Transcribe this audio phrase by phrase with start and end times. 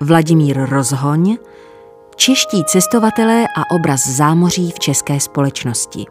[0.00, 1.36] Vladimír Rozhoň,
[2.18, 6.04] Čeští cestovatelé a obraz zámoří v české společnosti.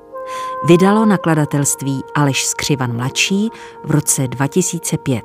[0.68, 3.50] Vydalo nakladatelství Aleš Skřivan mladší
[3.84, 5.24] v roce 2005.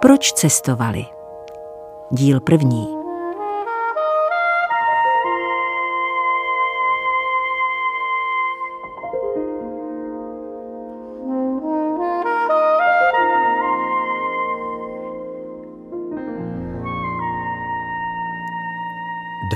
[0.00, 1.06] Proč cestovali?
[2.10, 2.97] Díl první.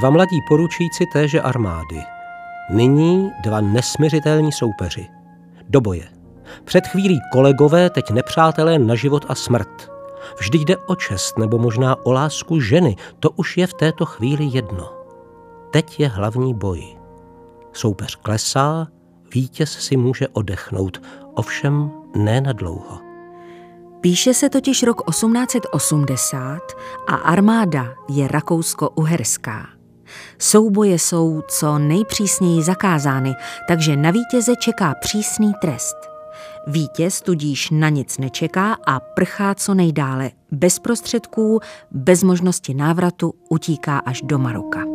[0.02, 2.02] Dva mladí poručíci téže armády.
[2.70, 5.08] Nyní dva nesmiřitelní soupeři.
[5.68, 6.08] Do boje.
[6.64, 9.90] Před chvílí kolegové, teď nepřátelé na život a smrt.
[10.38, 14.44] Vždy jde o čest nebo možná o lásku ženy, to už je v této chvíli
[14.52, 14.92] jedno.
[15.70, 16.82] Teď je hlavní boj.
[17.72, 18.86] Soupeř klesá,
[19.34, 21.02] vítěz si může odechnout,
[21.34, 22.98] ovšem ne na dlouho.
[24.00, 26.60] Píše se totiž rok 1880
[27.08, 29.71] a armáda je rakousko-uherská.
[30.38, 33.34] Souboje jsou co nejpřísněji zakázány,
[33.68, 35.96] takže na vítěze čeká přísný trest.
[36.66, 41.60] Vítěz tudíž na nic nečeká a prchá co nejdále, bez prostředků,
[41.90, 44.91] bez možnosti návratu, utíká až do Maroka.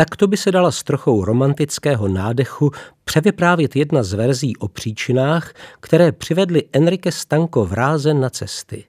[0.00, 2.70] Takto by se dala s trochou romantického nádechu
[3.04, 8.84] převyprávět jedna z verzí o příčinách, které přivedly Enrique Stanko vrázen na cesty.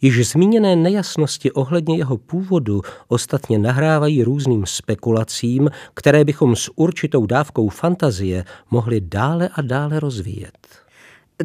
[0.00, 7.68] Již zmíněné nejasnosti ohledně jeho původu ostatně nahrávají různým spekulacím, které bychom s určitou dávkou
[7.68, 10.68] fantazie mohli dále a dále rozvíjet.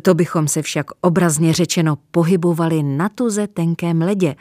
[0.01, 4.35] To bychom se však obrazně řečeno pohybovali na tuze tenkém ledě,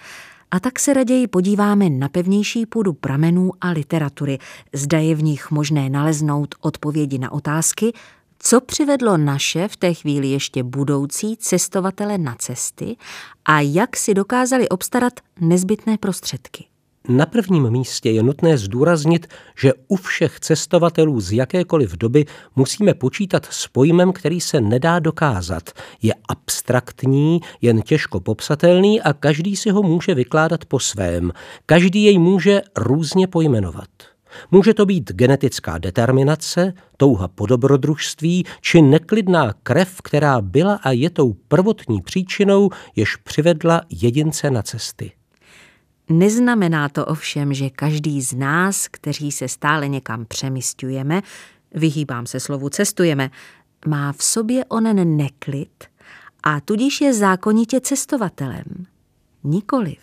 [0.54, 4.38] a tak se raději podíváme na pevnější půdu pramenů a literatury,
[4.72, 7.92] zda je v nich možné naleznout odpovědi na otázky,
[8.38, 12.96] co přivedlo naše v té chvíli ještě budoucí cestovatele na cesty
[13.44, 16.64] a jak si dokázali obstarat nezbytné prostředky.
[17.08, 19.26] Na prvním místě je nutné zdůraznit,
[19.58, 22.24] že u všech cestovatelů z jakékoliv doby
[22.56, 25.70] musíme počítat s pojmem, který se nedá dokázat.
[26.02, 31.32] Je abstraktní, jen těžko popsatelný a každý si ho může vykládat po svém.
[31.66, 33.88] Každý jej může různě pojmenovat.
[34.50, 41.10] Může to být genetická determinace, touha po dobrodružství či neklidná krev, která byla a je
[41.10, 45.12] tou prvotní příčinou, jež přivedla jedince na cesty.
[46.08, 51.22] Neznamená to ovšem, že každý z nás, kteří se stále někam přemysťujeme,
[51.74, 53.30] vyhýbám se slovu cestujeme,
[53.86, 55.84] má v sobě onen neklid
[56.42, 58.64] a tudíž je zákonitě cestovatelem.
[59.44, 59.98] Nikoliv.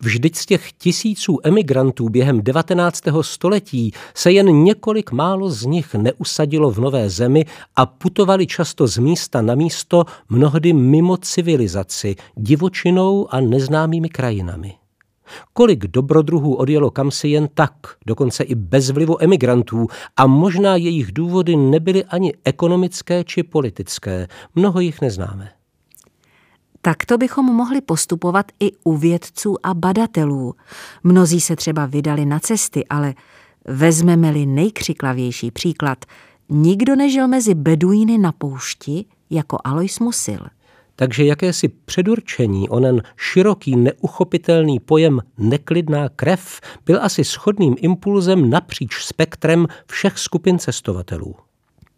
[0.00, 3.00] Vždyť z těch tisíců emigrantů během 19.
[3.20, 7.44] století se jen několik málo z nich neusadilo v nové zemi
[7.76, 14.83] a putovali často z místa na místo, mnohdy mimo civilizaci, divočinou a neznámými krajinami.
[15.52, 17.72] Kolik dobrodruhů odjelo kam si jen tak,
[18.06, 19.86] dokonce i bez vlivu emigrantů,
[20.16, 25.50] a možná jejich důvody nebyly ani ekonomické či politické, mnoho jich neznáme.
[26.82, 30.54] Takto bychom mohli postupovat i u vědců a badatelů.
[31.04, 33.14] Mnozí se třeba vydali na cesty, ale
[33.64, 36.04] vezmeme-li nejkřiklavější příklad,
[36.48, 40.38] nikdo nežil mezi beduíny na poušti jako Alois Musil.
[40.96, 49.66] Takže jakési předurčení, onen široký, neuchopitelný pojem neklidná krev byl asi schodným impulzem napříč spektrem
[49.86, 51.34] všech skupin cestovatelů.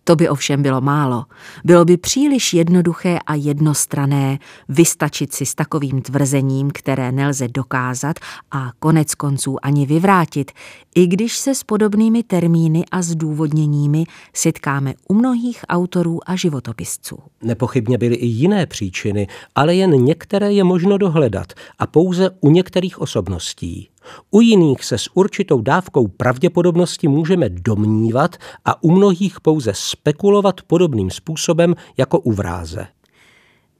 [0.09, 1.25] To by ovšem bylo málo.
[1.65, 8.17] Bylo by příliš jednoduché a jednostrané vystačit si s takovým tvrzením, které nelze dokázat
[8.51, 10.51] a konec konců ani vyvrátit,
[10.95, 14.05] i když se s podobnými termíny a zdůvodněními
[14.35, 17.19] setkáme u mnohých autorů a životopisců.
[17.43, 23.01] Nepochybně byly i jiné příčiny, ale jen některé je možno dohledat a pouze u některých
[23.01, 23.89] osobností.
[24.31, 31.11] U jiných se s určitou dávkou pravděpodobnosti můžeme domnívat a u mnohých pouze spekulovat podobným
[31.11, 32.87] způsobem jako u vráze.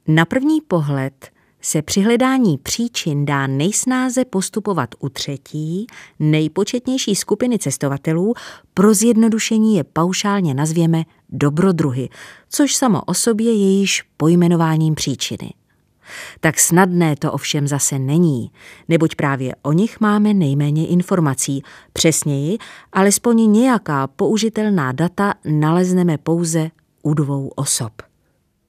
[0.07, 1.31] Na první pohled
[1.61, 5.87] se při hledání příčin dá nejsnáze postupovat u třetí,
[6.19, 8.33] nejpočetnější skupiny cestovatelů,
[8.73, 12.09] pro zjednodušení je paušálně nazvěme dobrodruhy,
[12.49, 15.53] což samo o sobě je již pojmenováním příčiny.
[16.39, 18.51] Tak snadné to ovšem zase není,
[18.87, 21.63] neboť právě o nich máme nejméně informací.
[21.93, 22.57] Přesněji,
[22.93, 26.69] alespoň nějaká použitelná data nalezneme pouze
[27.03, 27.91] u dvou osob.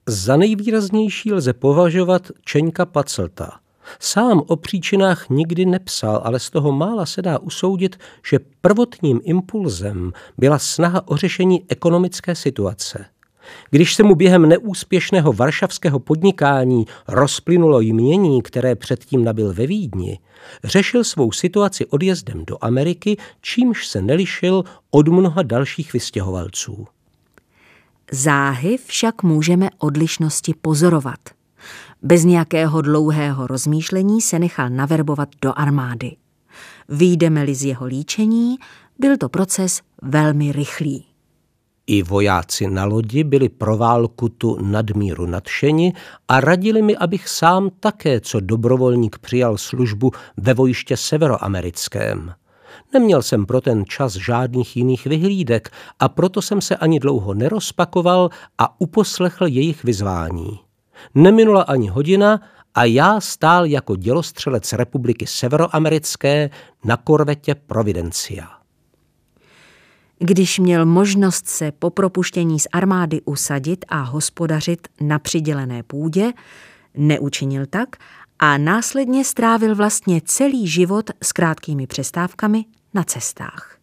[0.07, 3.59] Za nejvýraznější lze považovat Čeňka Pacelta.
[3.99, 7.97] Sám o příčinách nikdy nepsal, ale z toho mála se dá usoudit,
[8.29, 13.05] že prvotním impulzem byla snaha o řešení ekonomické situace.
[13.69, 20.19] Když se mu během neúspěšného varšavského podnikání rozplynulo jmění, které předtím nabil ve Vídni,
[20.63, 26.87] řešil svou situaci odjezdem do Ameriky, čímž se nelišil od mnoha dalších vystěhovalců.
[28.11, 31.19] Záhy však můžeme odlišnosti pozorovat.
[32.01, 36.15] Bez nějakého dlouhého rozmýšlení se nechal naverbovat do armády.
[36.89, 38.57] Výjdeme-li z jeho líčení,
[38.99, 41.08] byl to proces velmi rychlý.
[41.91, 45.93] I vojáci na lodi byli pro válku tu nadmíru nadšeni
[46.27, 52.33] a radili mi, abych sám také, co dobrovolník přijal službu ve vojiště severoamerickém.
[52.93, 55.69] Neměl jsem pro ten čas žádných jiných vyhlídek
[55.99, 60.59] a proto jsem se ani dlouho nerozpakoval a uposlechl jejich vyzvání.
[61.15, 62.41] Neminula ani hodina
[62.75, 66.49] a já stál jako dělostřelec Republiky Severoamerické
[66.83, 68.58] na korvetě Providencia.
[70.19, 76.33] Když měl možnost se po propuštění z armády usadit a hospodařit na přidělené půdě,
[76.97, 77.89] neučinil tak
[78.39, 83.77] a následně strávil vlastně celý život s krátkými přestávkami na cestách.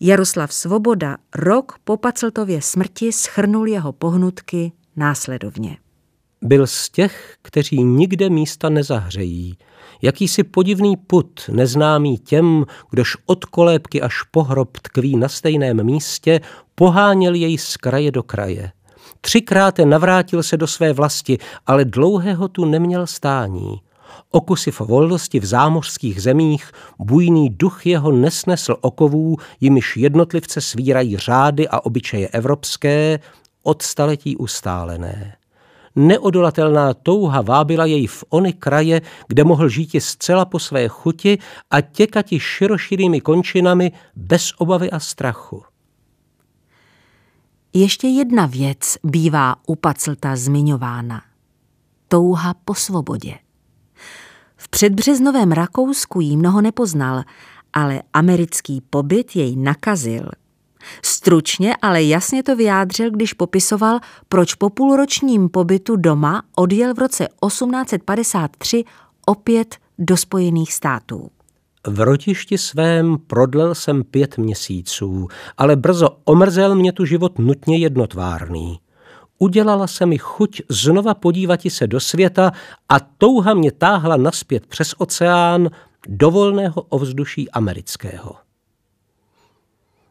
[0.00, 5.76] Jaroslav Svoboda rok po Pacltově smrti schrnul jeho pohnutky následovně.
[6.42, 9.58] Byl z těch, kteří nikde místa nezahřejí,
[10.02, 16.40] jakýsi podivný put, neznámý těm, kdož od kolébky až po hrob tkví na stejném místě,
[16.74, 18.72] poháněl jej z kraje do kraje.
[19.20, 23.80] Třikrát navrátil se do své vlasti, ale dlouhého tu neměl stání.
[24.30, 31.80] Okusiv volnosti v zámořských zemích, bujný duch jeho nesnesl okovů, jimiž jednotlivce svírají řády a
[31.80, 33.20] obyčeje evropské,
[33.62, 35.36] od staletí ustálené.
[35.96, 41.38] Neodolatelná touha vábila jej v ony kraje, kde mohl žít zcela po své chuti
[41.70, 45.62] a těkati široširými končinami bez obavy a strachu.
[47.72, 51.22] Ještě jedna věc bývá u Paclta zmiňována.
[52.08, 53.34] Touha po svobodě.
[54.56, 57.22] V předbřeznovém Rakousku jí mnoho nepoznal,
[57.72, 60.30] ale americký pobyt jej nakazil–
[61.02, 63.98] Stručně, ale jasně to vyjádřil, když popisoval,
[64.28, 68.84] proč po půlročním pobytu doma odjel v roce 1853
[69.26, 71.30] opět do Spojených států.
[71.86, 75.28] V rotišti svém prodlel jsem pět měsíců,
[75.58, 78.78] ale brzo omrzel mě tu život nutně jednotvárný.
[79.38, 82.52] Udělala se mi chuť znova podívati se do světa
[82.88, 85.70] a touha mě táhla naspět přes oceán
[86.08, 88.45] do volného ovzduší amerického.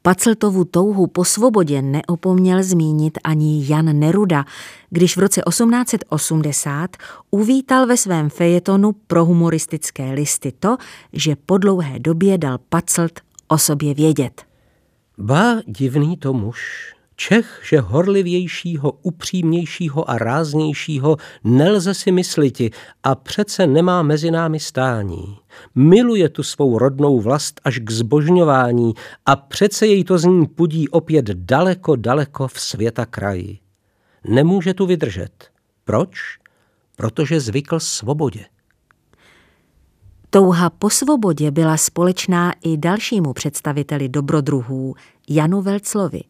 [0.06, 4.46] Paceltovu touhu po svobodě neopomněl zmínit ani Jan Neruda,
[4.90, 6.98] když v roce 1880
[7.32, 10.78] uvítal ve svém fejetonu pro humoristické listy to,
[11.14, 14.44] že po dlouhé době dal Pacelt o sobě vědět.
[15.18, 16.60] Ba divný to muž,
[17.16, 22.72] Čech, že horlivějšího, upřímnějšího a ráznějšího nelze si mysliti
[23.04, 25.38] a přece nemá mezi námi stání.
[25.76, 28.94] Miluje tu svou rodnou vlast až k zbožňování
[29.26, 33.60] a přece jej to z ní pudí opět daleko, daleko v světa kraji.
[34.28, 35.50] Nemůže tu vydržet.
[35.84, 36.40] Proč?
[36.96, 38.46] Protože zvykl svobodě.
[40.30, 44.96] Touha po svobodě byla společná i dalšímu představiteli dobrodruhů,
[45.30, 46.22] Janu Velclovi.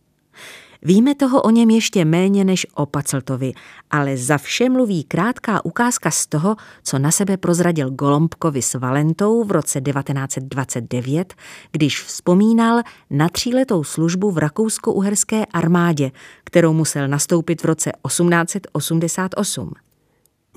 [0.85, 3.53] Víme toho o něm ještě méně než o Paceltovi,
[3.91, 9.43] ale za vše mluví krátká ukázka z toho, co na sebe prozradil Golombkovi s Valentou
[9.43, 11.33] v roce 1929,
[11.71, 16.11] když vzpomínal na tříletou službu v rakousko-uherské armádě,
[16.43, 19.71] kterou musel nastoupit v roce 1888.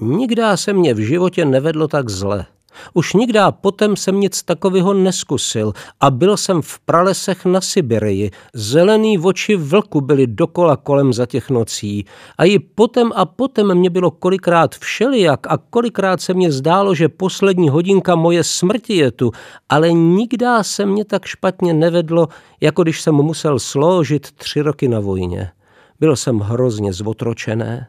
[0.00, 2.47] Nikdá se mě v životě nevedlo tak zle,
[2.94, 8.30] už nikdy potom jsem nic takového neskusil a byl jsem v pralesech na Sibirii.
[8.54, 12.04] Zelený oči vlku byly dokola kolem za těch nocí.
[12.38, 17.08] A i potom a potom mě bylo kolikrát všelijak a kolikrát se mně zdálo, že
[17.08, 19.30] poslední hodinka moje smrti je tu,
[19.68, 22.28] ale nikdy se mě tak špatně nevedlo,
[22.60, 25.50] jako když jsem musel složit tři roky na vojně.
[26.00, 27.88] Byl jsem hrozně zvotročené.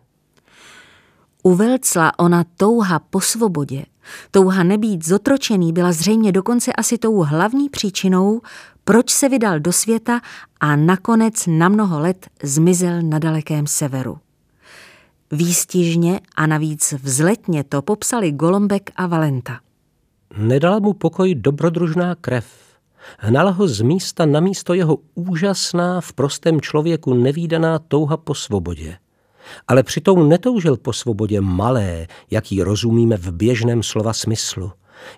[1.43, 3.85] U Velcla ona touha po svobodě,
[4.31, 8.41] touha nebýt zotročený byla zřejmě dokonce asi tou hlavní příčinou,
[8.83, 10.21] proč se vydal do světa
[10.59, 14.17] a nakonec na mnoho let zmizel na dalekém severu.
[15.31, 19.59] Výstižně a navíc vzletně to popsali Golombek a Valenta.
[20.37, 22.45] Nedala mu pokoj dobrodružná krev.
[23.17, 28.97] Hnala ho z místa na místo jeho úžasná, v prostém člověku nevýdaná touha po svobodě.
[29.67, 34.71] Ale přitom netoužil po svobodě malé, jaký rozumíme v běžném slova smyslu.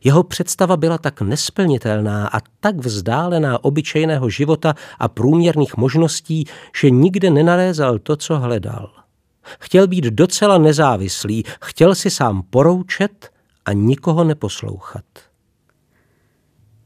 [0.03, 6.45] Jeho představa byla tak nesplnitelná a tak vzdálená obyčejného života a průměrných možností,
[6.81, 8.89] že nikde nenalézal to, co hledal.
[9.59, 13.29] Chtěl být docela nezávislý, chtěl si sám poroučet
[13.65, 15.03] a nikoho neposlouchat.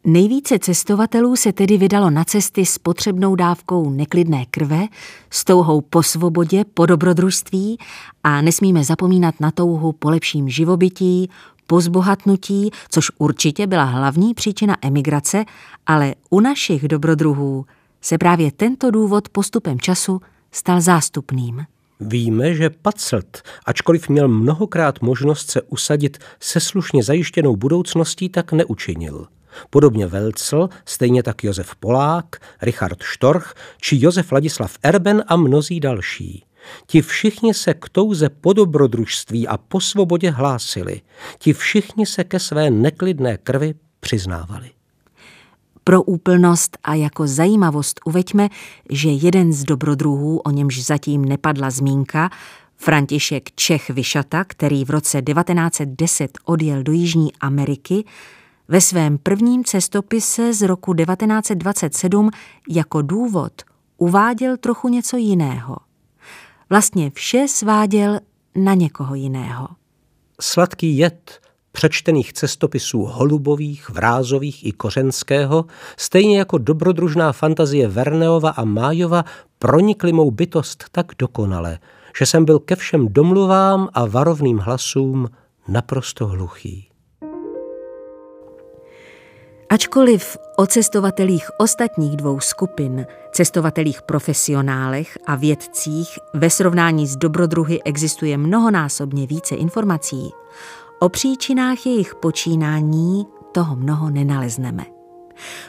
[0.08, 4.88] Nejvíce cestovatelů se tedy vydalo na cesty s potřebnou dávkou neklidné krve,
[5.30, 7.78] s touhou po svobodě, po dobrodružství
[8.24, 11.30] a nesmíme zapomínat na touhu po lepším živobytí,
[11.68, 15.46] po zbohatnutí, což určitě byla hlavní příčina emigrace,
[15.86, 17.66] ale u našich dobrodruhů
[18.02, 20.22] se právě tento důvod postupem času
[20.52, 21.66] stal zástupným.
[22.00, 29.28] Víme, že Pacelt, ačkoliv měl mnohokrát možnost se usadit se slušně zajištěnou budoucností, tak neučinil.
[29.70, 36.46] Podobně Velcl, stejně tak Josef Polák, Richard Štorch či Josef Ladislav Erben a mnozí další.
[36.88, 41.02] Ti všichni se k touze po dobrodružství a po svobodě hlásili.
[41.40, 44.70] Ti všichni se ke své neklidné krvi přiznávali.
[45.84, 48.50] Pro úplnost a jako zajímavost uveďme,
[48.90, 52.30] že jeden z dobrodruhů, o němž zatím nepadla zmínka,
[52.78, 58.04] František Čech Vyšata, který v roce 1910 odjel do Jižní Ameriky,
[58.68, 62.30] ve svém prvním cestopise z roku 1927
[62.70, 63.52] jako důvod
[63.98, 65.76] uváděl trochu něco jiného.
[66.70, 68.20] Vlastně vše sváděl
[68.56, 69.68] na někoho jiného.
[70.42, 71.40] Sladký jed
[71.72, 75.66] přečtených cestopisů Holubových, Vrázových i Kořenského,
[75.98, 79.26] stejně jako dobrodružná fantazie Verneova a Májova
[79.60, 81.80] pronikly mou bytost tak dokonale,
[82.20, 85.30] že jsem byl ke všem domluvám a varovným hlasům
[85.68, 86.95] naprosto hluchý.
[89.76, 98.38] Ačkoliv o cestovatelích ostatních dvou skupin, cestovatelích profesionálech a vědcích, ve srovnání s dobrodruhy existuje
[98.38, 100.32] mnohonásobně více informací,
[101.00, 104.86] o příčinách jejich počínání toho mnoho nenalezneme.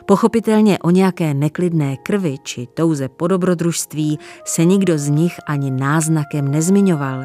[0.07, 6.51] Pochopitelně o nějaké neklidné krvi či touze po dobrodružství se nikdo z nich ani náznakem
[6.51, 7.23] nezmiňoval,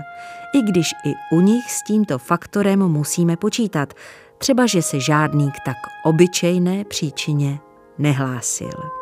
[0.54, 3.94] i když i u nich s tímto faktorem musíme počítat,
[4.42, 7.60] třeba že se žádný k tak obyčejné příčině
[7.98, 9.01] nehlásil.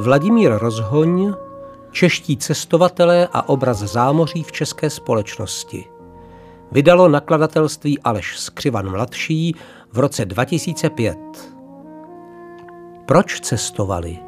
[0.00, 1.32] Vladimír Rozhoň,
[1.92, 5.84] Čeští cestovatelé a obraz zámoří v české společnosti.
[6.72, 9.56] Vydalo nakladatelství Aleš Skřivan mladší
[9.92, 11.18] v roce 2005.
[13.06, 14.18] Proč cestovali?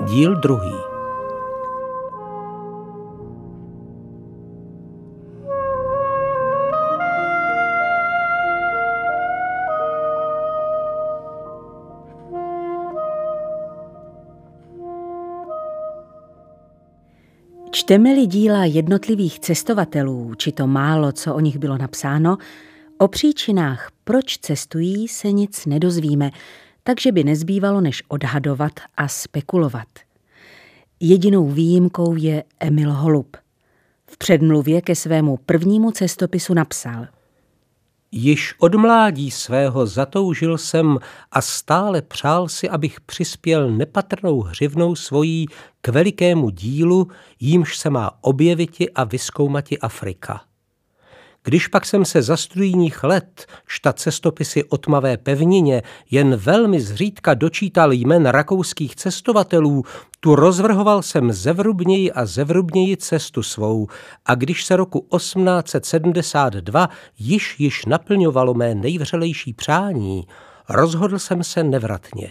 [0.00, 0.91] Díl druhý.
[17.82, 22.38] Čteme-li díla jednotlivých cestovatelů, či to málo, co o nich bylo napsáno,
[22.98, 26.30] o příčinách, proč cestují, se nic nedozvíme,
[26.82, 29.88] takže by nezbývalo než odhadovat a spekulovat.
[31.00, 33.36] Jedinou výjimkou je Emil Holub.
[34.06, 37.06] V předmluvě ke svému prvnímu cestopisu napsal–
[38.14, 40.98] Již od mládí svého zatoužil jsem
[41.30, 45.46] a stále přál si, abych přispěl nepatrnou hřivnou svojí
[45.80, 47.08] k velikému dílu,
[47.40, 50.40] jímž se má objeviti a vyskoumati Afrika.
[51.44, 57.34] Když pak jsem se za studijních let čta cestopisy o tmavé pevnině jen velmi zřídka
[57.34, 59.84] dočítal jmen rakouských cestovatelů,
[60.20, 63.86] tu rozvrhoval jsem zevrubněji a zevrubněji cestu svou
[64.26, 70.26] a když se roku 1872 již již naplňovalo mé nejvřelejší přání,
[70.68, 72.30] rozhodl jsem se nevratně.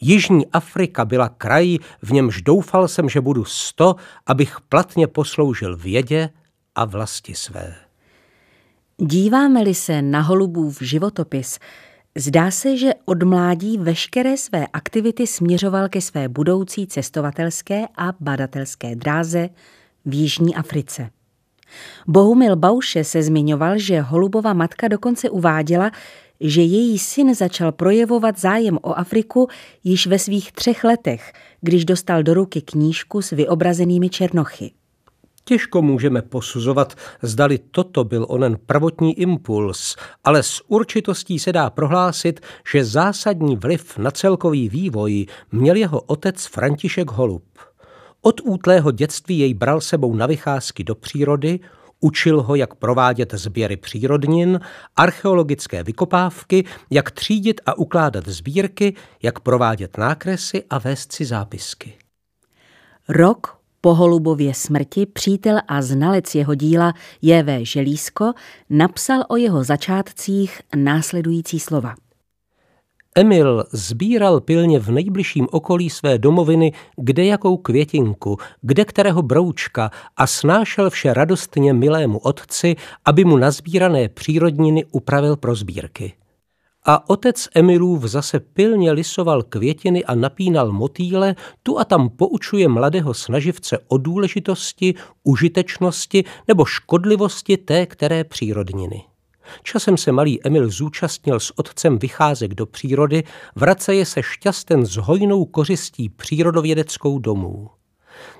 [0.00, 6.30] Jižní Afrika byla kraj, v němž doufal jsem, že budu sto, abych platně posloužil vědě
[6.74, 7.89] a vlasti své.
[9.02, 11.58] Díváme-li se na Holubův životopis,
[12.18, 18.96] Zdá se, že od mládí veškeré své aktivity směřoval ke své budoucí cestovatelské a badatelské
[18.96, 19.48] dráze
[20.04, 21.10] v Jižní Africe.
[22.06, 25.90] Bohumil Bauše se zmiňoval, že Holubova matka dokonce uváděla,
[26.40, 29.48] že její syn začal projevovat zájem o Afriku
[29.84, 34.70] již ve svých třech letech, když dostal do ruky knížku s vyobrazenými černochy.
[35.50, 42.40] Těžko můžeme posuzovat, zdali toto byl onen prvotní impuls, ale s určitostí se dá prohlásit,
[42.72, 47.44] že zásadní vliv na celkový vývoj měl jeho otec František Holub.
[48.20, 51.60] Od útlého dětství jej bral sebou na vycházky do přírody,
[52.00, 54.60] Učil ho, jak provádět sběry přírodnin,
[54.96, 61.94] archeologické vykopávky, jak třídit a ukládat sbírky, jak provádět nákresy a vést si zápisky.
[63.08, 67.64] Rok po Holubově smrti přítel a znalec jeho díla J.V.
[67.64, 68.32] Želízko
[68.70, 71.94] napsal o jeho začátcích následující slova–
[73.16, 80.26] Emil sbíral pilně v nejbližším okolí své domoviny kde jakou květinku, kde kterého broučka a
[80.26, 86.12] snášel vše radostně milému otci, aby mu nazbírané přírodniny upravil pro sbírky.
[86.92, 93.14] A otec Emilův zase pilně lisoval květiny a napínal motýle, tu a tam poučuje mladého
[93.14, 99.04] snaživce o důležitosti, užitečnosti nebo škodlivosti té které přírodniny.
[99.62, 103.24] Časem se malý Emil zúčastnil s otcem vycházek do přírody,
[103.56, 107.70] vraceje se šťasten s hojnou kořistí přírodovědeckou domů.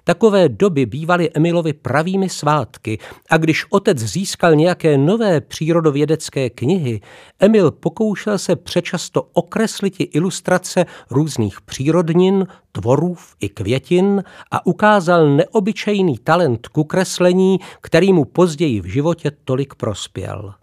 [0.05, 2.99] Takové doby bývaly Emilovi pravými svátky
[3.31, 7.01] a když otec získal nějaké nové přírodovědecké knihy,
[7.41, 16.69] Emil pokoušel se přečasto okreslit ilustrace různých přírodnin, tvorů i květin a ukázal neobyčejný talent
[16.69, 20.55] ku kreslení, který mu později v životě tolik prospěl.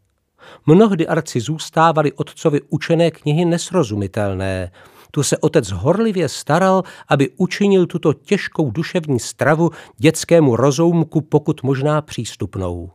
[0.65, 4.71] Mnohdy arci zůstávaly otcovi učené knihy nesrozumitelné.
[5.11, 12.01] Tu se otec horlivě staral, aby učinil tuto těžkou duševní stravu dětskému rozoumku pokud možná
[12.01, 12.91] přístupnou.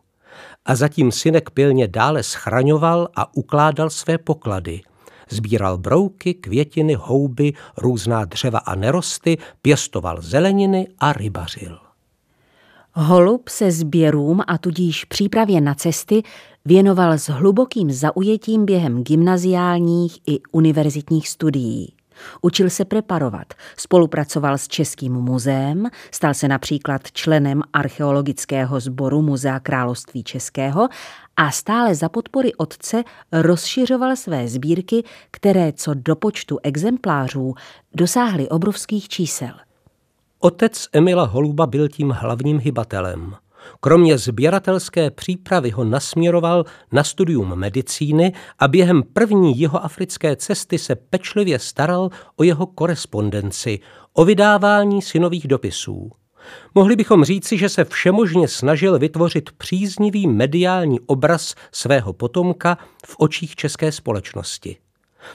[0.64, 4.80] A zatím synek pilně dále schraňoval a ukládal své poklady.
[5.30, 11.78] Sbíral brouky, květiny, houby, různá dřeva a nerosty, pěstoval zeleniny a rybařil.
[12.94, 16.22] Holub se sběrům a tudíž přípravě na cesty
[16.64, 21.92] věnoval s hlubokým zaujetím během gymnaziálních i univerzitních studií.
[22.40, 30.24] Učil se preparovat, spolupracoval s Českým muzeem, stal se například členem archeologického sboru Muzea království
[30.24, 30.88] Českého
[31.36, 37.54] a stále za podpory otce rozšiřoval své sbírky, které co do počtu exemplářů
[37.94, 39.52] dosáhly obrovských čísel.
[40.38, 43.34] Otec Emila Holuba byl tím hlavním hybatelem.
[43.80, 50.94] Kromě sběratelské přípravy ho nasměroval na studium medicíny a během první jeho africké cesty se
[50.94, 53.80] pečlivě staral o jeho korespondenci,
[54.12, 56.10] o vydávání synových dopisů.
[56.74, 63.56] Mohli bychom říci, že se všemožně snažil vytvořit příznivý mediální obraz svého potomka v očích
[63.56, 64.76] české společnosti.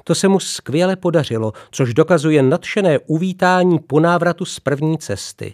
[0.03, 5.53] To se mu skvěle podařilo, což dokazuje nadšené uvítání po návratu z první cesty.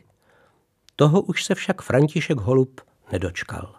[0.96, 3.76] Toho už se však František Holub nedočkal.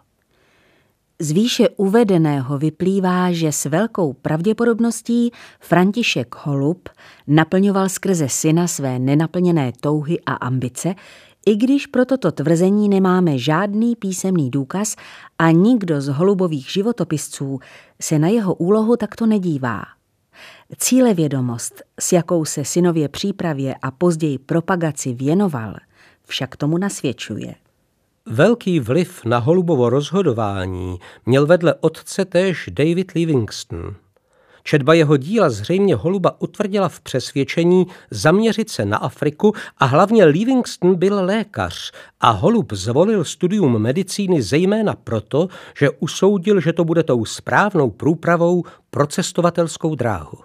[1.19, 6.89] Z výše uvedeného vyplývá, že s velkou pravděpodobností František Holub
[7.27, 10.95] naplňoval skrze syna své nenaplněné touhy a ambice,
[11.45, 14.95] i když pro toto tvrzení nemáme žádný písemný důkaz
[15.39, 17.59] a nikdo z holubových životopisců
[18.01, 19.83] se na jeho úlohu takto nedívá.
[20.77, 25.73] Cílevědomost, s jakou se synově přípravě a později propagaci věnoval,
[26.25, 27.55] však tomu nasvědčuje.
[28.25, 33.95] Velký vliv na Holubovo rozhodování měl vedle otce též David Livingston.
[34.67, 40.95] Četba jeho díla zřejmě Holuba utvrdila v přesvědčení zaměřit se na Afriku a hlavně Livingston
[40.95, 45.47] byl lékař a Holub zvolil studium medicíny zejména proto,
[45.79, 50.37] že usoudil, že to bude tou správnou průpravou pro cestovatelskou dráhu.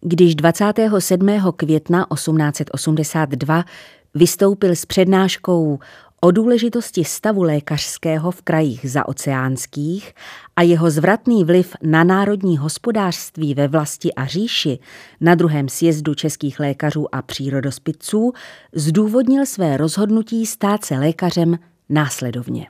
[0.00, 1.28] Když 27.
[1.56, 3.64] května 1882
[4.16, 5.78] vystoupil s přednáškou
[6.20, 10.14] o důležitosti stavu lékařského v krajích zaoceánských
[10.56, 14.78] a jeho zvratný vliv na národní hospodářství ve vlasti a říši
[15.20, 18.32] na druhém sjezdu českých lékařů a přírodospitců
[18.72, 22.66] zdůvodnil své rozhodnutí stát se lékařem následovně.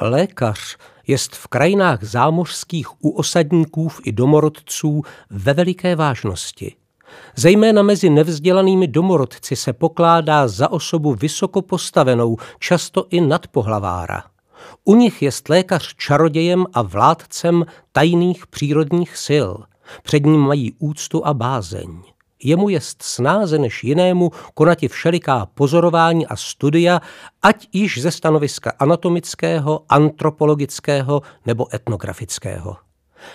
[0.00, 6.74] Lékař jest v krajinách zámořských u osadníků i domorodců ve veliké vážnosti–
[7.36, 14.22] Zejména mezi nevzdělanými domorodci se pokládá za osobu vysoko postavenou, často i nadpohlavára.
[14.84, 19.50] U nich je lékař čarodějem a vládcem tajných přírodních sil.
[20.02, 22.02] Před ním mají úctu a bázeň.
[22.42, 27.00] Jemu jest snáze než jinému konati všeliká pozorování a studia,
[27.42, 32.76] ať již ze stanoviska anatomického, antropologického nebo etnografického.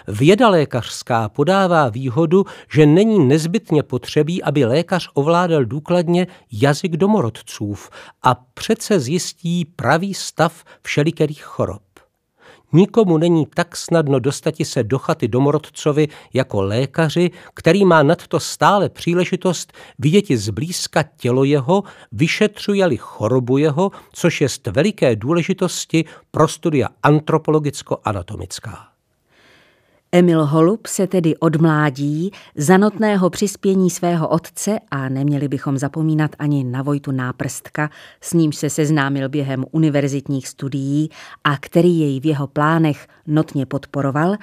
[0.08, 7.89] Věda lékařská podává výhodu, že není nezbytně potřebí, aby lékař ovládal důkladně jazyk domorodcův
[8.23, 11.82] a přece zjistí pravý stav všelikerých chorob.
[12.73, 18.89] Nikomu není tak snadno dostati se do chaty domorodcovi jako lékaři, který má nadto stále
[18.89, 28.88] příležitost viděti zblízka tělo jeho, vyšetřuje-li chorobu jeho, což je veliké důležitosti pro studia antropologicko-anatomická.
[30.12, 36.32] Emil Holub se tedy od mládí za notného přispění svého otce a neměli bychom zapomínat
[36.39, 37.89] ani na Vojtu Náprstka,
[38.22, 41.10] s nímž se seznámil během univerzitních studií
[41.43, 44.36] a který jej v jeho plánech notně podporoval,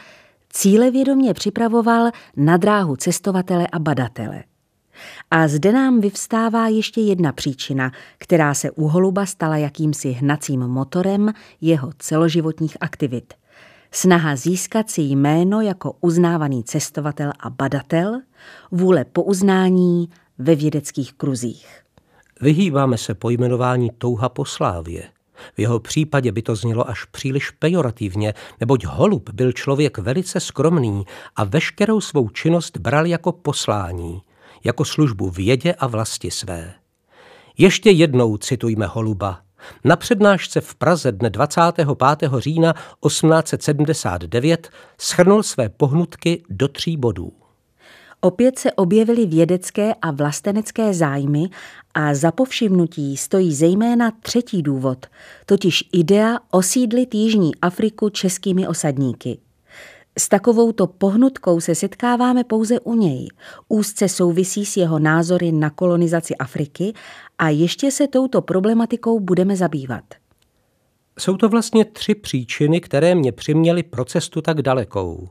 [0.51, 4.45] cíle vědomě připravoval na dráhu cestovatele a badatele.
[5.31, 11.33] A zde nám vyvstává ještě jedna příčina, která se u Holuba stala jakýmsi hnacím motorem
[11.61, 13.35] jeho celoživotních aktivit–
[13.97, 18.21] snaha získat si jméno jako uznávaný cestovatel a badatel,
[18.71, 21.83] vůle po uznání ve vědeckých kruzích.
[22.41, 25.09] Vyhýbáme se pojmenování touha po slávě.
[25.55, 31.05] V jeho případě by to znělo až příliš pejorativně, neboť Holub byl člověk velice skromný
[31.37, 34.23] a veškerou svou činnost bral jako poslání,
[34.65, 36.75] jako službu vědě a vlasti své.
[37.59, 39.46] Ještě jednou citujme Holuba.
[39.85, 41.88] Na přednášce v Praze dne 25.
[42.38, 42.75] října
[43.07, 47.33] 1879 schrnul své pohnutky do tří bodů.
[48.21, 51.49] Opět se objevily vědecké a vlastenecké zájmy
[51.95, 55.07] a za povšimnutí stojí zejména třetí důvod,
[55.47, 59.38] totiž idea osídlit Jižní Afriku českými osadníky.
[60.19, 63.29] S takovouto pohnutkou se setkáváme pouze u něj.
[63.69, 66.93] Úzce souvisí s jeho názory na kolonizaci Afriky
[67.39, 70.05] a ještě se touto problematikou budeme zabývat.
[71.19, 75.29] Jsou to vlastně tři příčiny, které mě přiměly pro cestu tak dalekou.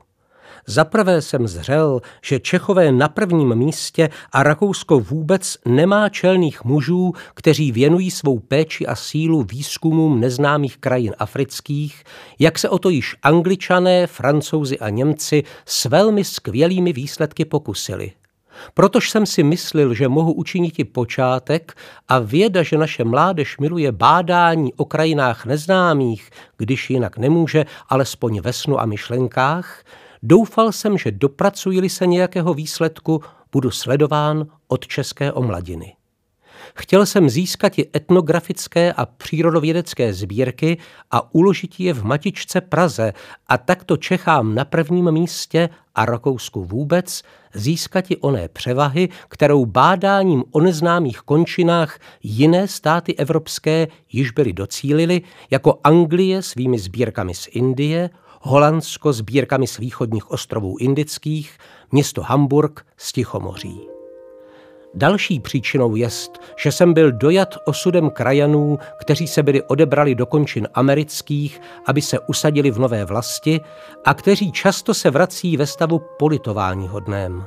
[0.68, 7.72] Zaprvé jsem zřel, že Čechové na prvním místě a Rakousko vůbec nemá čelných mužů, kteří
[7.72, 12.04] věnují svou péči a sílu výzkumům neznámých krajin afrických,
[12.40, 18.12] jak se o to již angličané, francouzi a Němci s velmi skvělými výsledky pokusili.
[18.74, 21.78] Protož jsem si myslil, že mohu učinit i počátek
[22.08, 28.54] a věda, že naše mládež miluje bádání o krajinách neznámých, když jinak nemůže, alespoň ve
[28.54, 29.84] snu a myšlenkách,
[30.28, 35.96] Doufal jsem, že dopracuji se nějakého výsledku, budu sledován od české omladiny.
[36.76, 40.78] Chtěl jsem získat i etnografické a přírodovědecké sbírky
[41.12, 43.14] a uložit je v Matičce Praze
[43.48, 47.22] a takto Čechám na prvním místě a Rakousku vůbec
[47.54, 55.22] získat i oné převahy, kterou bádáním o neznámých končinách jiné státy evropské již byly docílili,
[55.52, 58.10] jako Anglie svými sbírkami z Indie,
[58.48, 61.58] Holandsko s bírkami z východních ostrovů indických,
[61.92, 63.82] město Hamburg z Tichomoří.
[64.94, 66.32] Další příčinou jest,
[66.64, 72.20] že jsem byl dojat osudem krajanů, kteří se byli odebrali do končin amerických, aby se
[72.20, 73.62] usadili v nové vlasti
[74.06, 77.46] a kteří často se vrací ve stavu politování hodném.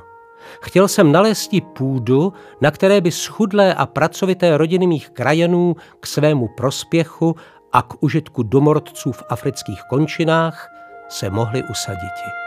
[0.61, 6.49] Chtěl jsem nalézt půdu, na které by schudlé a pracovité rodiny mých krajanů k svému
[6.57, 7.35] prospěchu
[7.71, 10.78] a k užitku domorodců v afrických končinách
[11.09, 12.38] se mohli usaditi.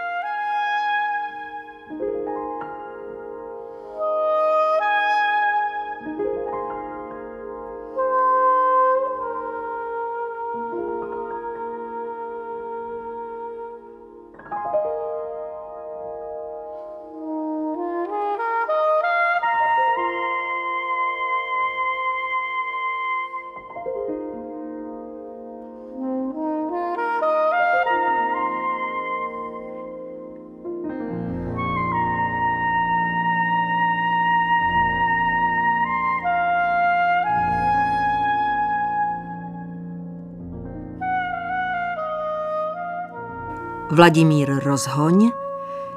[44.02, 45.30] Vladimír Rozhoň,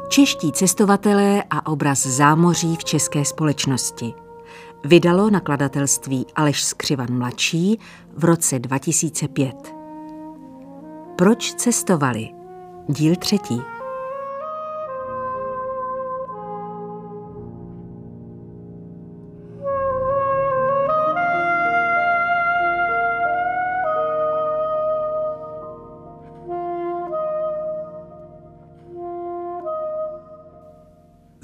[0.09, 4.13] Čeští cestovatelé a obraz zámoří v české společnosti.
[4.83, 7.79] Vydalo nakladatelství Aleš Skřivan mladší
[8.17, 9.75] v roce 2005.
[11.15, 12.29] Proč cestovali?
[12.87, 13.61] Díl třetí.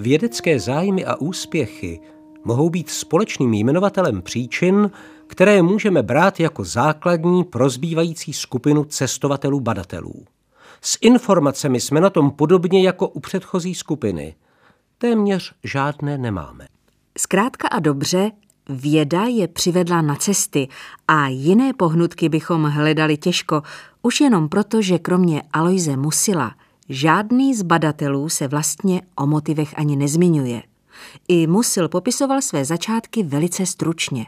[0.01, 1.99] Vědecké zájmy a úspěchy
[2.43, 4.91] mohou být společným jmenovatelem příčin,
[5.27, 10.25] které můžeme brát jako základní pro zbývající skupinu cestovatelů badatelů.
[10.81, 14.35] S informacemi jsme na tom podobně jako u předchozí skupiny.
[14.97, 16.67] Téměř žádné nemáme.
[17.17, 18.31] Zkrátka a dobře,
[18.69, 20.67] věda je přivedla na cesty
[21.07, 23.61] a jiné pohnutky bychom hledali těžko,
[24.01, 26.51] už jenom proto, že kromě Aloise Musila
[26.91, 30.63] žádný z badatelů se vlastně o motivech ani nezmiňuje.
[31.27, 34.25] I Musil popisoval své začátky velice stručně.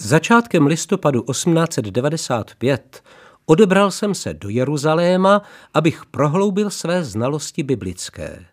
[0.00, 3.02] Začátkem listopadu 1895
[3.46, 5.42] odebral jsem se do Jeruzaléma,
[5.74, 8.44] abych prohloubil své znalosti biblické.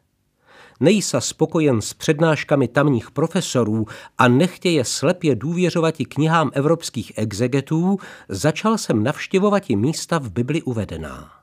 [0.79, 3.85] Nejsa spokojen s přednáškami tamních profesorů
[4.17, 7.97] a nechtěje slepě důvěřovat i knihám evropských exegetů,
[8.29, 11.38] začal jsem navštěvovat i místa v Bibli uvedená.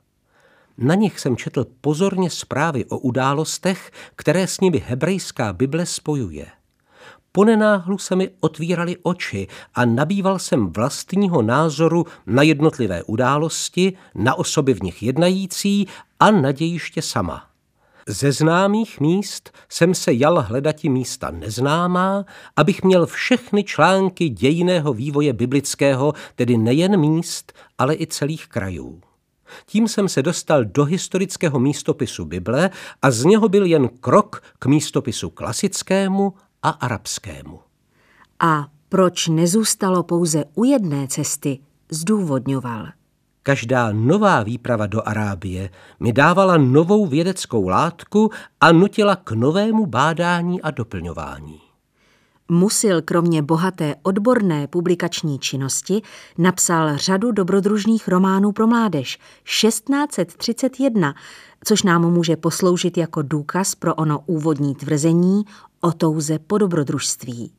[0.77, 6.45] Na nich jsem četl pozorně zprávy o událostech, které s nimi hebrejská Bible spojuje.
[7.31, 14.73] Ponenáhlu se mi otvíraly oči a nabýval jsem vlastního názoru na jednotlivé události, na osoby
[14.73, 15.87] v nich jednající
[16.19, 17.43] a na dějiště sama.
[18.07, 25.33] Ze známých míst jsem se jal hledati místa neznámá, abych měl všechny články dějiného vývoje
[25.33, 29.01] biblického, tedy nejen míst, ale i celých krajů.
[29.65, 32.69] Tím jsem se dostal do historického místopisu Bible
[33.01, 36.33] a z něho byl jen krok k místopisu klasickému
[36.63, 37.59] a arabskému.
[38.39, 41.59] A proč nezůstalo pouze u jedné cesty,
[41.91, 42.87] zdůvodňoval.
[43.43, 48.31] Každá nová výprava do Arábie mi dávala novou vědeckou látku
[48.61, 51.66] a nutila k novému bádání a doplňování.
[52.49, 56.01] Musil kromě bohaté odborné publikační činnosti
[56.37, 59.19] napsal řadu dobrodružných románů pro mládež
[59.61, 61.15] 1631,
[61.63, 65.43] což nám může posloužit jako důkaz pro ono úvodní tvrzení
[65.81, 67.51] o touze po dobrodružství.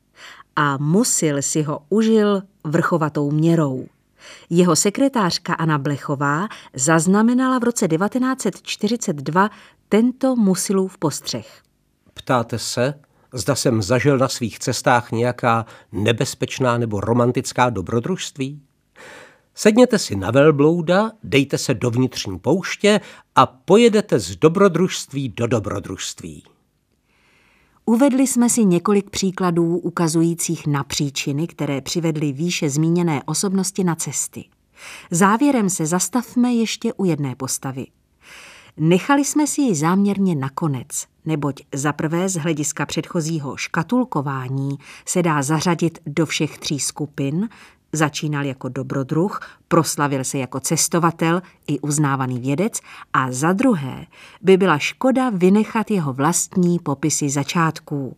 [0.57, 3.87] A Musil si ho užil vrchovatou měrou.
[4.51, 9.51] Jeho sekretářka Anna Blechová zaznamenala v roce 1942
[9.89, 11.63] tento Musilův postřeh.
[12.15, 12.95] Ptáte se,
[13.33, 18.63] zda jsem zažil na svých cestách nějaká nebezpečná nebo romantická dobrodružství?
[19.55, 23.01] Sedněte si na velblouda, dejte se do vnitřní pouště
[23.35, 26.45] a pojedete z dobrodružství do dobrodružství.
[27.87, 34.45] Uvedli jsme si několik příkladů ukazujících na příčiny, které přivedly výše zmíněné osobnosti na cesty.
[35.11, 37.87] Závěrem se zastavme ještě u jedné postavy.
[38.77, 45.43] Nechali jsme si ji záměrně nakonec, neboť za prvé z hlediska předchozího škatulkování se dá
[45.43, 47.49] zařadit do všech tří skupin,
[47.93, 52.81] Začínal jako dobrodruh, proslavil se jako cestovatel i uznávaný vědec
[53.13, 54.07] a za druhé
[54.43, 58.17] by byla škoda vynechat jeho vlastní popisy začátků.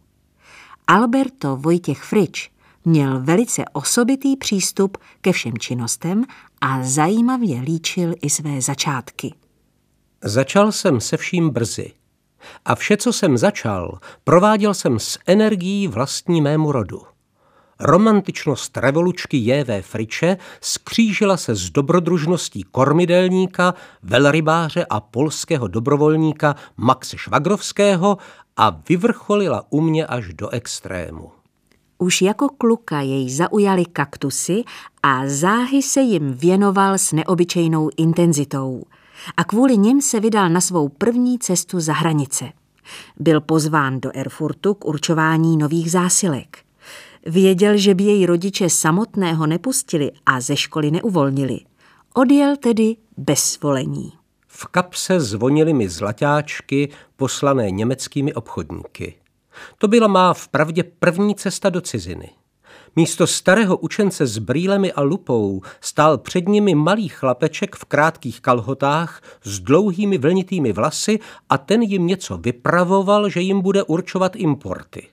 [0.87, 2.51] Alberto Vojtěch Frič
[2.85, 6.25] měl velice osobitý přístup ke všem činnostem
[6.61, 9.35] a zajímavě líčil i své začátky.
[10.25, 11.93] Začal jsem se vším brzy.
[12.65, 17.03] A vše, co jsem začal, prováděl jsem s energií vlastní mému rodu.
[17.81, 19.83] Romantičnost revolučky J.V.
[19.83, 28.19] Friče skřížila se s dobrodružností kormidelníka, velrybáře a polského dobrovolníka Maxe Švagrovského
[28.57, 31.31] a vyvrcholila u mě až do extrému.
[31.99, 34.63] Už jako kluka jej zaujaly kaktusy
[35.03, 38.83] a záhy se jim věnoval s neobyčejnou intenzitou.
[39.37, 42.53] A kvůli nim se vydal na svou první cestu za hranice.
[43.19, 46.59] Byl pozván do Erfurtu k určování nových zásilek–
[47.27, 51.61] Věděl, že by její rodiče samotného nepustili a ze školy neuvolnili.
[52.15, 54.13] Odjel tedy bez svolení.
[54.47, 59.15] V kapse zvonily mi zlatáčky poslané německými obchodníky.
[59.79, 62.31] To byla má vpravdě první cesta do ciziny.
[62.97, 69.23] Místo starého učence s brýlemi a lupou stál před nimi malý chlapeček v krátkých kalhotách
[69.43, 75.09] s dlouhými vlnitými vlasy a ten jim něco vypravoval, že jim bude určovat importy.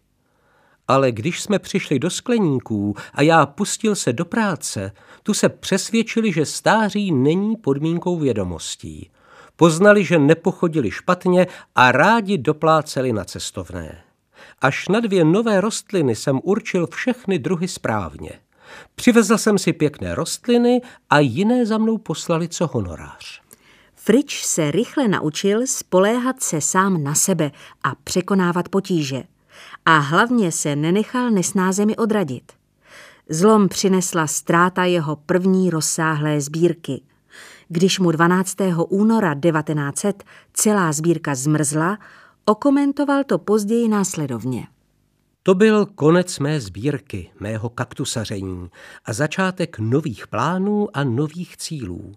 [0.87, 4.91] Ale když jsme přišli do skleníků a já pustil se do práce,
[5.23, 9.09] tu se přesvědčili, že stáří není podmínkou vědomostí.
[9.55, 14.06] Poznali, že nepochodili špatně a rádi dopláceli na cestovné.
[14.61, 18.31] Až na dvě nové rostliny jsem určil všechny druhy správně.
[18.95, 23.41] Přivezl jsem si pěkné rostliny a jiné za mnou poslali co honorář.
[23.95, 27.51] Frič se rychle naučil spoléhat se sám na sebe
[27.83, 29.23] a překonávat potíže
[29.85, 32.51] a hlavně se nenechal nesnázemi odradit.
[33.29, 37.01] Zlom přinesla ztráta jeho první rozsáhlé sbírky.
[37.67, 38.55] Když mu 12.
[38.89, 41.97] února 1900 celá sbírka zmrzla,
[42.49, 44.67] Okomentoval to později následovně.
[45.43, 48.69] To byl konec mé sbírky, mého kaktusaření
[49.05, 52.15] a začátek nových plánů a nových cílů.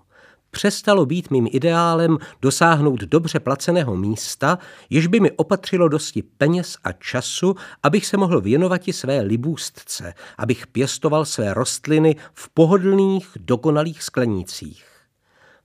[0.50, 4.58] Přestalo být mým ideálem dosáhnout dobře placeného místa,
[4.90, 10.14] jež by mi opatřilo dosti peněz a času, abych se mohl věnovat i své libůstce,
[10.38, 14.89] abych pěstoval své rostliny v pohodlných, dokonalých sklenících.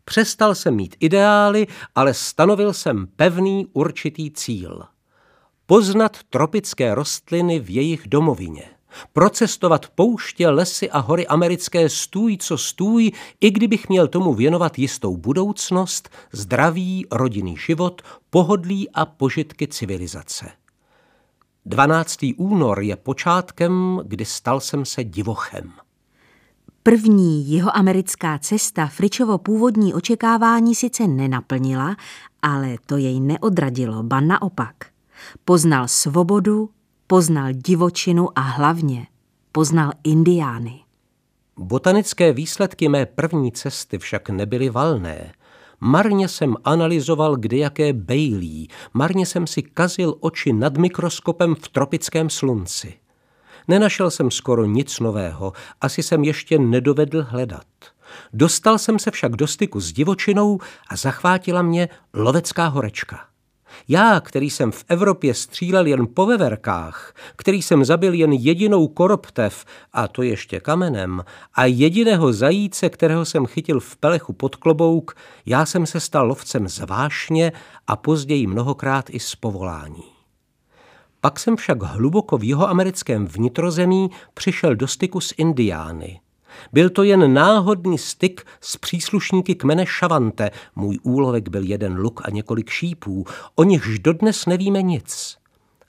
[0.05, 4.83] Přestal jsem mít ideály, ale stanovil jsem pevný určitý cíl.
[5.65, 8.63] Poznat tropické rostliny v jejich domovině.
[9.13, 15.17] Procestovat pouště, lesy a hory americké stůj co stůj, i kdybych měl tomu věnovat jistou
[15.17, 20.51] budoucnost, zdravý rodinný život, pohodlí a požitky civilizace.
[21.65, 22.17] 12.
[22.37, 25.85] únor je počátkem, kdy stal jsem se divochem.
[26.88, 31.95] První jeho americká cesta Fričovo původní očekávání sice nenaplnila,
[32.41, 34.76] ale to jej neodradilo, ba naopak.
[35.45, 36.69] Poznal svobodu,
[37.08, 39.08] poznal divočinu a hlavně
[39.52, 40.80] poznal indiány.
[41.58, 45.34] Botanické výsledky mé první cesty však nebyly valné.
[45.80, 52.93] Marně jsem analyzoval kdejaké bejlí, marně jsem si kazil oči nad mikroskopem v tropickém slunci.
[53.67, 57.65] Nenašel jsem skoro nic nového, asi jsem ještě nedovedl hledat.
[58.34, 63.19] Dostal jsem se však do styku s divočinou a zachvátila mě lovecká horečka.
[63.88, 69.65] Já, který jsem v Evropě střílel jen po veverkách, který jsem zabil jen jedinou koroptev,
[69.93, 71.23] a to ještě kamenem,
[71.54, 76.67] a jediného zajíce, kterého jsem chytil v pelechu pod klobouk, já jsem se stal lovcem
[76.67, 77.51] zvášně
[77.88, 80.14] a později mnohokrát i z povolání.
[81.25, 86.19] Pak jsem však hluboko v jeho americkém vnitrozemí přišel do styku s Indiány–
[86.73, 90.51] byl to jen náhodný styk s příslušníky kmene Šavante.
[90.75, 95.38] Můj úlovek byl jeden luk a několik šípů, o nichž dodnes nevíme nic.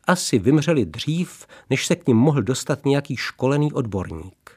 [0.06, 4.50] Asi vymřeli dřív, než se k ním mohl dostat nějaký školený odborník.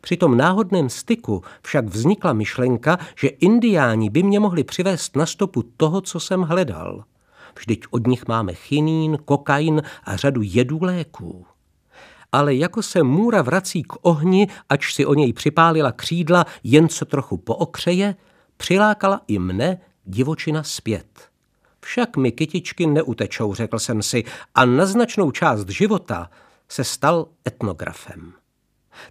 [0.00, 5.62] Při tom náhodném styku však vznikla myšlenka, že indiáni by mě mohli přivést na stopu
[5.76, 7.04] toho, co jsem hledal.
[7.58, 11.46] Vždyť od nich máme chinín, kokain a řadu jedů léků
[12.34, 17.04] ale jako se můra vrací k ohni, ač si o něj připálila křídla, jen co
[17.04, 18.14] trochu pookřeje,
[18.56, 21.28] přilákala i mne divočina zpět.
[21.80, 26.30] Však mi kytičky neutečou, řekl jsem si, a na značnou část života
[26.68, 28.32] se stal etnografem.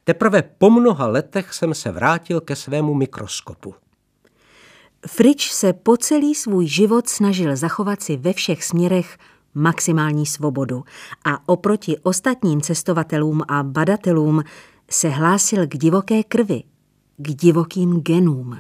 [0.03, 3.75] Teprve po mnoha letech jsem se vrátil ke svému mikroskopu.
[5.07, 9.17] Frič se po celý svůj život snažil zachovat si ve všech směrech
[9.53, 10.83] maximální svobodu
[11.25, 14.43] a oproti ostatním cestovatelům a badatelům
[14.89, 16.63] se hlásil k divoké krvi,
[17.17, 18.57] k divokým genům.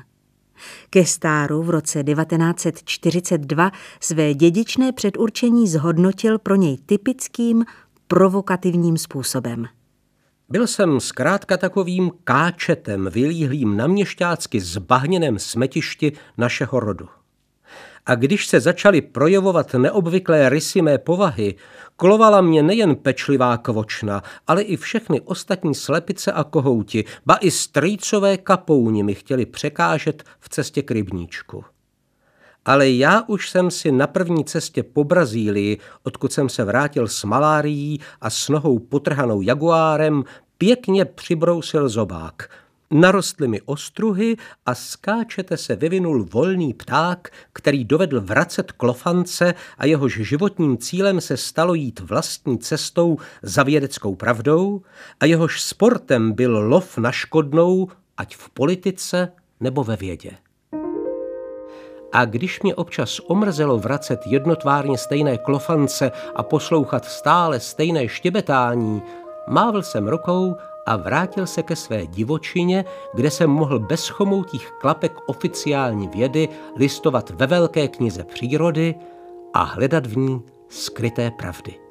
[0.89, 7.65] Ke stáru v roce 1942 své dědičné předurčení zhodnotil pro něj typickým
[8.07, 9.67] provokativním způsobem.
[10.53, 17.09] Byl jsem zkrátka takovým káčetem vylíhlým na měšťácky zbahněném smetišti našeho rodu
[18.05, 21.55] a když se začaly projevovat neobvyklé rysy mé povahy,
[21.95, 28.37] kolovala mě nejen pečlivá kvočna, ale i všechny ostatní slepice a kohouti, ba i strýcové
[28.37, 31.65] kapouni mi chtěli překážet v cestě k rybníčku.
[32.65, 37.23] Ale já už jsem si na první cestě po Brazílii, odkud jsem se vrátil s
[37.23, 40.23] malárií a s nohou potrhanou jaguárem,
[40.57, 42.49] pěkně přibrousil zobák–
[42.93, 44.35] Narostly mi ostruhy
[44.65, 51.37] a skáčete se vyvinul volný pták, který dovedl vracet klofance a jehož životním cílem se
[51.37, 54.81] stalo jít vlastní cestou za vědeckou pravdou
[55.19, 57.87] a jehož sportem byl lov na škodnou,
[58.17, 60.31] ať v politice nebo ve vědě.
[62.11, 69.01] A když mě občas omrzelo vracet jednotvárně stejné klofance a poslouchat stále stejné štěbetání,
[69.47, 75.13] mávl jsem rukou a vrátil se ke své divočině, kde jsem mohl bez chomoutích klapek
[75.25, 78.95] oficiální vědy listovat ve velké knize přírody
[79.53, 81.82] a hledat v ní skryté pravdy.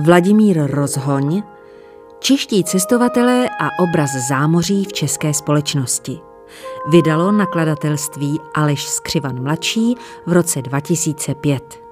[0.00, 1.42] Vladimír Rozhoň,
[2.18, 6.20] Čeští cestovatelé a obraz zámoří v české společnosti.
[6.90, 9.94] Vydalo nakladatelství Aleš Skřivan mladší
[10.26, 11.82] v roce 2005.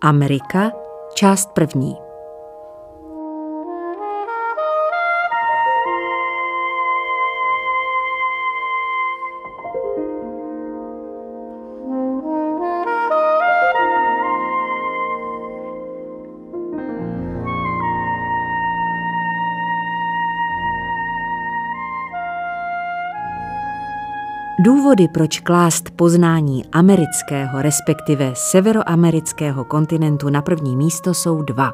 [0.00, 0.72] Amerika,
[1.14, 1.96] část první.
[24.92, 31.72] Důvody, proč klást poznání amerického, respektive severoamerického kontinentu na první místo, jsou dva.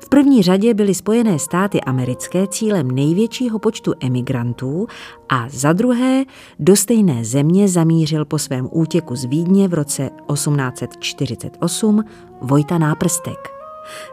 [0.00, 4.86] V první řadě byly Spojené státy americké cílem největšího počtu emigrantů
[5.28, 6.24] a za druhé
[6.58, 12.04] do stejné země zamířil po svém útěku z Vídně v roce 1848
[12.40, 13.48] Vojta Náprstek.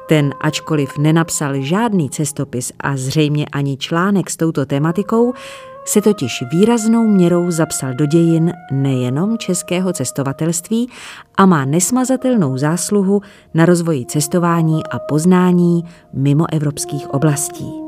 [0.10, 5.34] Ten, ačkoliv nenapsal žádný cestopis a zřejmě ani článek s touto tematikou,
[5.86, 10.90] se totiž výraznou měrou zapsal do dějin nejenom českého cestovatelství
[11.38, 13.22] a má nesmazatelnou zásluhu
[13.54, 17.84] na rozvoji cestování a poznání mimo evropských oblastí.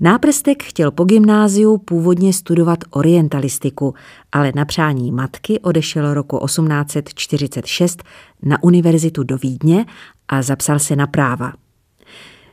[0.00, 3.94] Náprstek chtěl po gymnáziu původně studovat orientalistiku,
[4.32, 8.02] ale na přání matky odešel roku 1846
[8.42, 9.86] na univerzitu do Vídně
[10.28, 11.52] a zapsal se na práva.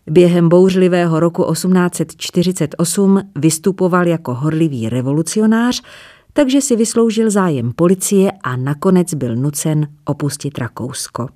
[0.09, 5.81] Během bouřlivého roku 1848 vystupoval jako horlivý revolucionář,
[6.33, 11.27] takže si vysloužil zájem policie a nakonec byl nucen opustit Rakousko.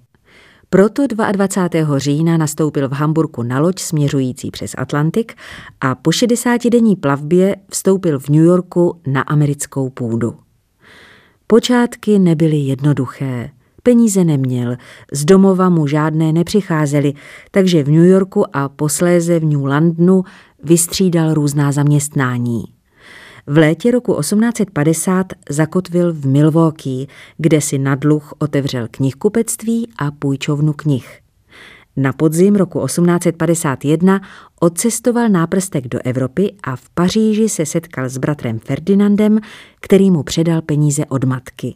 [0.69, 1.99] Proto 22.
[1.99, 5.33] října nastoupil v Hamburku na loď směřující přes Atlantik
[5.81, 10.35] a po 60-denní plavbě vstoupil v New Yorku na americkou půdu.
[11.47, 13.49] Počátky nebyly jednoduché.
[13.85, 14.75] Peníze neměl,
[15.11, 17.13] z domova mu žádné nepřicházely,
[17.51, 20.23] takže v New Yorku a posléze v New Londonu
[20.63, 22.63] vystřídal různá zaměstnání.
[23.47, 27.07] V létě roku 1850 zakotvil v Milwaukee,
[27.37, 31.19] kde si na dluh otevřel knihkupectví a půjčovnu knih.
[31.97, 34.21] Na podzim roku 1851
[34.59, 39.39] odcestoval náprstek do Evropy a v Paříži se setkal s bratrem Ferdinandem,
[39.81, 41.75] který mu předal peníze od matky.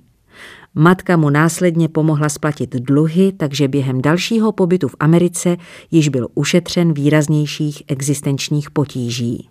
[0.75, 5.57] Matka mu následně pomohla splatit dluhy, takže během dalšího pobytu v Americe
[5.91, 9.49] již byl ušetřen výraznějších existenčních potíží.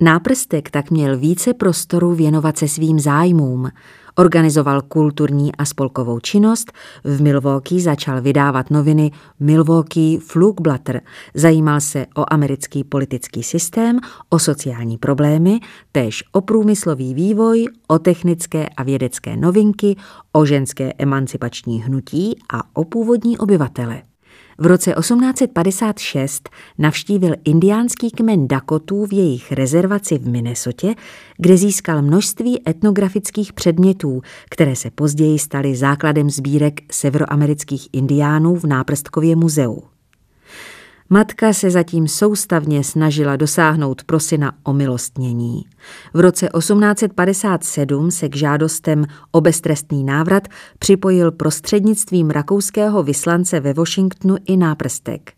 [0.00, 3.68] Náprstek tak měl více prostoru věnovat se svým zájmům.
[4.16, 6.72] Organizoval kulturní a spolkovou činnost,
[7.04, 9.10] v Milwaukee začal vydávat noviny
[9.40, 11.00] Milwaukee Flugblatter,
[11.34, 13.98] zajímal se o americký politický systém,
[14.28, 15.60] o sociální problémy,
[15.92, 19.96] též o průmyslový vývoj, o technické a vědecké novinky,
[20.32, 24.02] o ženské emancipační hnutí a o původní obyvatele.
[24.58, 26.48] V roce 1856
[26.78, 30.94] navštívil indiánský kmen Dakotů v jejich rezervaci v Minnesotě,
[31.36, 39.36] kde získal množství etnografických předmětů, které se později staly základem sbírek severoamerických indiánů v Náprstkově
[39.36, 39.93] muzeu.
[41.10, 45.64] Matka se zatím soustavně snažila dosáhnout pro syna omilostnění.
[46.14, 50.48] V roce 1857 se k žádostem o beztrestný návrat
[50.78, 55.32] připojil prostřednictvím rakouského vyslance ve Washingtonu i náprstek.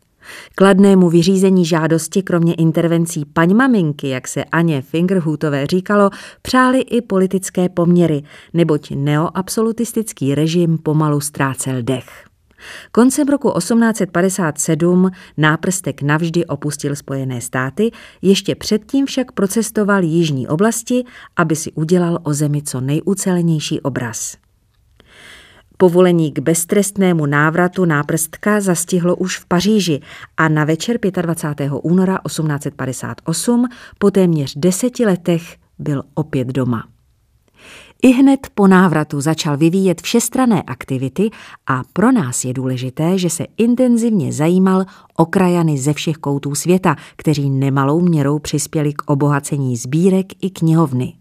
[0.55, 6.11] Kladnému vyřízení žádosti, kromě intervencí paň maminky, jak se Aně Fingerhutové říkalo,
[6.43, 8.23] přáli i politické poměry,
[8.55, 12.27] neboť neoabsolutistický režim pomalu ztrácel dech.
[12.93, 17.91] Koncem roku 1857 náprstek navždy opustil Spojené státy,
[18.23, 21.05] ještě předtím však procestoval jižní oblasti,
[21.37, 24.37] aby si udělal o zemi co nejucelenější obraz.
[25.77, 30.01] Povolení k beztrestnému návratu náprstka zastihlo už v Paříži
[30.37, 31.71] a na večer 25.
[31.83, 36.96] února 1858 po téměř deseti letech byl opět doma.
[38.03, 41.31] I hned po návratu začal vyvíjet všestrané aktivity
[41.67, 44.85] a pro nás je důležité, že se intenzivně zajímal
[45.17, 51.15] o krajany ze všech koutů světa, kteří nemalou měrou přispěli k obohacení sbírek i knihovny.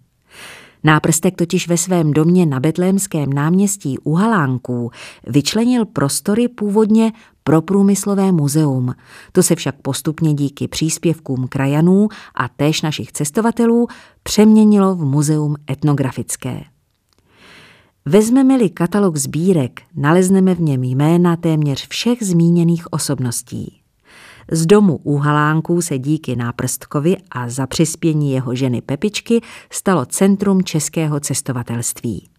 [0.86, 4.92] Náprstek totiž ve svém domě na Betlémském náměstí u Halánků
[5.28, 7.12] vyčlenil prostory původně
[7.44, 8.96] pro průmyslové muzeum.
[9.32, 13.88] To se však postupně díky příspěvkům krajanů a též našich cestovatelů
[14.24, 16.64] přeměnilo v muzeum etnografické.
[18.06, 23.85] Vezmeme-li katalog sbírek, nalezneme v něm jména téměř všech zmíněných osobností.
[24.52, 30.64] Z domu u Halánků se díky náprstkovi a za přispění jeho ženy Pepičky stalo centrum
[30.64, 32.30] českého cestovatelství.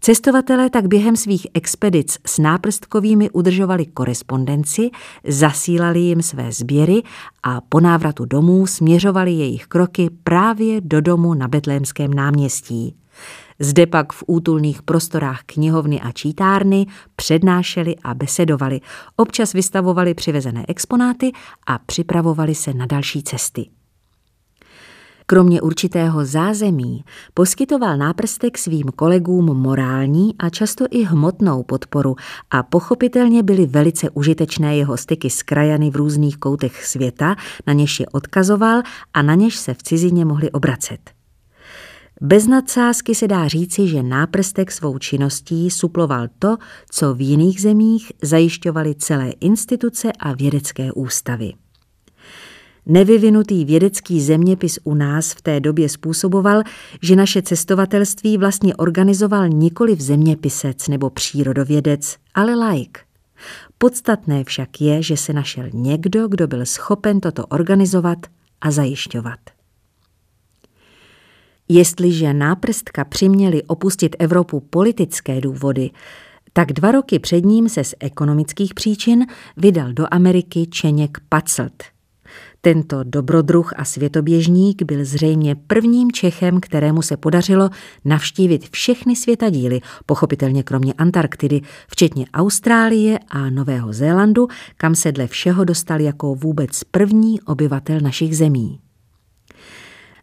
[0.00, 4.90] Cestovatelé tak během svých expedic s náprstkovými udržovali korespondenci,
[5.28, 7.02] zasílali jim své sběry
[7.42, 12.96] a po návratu domů směřovali jejich kroky právě do domu na Betlémském náměstí.
[13.60, 16.86] Zde pak v útulných prostorách knihovny a čítárny
[17.16, 18.80] přednášeli a besedovali,
[19.16, 21.32] občas vystavovali přivezené exponáty
[21.66, 23.70] a připravovali se na další cesty.
[25.26, 32.16] Kromě určitého zázemí poskytoval náprstek svým kolegům morální a často i hmotnou podporu
[32.50, 37.36] a pochopitelně byly velice užitečné jeho styky s krajany v různých koutech světa,
[37.66, 38.82] na něž je odkazoval
[39.14, 41.13] a na něž se v cizině mohli obracet.
[42.20, 46.56] Bez nadsázky se dá říci, že náprstek svou činností suploval to,
[46.90, 51.52] co v jiných zemích zajišťovaly celé instituce a vědecké ústavy.
[52.86, 56.62] Nevyvinutý vědecký zeměpis u nás v té době způsoboval,
[57.02, 62.98] že naše cestovatelství vlastně organizoval nikoli v zeměpisec nebo přírodovědec, ale laik.
[63.78, 68.18] Podstatné však je, že se našel někdo, kdo byl schopen toto organizovat
[68.60, 69.53] a zajišťovat.
[71.68, 75.90] Jestliže náprstka přiměli opustit Evropu politické důvody,
[76.52, 81.82] tak dva roky před ním se z ekonomických příčin vydal do Ameriky Čeněk Pacelt.
[82.60, 87.70] Tento dobrodruh a světoběžník byl zřejmě prvním Čechem, kterému se podařilo
[88.04, 95.64] navštívit všechny světadíly, pochopitelně kromě Antarktidy, včetně Austrálie a Nového Zélandu, kam se dle všeho
[95.64, 98.83] dostal jako vůbec první obyvatel našich zemí.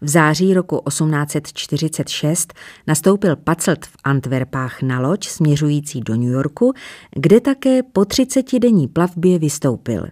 [0.01, 2.53] V září roku 1846
[2.87, 6.73] nastoupil Pacelt v Antwerpách na loď směřující do New Yorku,
[7.15, 10.07] kde také po 30-denní plavbě vystoupil.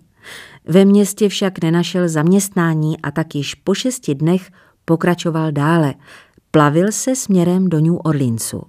[0.66, 4.52] Ve městě však nenašel zaměstnání a tak již po šesti dnech
[4.86, 5.94] pokračoval dále.
[6.52, 8.62] Plavil se směrem do New Orleansu.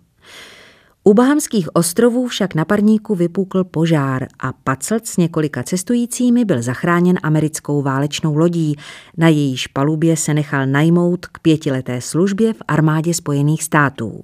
[1.05, 7.19] U Bahamských ostrovů však na parníku vypukl požár a Pacelt s několika cestujícími byl zachráněn
[7.23, 8.77] americkou válečnou lodí,
[9.17, 14.23] na jejíž palubě se nechal najmout k pětileté službě v armádě Spojených států.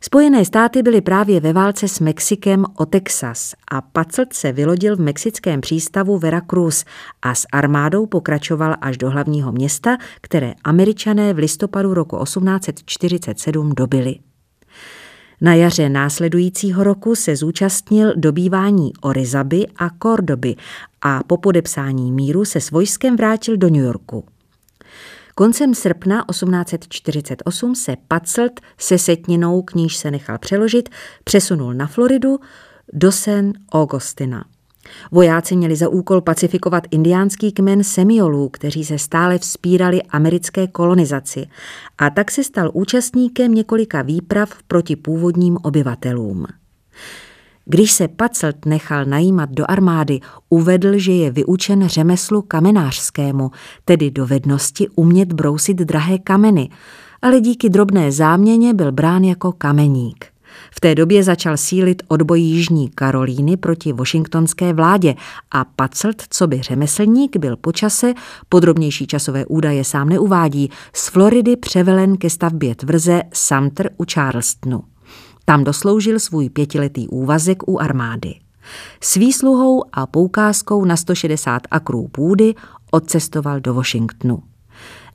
[0.00, 5.00] Spojené státy byly právě ve válce s Mexikem o Texas a Pacelt se vylodil v
[5.00, 6.84] mexickém přístavu Veracruz
[7.22, 14.16] a s armádou pokračoval až do hlavního města, které američané v listopadu roku 1847 dobili.
[15.40, 20.56] Na jaře následujícího roku se zúčastnil dobývání Orizaby a Kordoby
[21.02, 24.24] a po podepsání míru se s vojskem vrátil do New Yorku.
[25.34, 30.88] Koncem srpna 1848 se Pacelt se setninou, k níž se nechal přeložit,
[31.24, 32.38] přesunul na Floridu
[32.92, 34.44] do San Augustina.
[35.12, 41.46] Vojáci měli za úkol pacifikovat indiánský kmen Semiolů, kteří se stále vzpírali americké kolonizaci
[41.98, 46.46] a tak se stal účastníkem několika výprav proti původním obyvatelům.
[47.64, 53.50] Když se Pacelt nechal najímat do armády, uvedl, že je vyučen řemeslu kamenářskému,
[53.84, 56.68] tedy dovednosti umět brousit drahé kameny,
[57.22, 60.35] ale díky drobné záměně byl brán jako kameník.
[60.76, 65.14] V té době začal sílit odboj Jižní Karolíny proti washingtonské vládě
[65.50, 68.14] a Pacelt, co by řemeslník, byl počase,
[68.48, 74.82] podrobnější časové údaje sám neuvádí, z Floridy převelen ke stavbě tvrze Sumter u Charlestonu.
[75.44, 78.34] Tam dosloužil svůj pětiletý úvazek u armády.
[79.00, 82.54] S výsluhou a poukázkou na 160 akrů půdy
[82.90, 84.42] odcestoval do Washingtonu.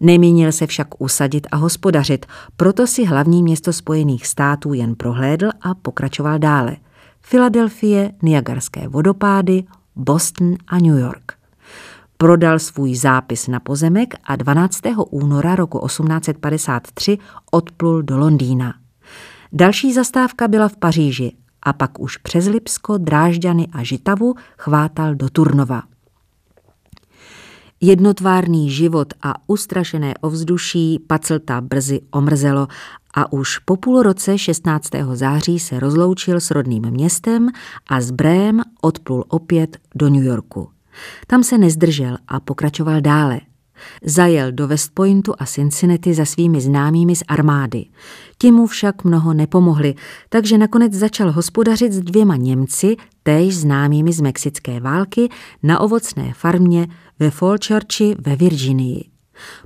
[0.04, 2.26] Nemínil se však usadit a hospodařit,
[2.56, 6.78] proto si hlavní město Spojených států jen prohlédl a pokračoval dále.
[7.22, 9.64] Filadelfie, Niagarské vodopády,
[9.96, 11.34] Boston a New York.
[12.18, 14.82] Prodal svůj zápis na pozemek a 12.
[15.10, 17.18] února roku 1853
[17.52, 18.74] odplul do Londýna.
[19.54, 21.32] Další zastávka byla v Paříži
[21.64, 25.91] a pak už přes Lipsko, Drážďany a Žitavu chvátal do Turnova.
[27.84, 32.68] Jednotvárný život a ustrašené ovzduší Pacelta brzy omrzelo
[33.14, 34.90] a už po půl roce 16.
[35.14, 37.50] září se rozloučil s rodným městem
[37.88, 40.70] a z Brém odplul opět do New Yorku.
[41.28, 43.42] Tam se nezdržel a pokračoval dále.
[44.06, 47.86] Zajel do West Pointu a Cincinnati za svými známými z armády.
[48.38, 49.96] Ti mu však mnoho nepomohli,
[50.30, 55.30] takže nakonec začal hospodařit s dvěma Němci, též známými z mexické války,
[55.64, 56.88] na ovocné farmě
[57.22, 59.10] ve Falchurchi ve Virginii.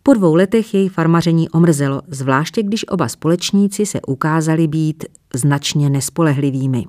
[0.03, 6.85] Po dvou letech jej farmaření omrzelo, zvláště když oba společníci se ukázali být značně nespolehlivými.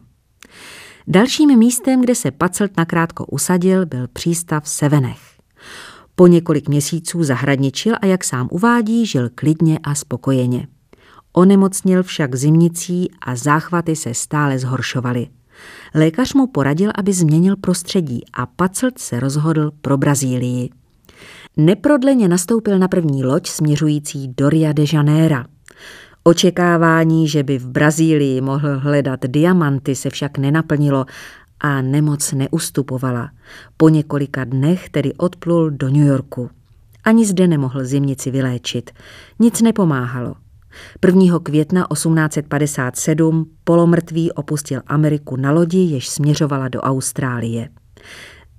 [1.06, 5.20] Dalším místem, kde se Pacelt nakrátko usadil, byl přístav Sevenech.
[6.14, 10.68] Po několik měsíců zahradničil a jak sám uvádí, žil klidně a spokojeně.
[11.32, 15.28] Onemocnil však zimnicí a záchvaty se stále zhoršovaly.
[15.94, 20.70] Lékař mu poradil, aby změnil prostředí a Pacelt se rozhodl pro Brazílii.
[21.56, 25.44] Neprodleně nastoupil na první loď směřující do Ria de Janeiro.
[26.24, 31.06] Očekávání, že by v Brazílii mohl hledat diamanty, se však nenaplnilo
[31.60, 33.30] a nemoc neustupovala.
[33.76, 36.50] Po několika dnech tedy odplul do New Yorku.
[37.04, 38.90] Ani zde nemohl zimnici vyléčit.
[39.38, 40.34] Nic nepomáhalo.
[41.06, 41.38] 1.
[41.42, 47.68] května 1857 polomrtvý opustil Ameriku na lodi, jež směřovala do Austrálie.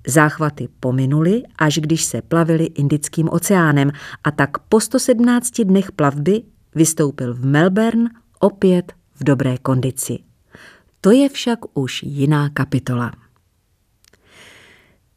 [0.06, 3.92] Záchvaty pominuly, až když se plavili Indickým oceánem
[4.24, 6.42] a tak po 117 dnech plavby
[6.74, 8.10] vystoupil v Melbourne
[8.40, 10.18] opět v dobré kondici.
[11.00, 13.12] To je však už jiná kapitola.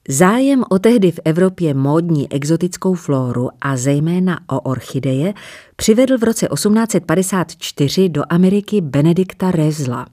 [0.10, 5.34] Zájem o tehdy v Evropě módní exotickou flóru a zejména o orchideje
[5.76, 10.08] přivedl v roce 1854 do Ameriky Benedikta Rezla.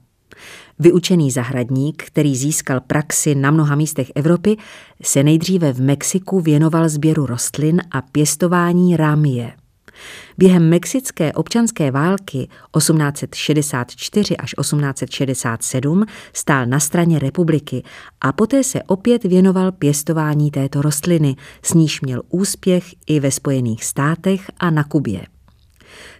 [0.79, 4.57] Vyučený zahradník, který získal praxi na mnoha místech Evropy,
[5.03, 9.51] se nejdříve v Mexiku věnoval sběru rostlin a pěstování rámie.
[10.39, 17.83] Během mexické občanské války 1864 až 1867 stál na straně republiky
[18.21, 23.83] a poté se opět věnoval pěstování této rostliny, s níž měl úspěch i ve Spojených
[23.83, 25.21] státech a na Kubě.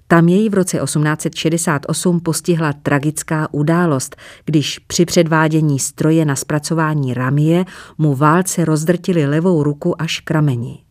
[0.08, 4.16] Tam jej v roce 1868 postihla tragická událost,
[4.46, 7.66] když při předvádění stroje na zpracování ramie
[7.98, 10.89] mu válce rozdrtili levou ruku až k rameni.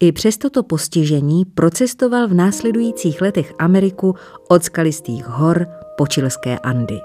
[0.00, 4.14] I přes toto postižení procestoval v následujících letech Ameriku
[4.48, 5.66] od skalistých hor
[5.96, 7.00] po čilské Andy.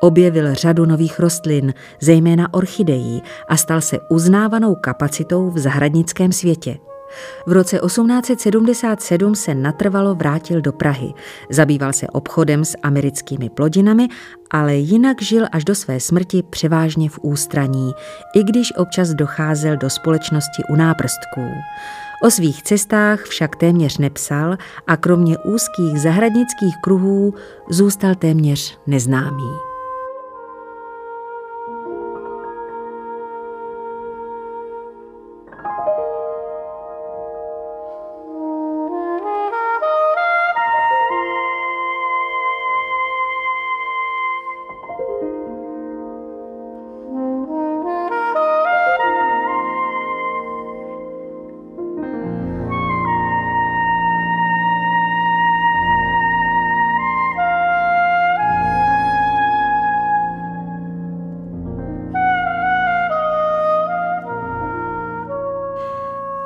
[0.00, 6.76] Objevil řadu nových rostlin, zejména orchidejí, a stal se uznávanou kapacitou v zahradnickém světě.
[7.46, 11.12] V roce 1877 se natrvalo vrátil do Prahy.
[11.50, 14.08] Zabýval se obchodem s americkými plodinami,
[14.50, 17.92] ale jinak žil až do své smrti převážně v ústraní,
[18.34, 21.50] i když občas docházel do společnosti u náprstků.
[22.22, 24.56] O svých cestách však téměř nepsal
[24.86, 27.34] a kromě úzkých zahradnických kruhů
[27.70, 29.69] zůstal téměř neznámý.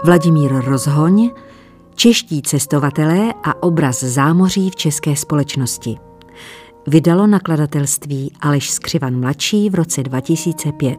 [0.05, 1.31] Vladimír Rozhoň,
[1.95, 5.97] Čeští cestovatelé a obraz zámoří v české společnosti.
[6.87, 10.99] Vydalo nakladatelství Aleš Skřivan mladší v roce 2005.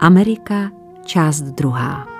[0.00, 0.70] Amerika,
[1.04, 2.17] část druhá.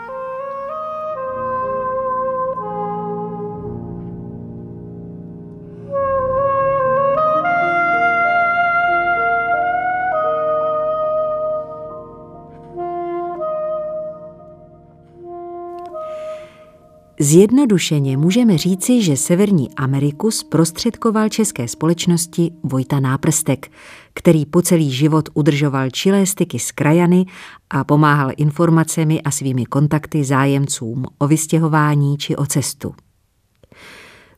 [17.21, 23.71] Zjednodušeně můžeme říci, že Severní Ameriku zprostředkoval české společnosti Vojta Náprstek,
[24.15, 27.27] který po celý život udržoval čilé styky s krajany
[27.71, 32.95] a pomáhal informacemi a svými kontakty zájemcům o vystěhování či o cestu.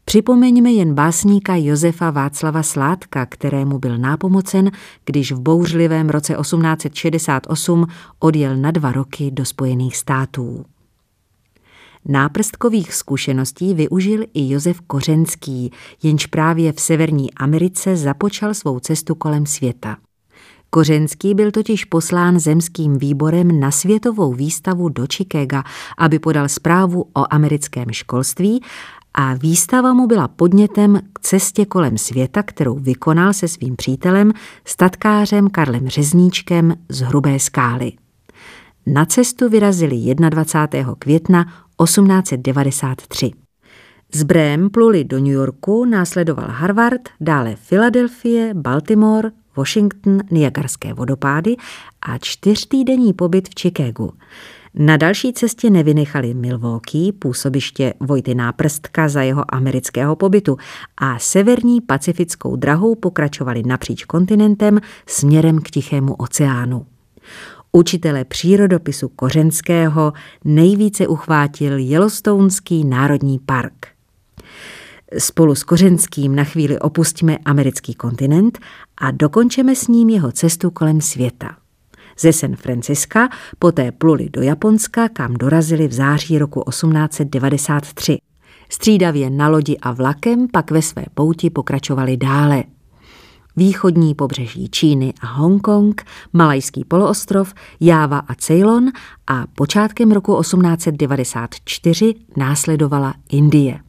[0.04, 4.70] Připomeňme jen básníka Josefa Václava Sládka, kterému byl nápomocen,
[5.04, 7.86] když v bouřlivém roce 1868
[8.18, 10.64] odjel na dva roky do Spojených států.
[12.04, 15.72] Náprstkových zkušeností využil i Josef Kořenský,
[16.02, 19.96] jenž právě v Severní Americe započal svou cestu kolem světa.
[20.70, 25.64] Kořenský byl totiž poslán zemským výborem na světovou výstavu do Chicaga,
[25.98, 28.60] aby podal zprávu o americkém školství
[29.14, 34.32] a výstava mu byla podnětem k cestě kolem světa, kterou vykonal se svým přítelem,
[34.64, 37.92] statkářem Karlem Řezníčkem z Hrubé skály.
[38.86, 40.94] Na cestu vyrazili 21.
[40.98, 41.44] května
[41.84, 43.30] 1893.
[44.12, 51.56] Z Brém pluli do New Yorku, následoval Harvard, dále Filadelfie, Baltimore, Washington, Niagarské vodopády
[52.02, 54.12] a čtyřtýdenní pobyt v Chicagu.
[54.74, 60.56] Na další cestě nevynechali Milwaukee, působiště Vojty Náprstka za jeho amerického pobytu
[60.96, 66.86] a severní pacifickou drahou pokračovali napříč kontinentem směrem k Tichému oceánu.
[67.72, 70.12] Učitele přírodopisu Kořenského
[70.44, 73.86] nejvíce uchvátil Yellowstoneský národní park.
[75.18, 78.58] Spolu s Kořenským na chvíli opustíme americký kontinent
[78.98, 81.56] a dokončeme s ním jeho cestu kolem světa.
[82.18, 88.18] Ze San Franciska poté pluli do Japonska, kam dorazili v září roku 1893.
[88.68, 92.64] Střídavě na lodi a vlakem pak ve své pouti pokračovali dále.
[93.56, 98.88] Východní pobřeží Číny a Hongkong, Malajský poloostrov, Jáva a Ceylon
[99.26, 103.80] a počátkem roku 1894 následovala Indie.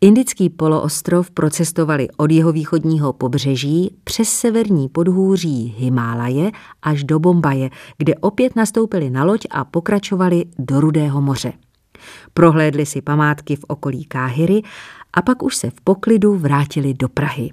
[0.00, 6.50] Indický poloostrov procestovali od jeho východního pobřeží přes severní podhůří Himálaje
[6.82, 11.52] až do Bombaje, kde opět nastoupili na loď a pokračovali do Rudého moře.
[12.34, 14.62] Prohlédli si památky v okolí Káhyry
[15.12, 17.50] a pak už se v poklidu vrátili do Prahy.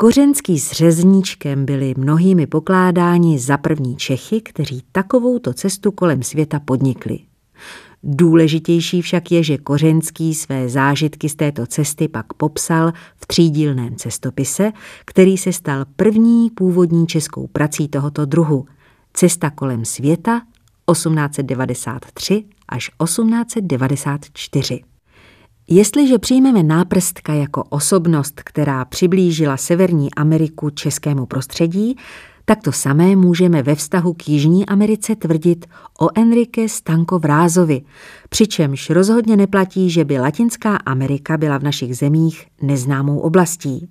[0.00, 7.18] Kořenský s řezníčkem byli mnohými pokládáni za první Čechy, kteří takovouto cestu kolem světa podnikli.
[8.02, 14.72] Důležitější však je, že Kořenský své zážitky z této cesty pak popsal v třídílném cestopise,
[15.04, 18.66] který se stal první původní českou prací tohoto druhu.
[19.12, 20.42] Cesta kolem světa
[20.92, 24.80] 1893 až 1894.
[25.70, 31.96] Jestliže přijmeme náprstka jako osobnost, která přiblížila Severní Ameriku českému prostředí,
[32.44, 35.66] tak to samé můžeme ve vztahu k Jižní Americe tvrdit
[36.00, 37.82] o Enrique Stanko Vrázovi,
[38.28, 43.88] přičemž rozhodně neplatí, že by Latinská Amerika byla v našich zemích neznámou oblastí.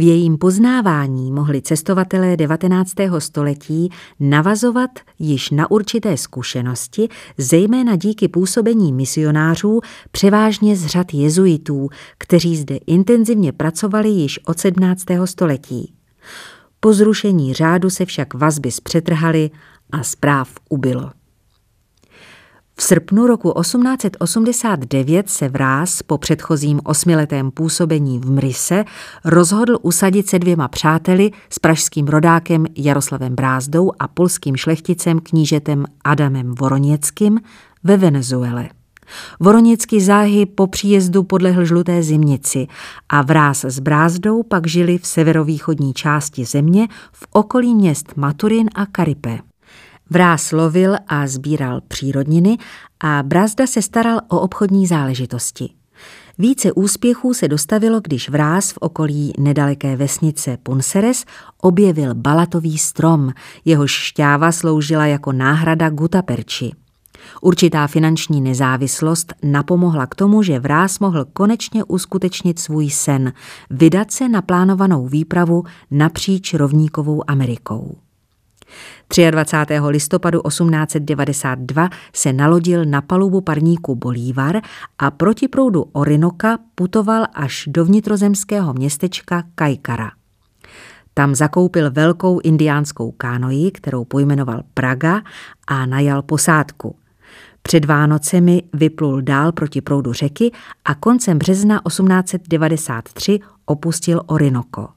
[0.00, 2.92] V jejím poznávání mohli cestovatelé 19.
[3.18, 3.90] století
[4.20, 9.80] navazovat již na určité zkušenosti, zejména díky působení misionářů,
[10.10, 11.88] převážně z řad jezuitů,
[12.18, 15.04] kteří zde intenzivně pracovali již od 17.
[15.24, 15.92] století.
[16.80, 19.50] Po zrušení řádu se však vazby zpřetrhaly
[19.92, 21.10] a zpráv ubylo.
[22.80, 28.84] V srpnu roku 1889 se Vráz po předchozím osmiletém působení v Mrise
[29.24, 36.54] rozhodl usadit se dvěma přáteli s pražským rodákem Jaroslavem Brázdou a polským šlechticem knížetem Adamem
[36.54, 37.40] Voroněckým
[37.84, 38.68] ve Venezuele.
[39.40, 42.66] Voroněcký záhy po příjezdu podlehl žluté zimnici
[43.08, 48.86] a vráz s brázdou pak žili v severovýchodní části země v okolí měst Maturin a
[48.86, 49.49] Karipe.
[50.12, 52.58] Vráz lovil a sbíral přírodniny
[53.00, 55.70] a Brázda se staral o obchodní záležitosti.
[56.38, 61.24] Více úspěchů se dostavilo, když vráz v okolí nedaleké vesnice Punseres
[61.62, 63.32] objevil balatový strom,
[63.64, 66.72] jehož šťáva sloužila jako náhrada gutaperči.
[67.40, 73.32] Určitá finanční nezávislost napomohla k tomu, že Vrás mohl konečně uskutečnit svůj sen,
[73.70, 77.96] vydat se na plánovanou výpravu napříč rovníkovou Amerikou.
[79.30, 79.80] 23.
[79.88, 84.60] listopadu 1892 se nalodil na palubu parníku Bolívar
[84.98, 90.10] a proti proudu Orinoka putoval až do vnitrozemského městečka Kajkara.
[91.14, 95.22] Tam zakoupil velkou indiánskou kánoji, kterou pojmenoval Praga
[95.66, 96.96] a najal posádku.
[97.62, 100.50] Před Vánocemi vyplul dál proti proudu řeky
[100.84, 104.88] a koncem března 1893 opustil Orinoko.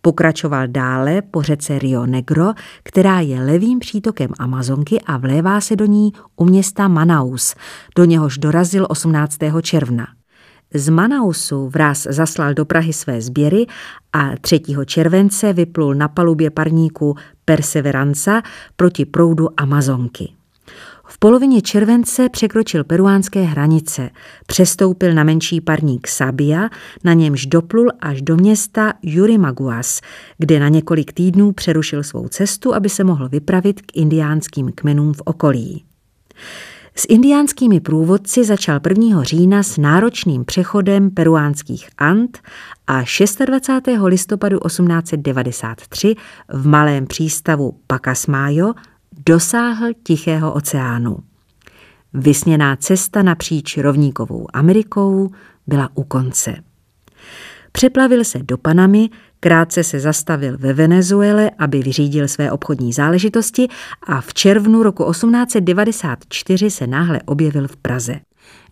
[0.00, 2.52] Pokračoval dále po řece Rio Negro,
[2.82, 7.54] která je levým přítokem Amazonky a vlévá se do ní u města Manaus,
[7.96, 9.38] do něhož dorazil 18.
[9.62, 10.06] června.
[10.74, 13.66] Z Manausu vraz zaslal do Prahy své sběry
[14.12, 14.60] a 3.
[14.86, 18.42] července vyplul na palubě parníku Perseveranza
[18.76, 20.39] proti proudu Amazonky.
[21.12, 24.10] V polovině července překročil peruánské hranice,
[24.46, 26.68] přestoupil na menší parník Sabia,
[27.04, 30.00] na němž doplul až do města Yurimaguas,
[30.38, 35.22] kde na několik týdnů přerušil svou cestu, aby se mohl vypravit k indiánským kmenům v
[35.24, 35.84] okolí.
[36.94, 39.22] S indiánskými průvodci začal 1.
[39.22, 42.38] října s náročným přechodem peruánských Ant
[42.86, 43.02] a
[43.46, 44.04] 26.
[44.04, 46.14] listopadu 1893
[46.48, 48.72] v malém přístavu Pacasmayo
[49.26, 51.18] dosáhl Tichého oceánu.
[52.14, 55.30] Vysněná cesta napříč rovníkovou Amerikou
[55.66, 56.54] byla u konce.
[57.72, 59.10] Přeplavil se do Panamy,
[59.40, 63.68] Krátce se zastavil ve Venezuele, aby vyřídil své obchodní záležitosti
[64.06, 68.20] a v červnu roku 1894 se náhle objevil v Praze.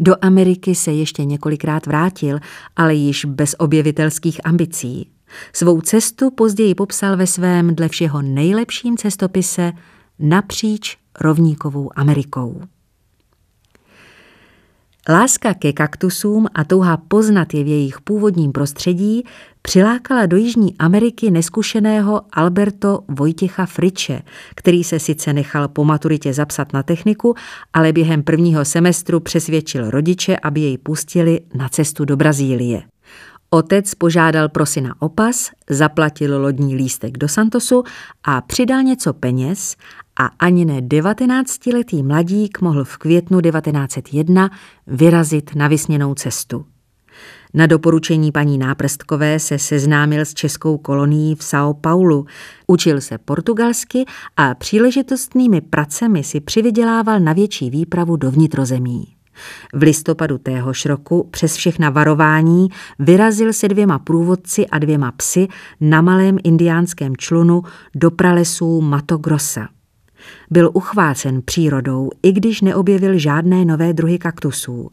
[0.00, 2.38] Do Ameriky se ještě několikrát vrátil,
[2.76, 5.10] ale již bez objevitelských ambicí.
[5.52, 9.72] Svou cestu později popsal ve svém dle všeho nejlepším cestopise
[10.18, 12.60] napříč rovníkovou Amerikou.
[15.10, 19.24] Láska ke kaktusům a touha poznat je v jejich původním prostředí
[19.62, 24.22] přilákala do Jižní Ameriky neskušeného Alberto Vojtěcha Friče,
[24.54, 27.34] který se sice nechal po maturitě zapsat na techniku,
[27.72, 32.82] ale během prvního semestru přesvědčil rodiče, aby jej pustili na cestu do Brazílie.
[33.50, 37.84] Otec požádal pro syna opas, zaplatil lodní lístek do Santosu
[38.24, 39.76] a přidal něco peněz
[40.18, 44.50] a ani ne 19-letý mladík mohl v květnu 1901
[44.86, 46.64] vyrazit na vysněnou cestu.
[47.54, 52.24] Na doporučení paní Náprstkové se seznámil s českou kolonií v São Paulo,
[52.66, 54.04] učil se portugalsky
[54.36, 59.06] a příležitostnými pracemi si přivydělával na větší výpravu do vnitrozemí.
[59.74, 65.48] V listopadu téhož roku přes všechna varování vyrazil se dvěma průvodci a dvěma psy
[65.80, 67.62] na malém indiánském člunu
[67.94, 69.68] do pralesů Mato Grossa.
[70.50, 74.90] Byl uchvácen přírodou, i když neobjevil žádné nové druhy kaktusů.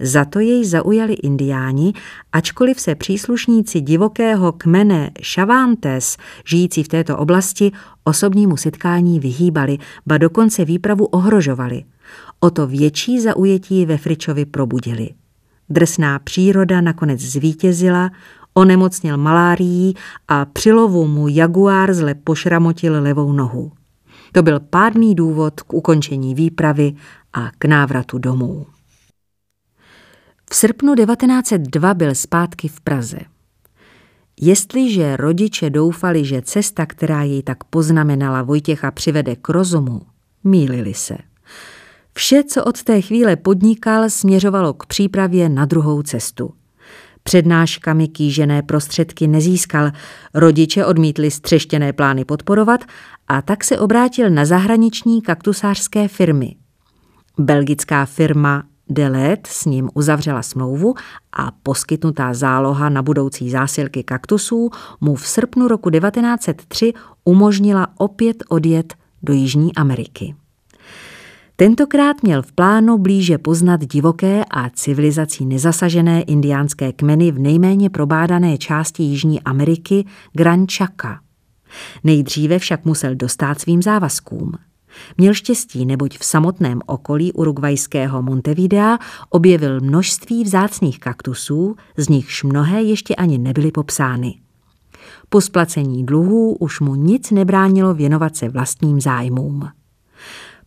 [0.00, 1.92] Za to jej zaujali indiáni,
[2.32, 7.72] ačkoliv se příslušníci divokého kmene Šavántes, žijící v této oblasti,
[8.04, 11.84] osobnímu setkání vyhýbali, ba dokonce výpravu ohrožovali.
[12.40, 15.08] O to větší zaujetí ve Fričovi probudili.
[15.70, 18.10] Drsná příroda nakonec zvítězila,
[18.54, 19.94] onemocněl malárií
[20.28, 23.72] a při lovu mu jaguár zle pošramotil levou nohu.
[24.32, 26.94] To byl pádný důvod k ukončení výpravy
[27.32, 28.66] a k návratu domů.
[30.50, 33.18] V srpnu 1902 byl zpátky v Praze.
[34.40, 40.00] Jestliže rodiče doufali, že cesta, která jej tak poznamenala Vojtěcha, přivede k rozumu,
[40.44, 41.16] mýlili se.
[42.14, 46.54] Vše, co od té chvíle podnikal, směřovalo k přípravě na druhou cestu.
[47.22, 49.90] Přednáškami kýžené prostředky nezískal,
[50.34, 52.84] rodiče odmítli střeštěné plány podporovat
[53.28, 56.56] a tak se obrátil na zahraniční kaktusářské firmy.
[57.38, 60.94] Belgická firma Delet s ním uzavřela smlouvu
[61.32, 64.70] a poskytnutá záloha na budoucí zásilky kaktusů
[65.00, 66.92] mu v srpnu roku 1903
[67.24, 70.34] umožnila opět odjet do Jižní Ameriky.
[71.56, 78.58] Tentokrát měl v plánu blíže poznat divoké a civilizací nezasažené indiánské kmeny v nejméně probádané
[78.58, 81.20] části Jižní Ameriky Gran Chaca.
[82.04, 84.52] Nejdříve však musel dostat svým závazkům.
[85.18, 88.98] Měl štěstí, neboť v samotném okolí urugvajského Montevidea
[89.30, 94.34] objevil množství vzácných kaktusů, z nichž mnohé ještě ani nebyly popsány.
[95.28, 99.68] Po splacení dluhů už mu nic nebránilo věnovat se vlastním zájmům.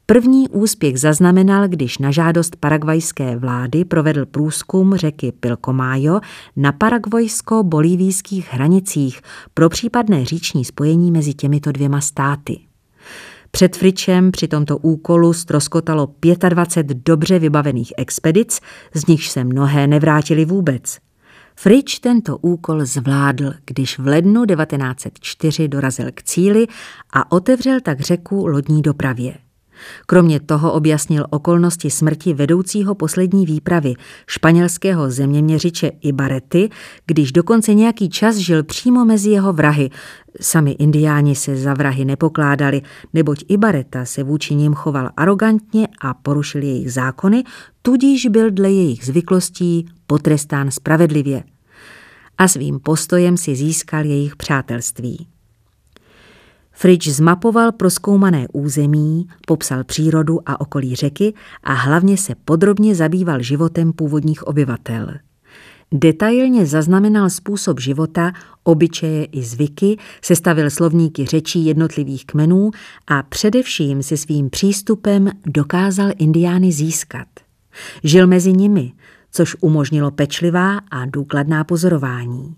[0.08, 6.20] První úspěch zaznamenal, když na žádost paragvajské vlády provedl průzkum řeky Pilcomayo
[6.56, 9.22] na paragvajsko-bolívijských hranicích
[9.53, 12.60] pro případné říční spojení mezi těmito dvěma státy.
[13.51, 16.08] Před Fričem při tomto úkolu stroskotalo
[16.49, 18.60] 25 dobře vybavených expedic,
[18.93, 20.97] z nichž se mnohé nevrátili vůbec.
[21.56, 26.68] Frič tento úkol zvládl, když v lednu 1904 dorazil k cíli
[27.14, 29.44] a otevřel tak řeku lodní dopravě.
[30.05, 33.93] Kromě toho objasnil okolnosti smrti vedoucího poslední výpravy
[34.28, 36.69] španělského zeměměřiče Ibarety,
[37.05, 39.89] když dokonce nějaký čas žil přímo mezi jeho vrahy.
[40.41, 42.82] Sami indiáni se za vrahy nepokládali,
[43.13, 47.43] neboť Ibareta se vůči ním choval arrogantně a porušil jejich zákony,
[47.82, 51.43] tudíž byl dle jejich zvyklostí potrestán spravedlivě.
[52.38, 55.34] A svým postojem si získal jejich přátelství.
[56.76, 63.93] Fridge zmapoval proskoumané území, popsal přírodu a okolí řeky a hlavně se podrobně zabýval životem
[63.93, 65.07] původních obyvatel.
[65.91, 68.32] Detailně zaznamenal způsob života,
[68.63, 72.71] obyčeje i zvyky, sestavil slovníky řečí jednotlivých kmenů
[73.07, 77.28] a především si svým přístupem dokázal indiány získat.
[78.03, 78.93] Žil mezi nimi,
[79.32, 82.55] což umožnilo pečlivá a důkladná pozorování.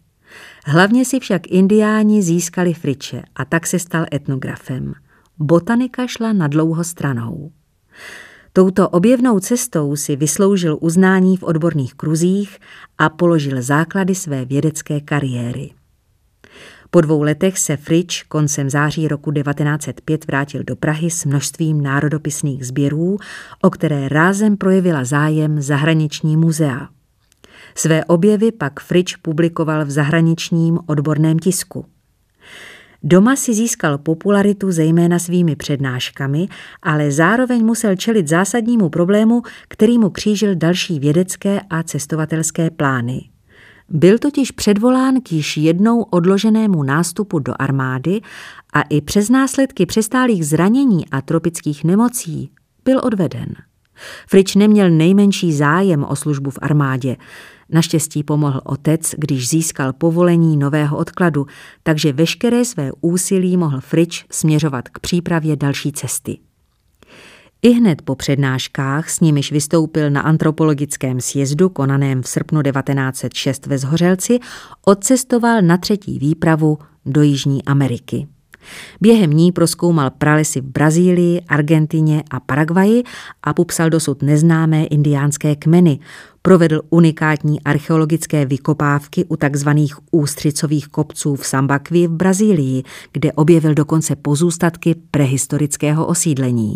[0.70, 4.94] Hlavně si však indiáni získali friče a tak se stal etnografem.
[5.40, 7.52] Botanika šla na dlouho stranou.
[8.54, 12.58] Touto objevnou cestou si vysloužil uznání v odborných kruzích
[12.98, 15.72] a položil základy své vědecké kariéry.
[16.90, 22.68] Po dvou letech se Frič koncem září roku 1905 vrátil do Prahy s množstvím národopisných
[22.68, 23.18] sběrů,
[23.62, 26.97] o které rázem projevila zájem zahraniční muzea.
[27.78, 31.86] Své objevy pak Fritsch publikoval v zahraničním odborném tisku.
[33.04, 36.48] Doma si získal popularitu zejména svými přednáškami,
[36.84, 43.22] ale zároveň musel čelit zásadnímu problému, který mu křížil další vědecké a cestovatelské plány.
[43.90, 48.22] Byl totiž předvolán k již jednou odloženému nástupu do armády
[48.74, 52.52] a i přes následky přestálých zranění a tropických nemocí
[52.86, 53.56] byl odveden.
[54.28, 57.16] Frič neměl nejmenší zájem o službu v armádě.
[57.70, 61.46] Naštěstí pomohl otec, když získal povolení nového odkladu,
[61.84, 66.38] takže veškeré své úsilí mohl Frič směřovat k přípravě další cesty.
[67.62, 73.78] I hned po přednáškách, s nimiž vystoupil na antropologickém sjezdu konaném v srpnu 1906 ve
[73.78, 74.40] Zhořelci,
[74.86, 78.28] odcestoval na třetí výpravu do Jižní Ameriky.
[79.02, 83.04] Během ní proskoumal pralesy v Brazílii, Argentině a Paraguaji
[83.44, 86.00] a popsal dosud neznámé indiánské kmeny.
[86.48, 89.70] Provedl unikátní archeologické vykopávky u tzv.
[90.12, 96.76] ústřicových kopců v Sambakvi v Brazílii, kde objevil dokonce pozůstatky prehistorického osídlení.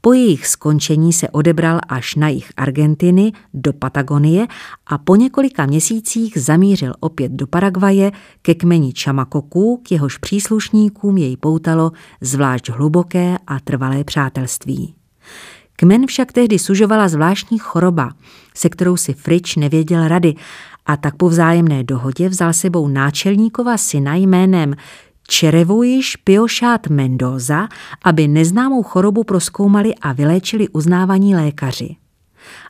[0.00, 4.46] Po jejich skončení se odebral až na jich Argentiny do Patagonie
[4.86, 8.12] a po několika měsících zamířil opět do Paraguaje
[8.42, 14.94] ke kmeni Čamakoků, k jehož příslušníkům jej poutalo zvlášť hluboké a trvalé přátelství.
[15.76, 18.10] Kmen však tehdy sužovala zvláštní choroba,
[18.54, 20.34] se kterou si Frič nevěděl rady
[20.86, 24.74] a tak po vzájemné dohodě vzal sebou náčelníkova syna jménem
[25.28, 27.68] Čerevujiš Piošát Mendoza,
[28.04, 31.96] aby neznámou chorobu proskoumali a vyléčili uznávaní lékaři.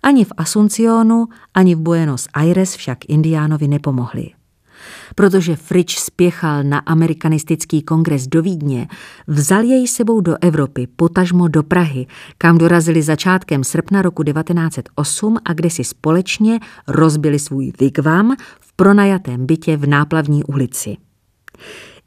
[0.03, 4.36] Ani v Asuncionu, ani v Buenos Aires však Indiánovi nepomohli.
[5.14, 8.89] Protože Frič spěchal na amerikanistický kongres do Vídně,
[9.26, 12.07] vzal jej sebou do Evropy, potažmo do Prahy,
[12.39, 19.47] kam dorazili začátkem srpna roku 1908 a kde si společně rozbili svůj vigvam v pronajatém
[19.47, 20.97] bytě v náplavní ulici.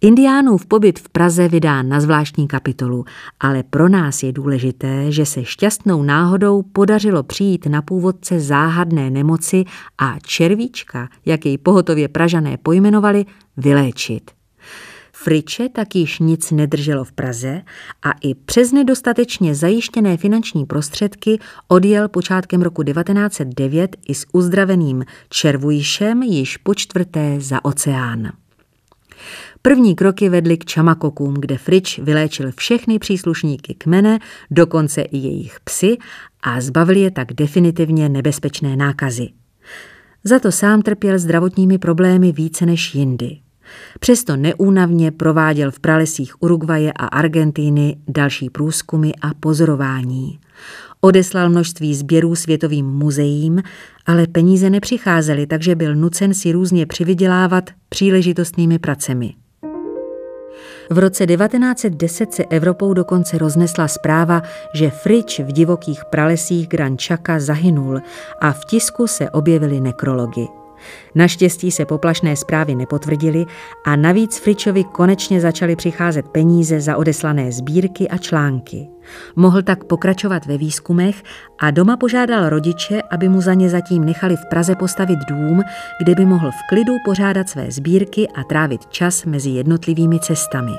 [0.01, 3.05] Indiánův pobyt v Praze vydá na zvláštní kapitolu,
[3.39, 9.63] ale pro nás je důležité, že se šťastnou náhodou podařilo přijít na původce záhadné nemoci
[9.97, 13.25] a červíčka, jak jej pohotově Pražané pojmenovali,
[13.57, 14.31] vyléčit.
[15.13, 17.61] Friče tak již nic nedrželo v Praze
[18.03, 26.23] a i přes nedostatečně zajištěné finanční prostředky odjel počátkem roku 1909 i s uzdraveným Červujišem
[26.23, 28.31] již po čtvrté za oceán.
[29.61, 34.19] První kroky vedly k Čamakokům, kde Frič vyléčil všechny příslušníky kmene,
[34.51, 35.97] dokonce i jejich psy
[36.43, 39.29] a zbavil je tak definitivně nebezpečné nákazy.
[40.23, 43.37] Za to sám trpěl zdravotními problémy více než jindy.
[43.99, 50.39] Přesto neúnavně prováděl v pralesích Uruguaje a Argentíny další průzkumy a pozorování.
[51.01, 53.61] Odeslal množství sběrů světovým muzeím,
[54.05, 59.33] ale peníze nepřicházely, takže byl nucen si různě přivydělávat příležitostnými pracemi.
[60.89, 64.41] V roce 1910 se Evropou dokonce roznesla zpráva,
[64.73, 68.01] že Frič v divokých pralesích Grančaka zahynul
[68.41, 70.47] a v tisku se objevily nekrology.
[71.15, 73.45] Naštěstí se poplašné zprávy nepotvrdily
[73.85, 78.87] a navíc Fričovi konečně začaly přicházet peníze za odeslané sbírky a články.
[79.35, 81.23] Mohl tak pokračovat ve výzkumech
[81.59, 85.61] a doma požádal rodiče, aby mu za ně zatím nechali v Praze postavit dům,
[86.03, 90.73] kde by mohl v klidu pořádat své sbírky a trávit čas mezi jednotlivými cestami.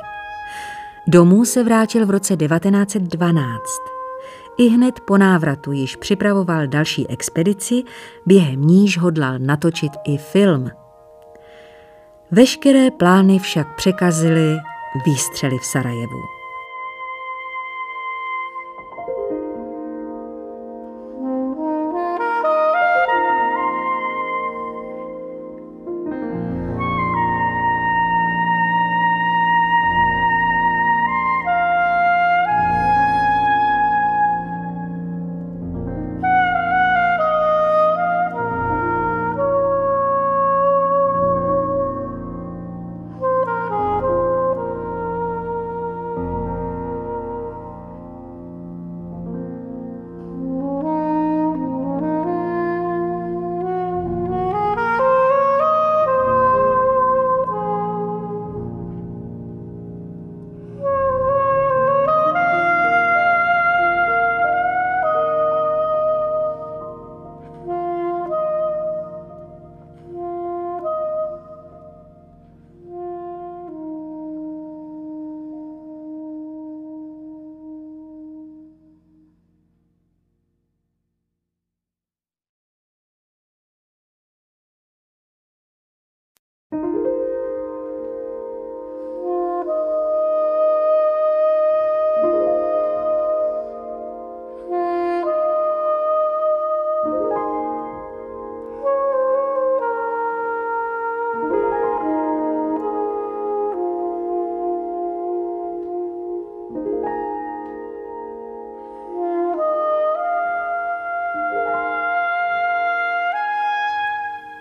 [1.06, 3.99] Domů se vrátil v roce 1912.
[4.58, 7.82] I hned po návratu již připravoval další expedici,
[8.26, 10.70] během níž hodlal natočit i film.
[12.30, 14.56] Veškeré plány však překazily
[15.06, 16.39] výstřely v Sarajevu.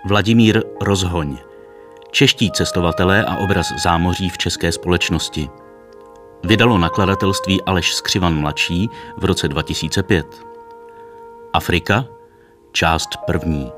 [0.10, 1.38] Vladimír Rozhoň.
[2.12, 5.50] Čeští cestovatelé a obraz zámoří v české společnosti.
[6.44, 10.26] Vydalo nakladatelství Aleš Skřivan mladší v roce 2005.
[11.54, 12.06] Afrika,
[12.72, 13.72] část první.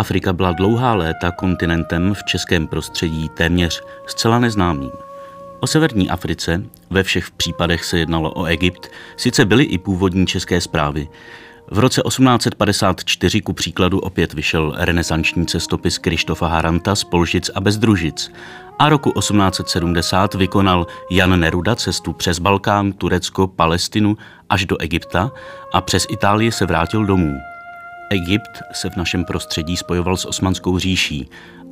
[0.00, 4.90] Afrika byla dlouhá léta kontinentem v českém prostředí téměř zcela neznámým.
[5.60, 10.60] O severní Africe, ve všech případech se jednalo o Egypt, sice byly i původní české
[10.60, 11.08] zprávy.
[11.70, 18.32] V roce 1854 ku příkladu opět vyšel renesanční cestopis Krištofa Haranta z Polžic a Bezdružic
[18.78, 24.16] a roku 1870 vykonal Jan Neruda cestu přes Balkán, Turecko, Palestinu
[24.48, 25.32] až do Egypta
[25.72, 27.49] a přes Itálii se vrátil domů.
[28.10, 31.30] Egypt se v našem prostředí spojoval s Osmanskou říší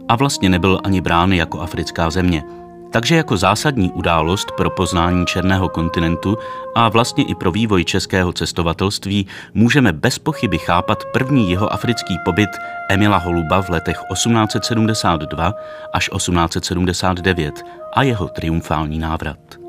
[0.09, 2.43] a vlastně nebyl ani brán jako africká země.
[2.91, 6.37] Takže jako zásadní událost pro poznání černého kontinentu
[6.75, 12.51] a vlastně i pro vývoj českého cestovatelství můžeme bez pochyby chápat první jeho africký pobyt
[12.91, 15.55] Emila Holuba v letech 1872
[15.93, 17.63] až 1879
[17.95, 19.68] a jeho triumfální návrat.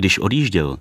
[0.00, 0.76] Když odjížděl,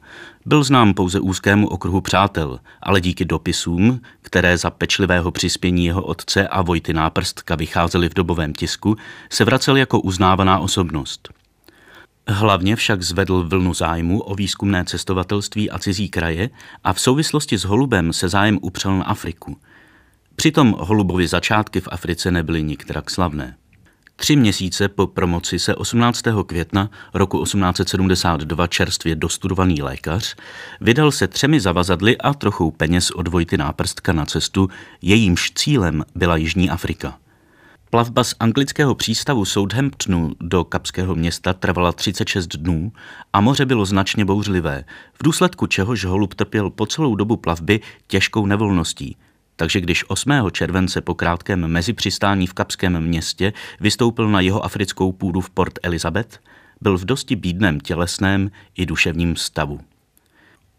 [0.45, 6.47] byl znám pouze úzkému okruhu přátel, ale díky dopisům, které za pečlivého přispění jeho otce
[6.47, 8.95] a Vojty Náprstka vycházely v dobovém tisku,
[9.29, 11.29] se vracel jako uznávaná osobnost.
[12.27, 16.49] Hlavně však zvedl vlnu zájmu o výzkumné cestovatelství a cizí kraje
[16.83, 19.57] a v souvislosti s Holubem se zájem upřel na Afriku.
[20.35, 23.55] Přitom Holubovi začátky v Africe nebyly nikterak slavné.
[24.19, 26.21] Tři měsíce po promoci se 18.
[26.45, 30.35] května roku 1872 čerstvě dostudovaný lékař
[30.81, 34.69] vydal se třemi zavazadly a trochou peněz od Vojty Náprstka na cestu,
[35.01, 37.17] jejímž cílem byla Jižní Afrika.
[37.89, 42.91] Plavba z anglického přístavu Southamptonu do kapského města trvala 36 dnů
[43.33, 44.83] a moře bylo značně bouřlivé,
[45.13, 49.17] v důsledku čehož holub trpěl po celou dobu plavby těžkou nevolností–
[49.59, 50.31] takže když 8.
[50.51, 56.39] července po krátkém mezipřistání v Kapském městě vystoupil na jeho africkou půdu v Port Elizabeth,
[56.81, 59.79] byl v dosti bídném tělesném i duševním stavu.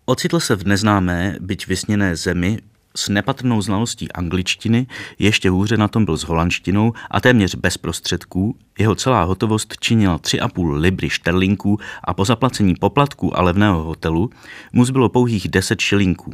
[0.05, 2.59] Ocitl se v neznámé, byť vysněné zemi
[2.97, 4.87] s nepatrnou znalostí angličtiny,
[5.19, 10.19] ještě hůře na tom byl s holandštinou a téměř bez prostředků, jeho celá hotovost činila
[10.19, 14.31] 3,5 libry šterlinků a po zaplacení poplatků a levného hotelu
[14.73, 16.33] mu zbylo pouhých 10 šilinků.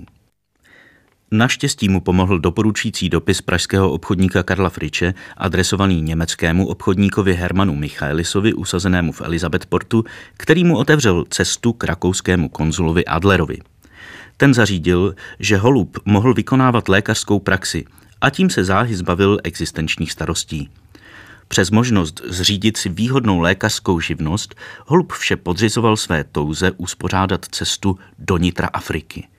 [1.31, 9.13] Naštěstí mu pomohl doporučící dopis pražského obchodníka Karla Friče, adresovaný německému obchodníkovi Hermanu Michaelisovi, usazenému
[9.13, 10.05] v Elizabethportu,
[10.37, 13.59] který mu otevřel cestu k rakouskému konzulovi Adlerovi.
[14.37, 17.85] Ten zařídil, že Holub mohl vykonávat lékařskou praxi
[18.21, 20.71] a tím se záhy zbavil existenčních starostí.
[21.49, 24.55] Přes možnost zřídit si výhodnou lékařskou živnost,
[24.87, 29.29] Holub vše podřizoval své touze uspořádat cestu do nitra Afriky–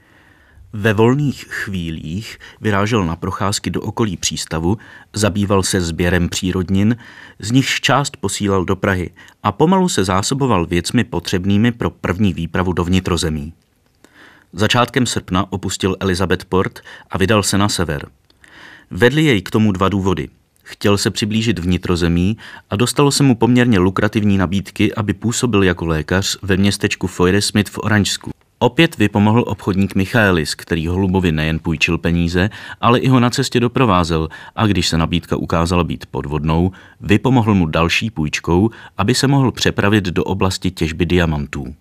[0.74, 4.78] ve volných chvílích vyrážel na procházky do okolí přístavu,
[5.14, 6.98] zabýval se sběrem přírodnin,
[7.40, 9.10] z nichž část posílal do Prahy
[9.44, 13.54] a pomalu se zásoboval věcmi potřebnými pro první výpravu do vnitrozemí.
[14.54, 16.80] Začátkem srpna opustil Elizabeth Port
[17.10, 18.08] a vydal se na sever.
[18.92, 20.30] Vedli jej k tomu dva důvody.
[20.64, 22.38] Chtěl se přiblížit vnitrozemí
[22.70, 27.78] a dostalo se mu poměrně lukrativní nabídky, aby působil jako lékař ve městečku Smith v
[27.78, 28.32] Oranžsku.
[28.60, 32.50] Opět vypomohl obchodník Michaelis, který Holubovi nejen půjčil peníze,
[32.82, 36.72] ale i ho na cestě doprovázel a když se nabídka ukázala být podvodnou,
[37.02, 41.76] vypomohl mu další půjčkou, aby se mohl přepravit do oblasti těžby diamantů.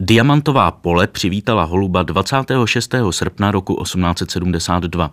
[0.00, 2.94] Diamantová pole přivítala Holuba 26.
[3.10, 5.10] srpna roku 1872.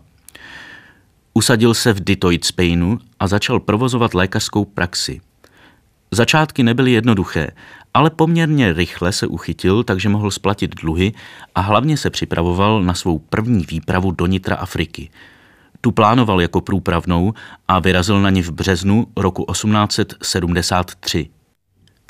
[1.33, 5.21] Usadil se v Detroit, Spainu a začal provozovat lékařskou praxi.
[6.11, 7.51] Začátky nebyly jednoduché,
[7.93, 11.13] ale poměrně rychle se uchytil, takže mohl splatit dluhy
[11.55, 15.09] a hlavně se připravoval na svou první výpravu do nitra Afriky.
[15.81, 17.33] Tu plánoval jako průpravnou
[17.67, 21.29] a vyrazil na ní v březnu roku 1873.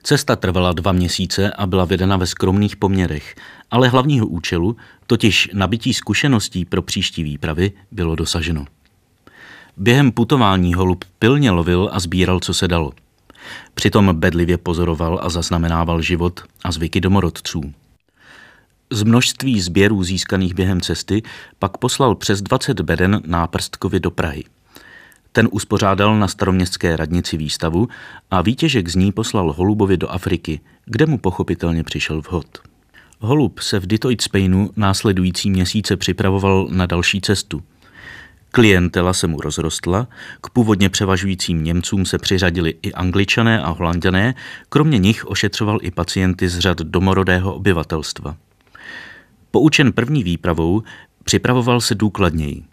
[0.04, 3.36] Cesta trvala dva měsíce a byla vedena ve skromných poměrech,
[3.72, 4.78] ale hlavního účelu,
[5.08, 8.66] totiž nabití zkušeností pro příští výpravy, bylo dosaženo.
[9.78, 12.92] Během putování holub pilně lovil a sbíral, co se dalo–
[13.74, 17.74] Přitom bedlivě pozoroval a zaznamenával život a zvyky domorodců.
[18.90, 21.24] Z množství sběrů získaných během cesty
[21.60, 24.44] pak poslal přes 20 beden náprstkovi do Prahy.
[25.32, 27.88] Ten uspořádal na staroměstské radnici výstavu
[28.32, 32.46] a výtěžek z ní poslal Holubovi do Afriky, kde mu pochopitelně přišel vhod.
[33.20, 37.64] Holub se v Detroit Spainu následující měsíce připravoval na další cestu.
[38.52, 40.08] Klientela se mu rozrostla,
[40.42, 44.36] k původně převažujícím Němcům se přiřadili i Angličané a Holanděné,
[44.70, 48.38] kromě nich ošetřoval i pacienty z řad domorodého obyvatelstva.
[49.52, 50.84] Poučen první výpravou,
[51.24, 52.64] připravoval se důkladněji.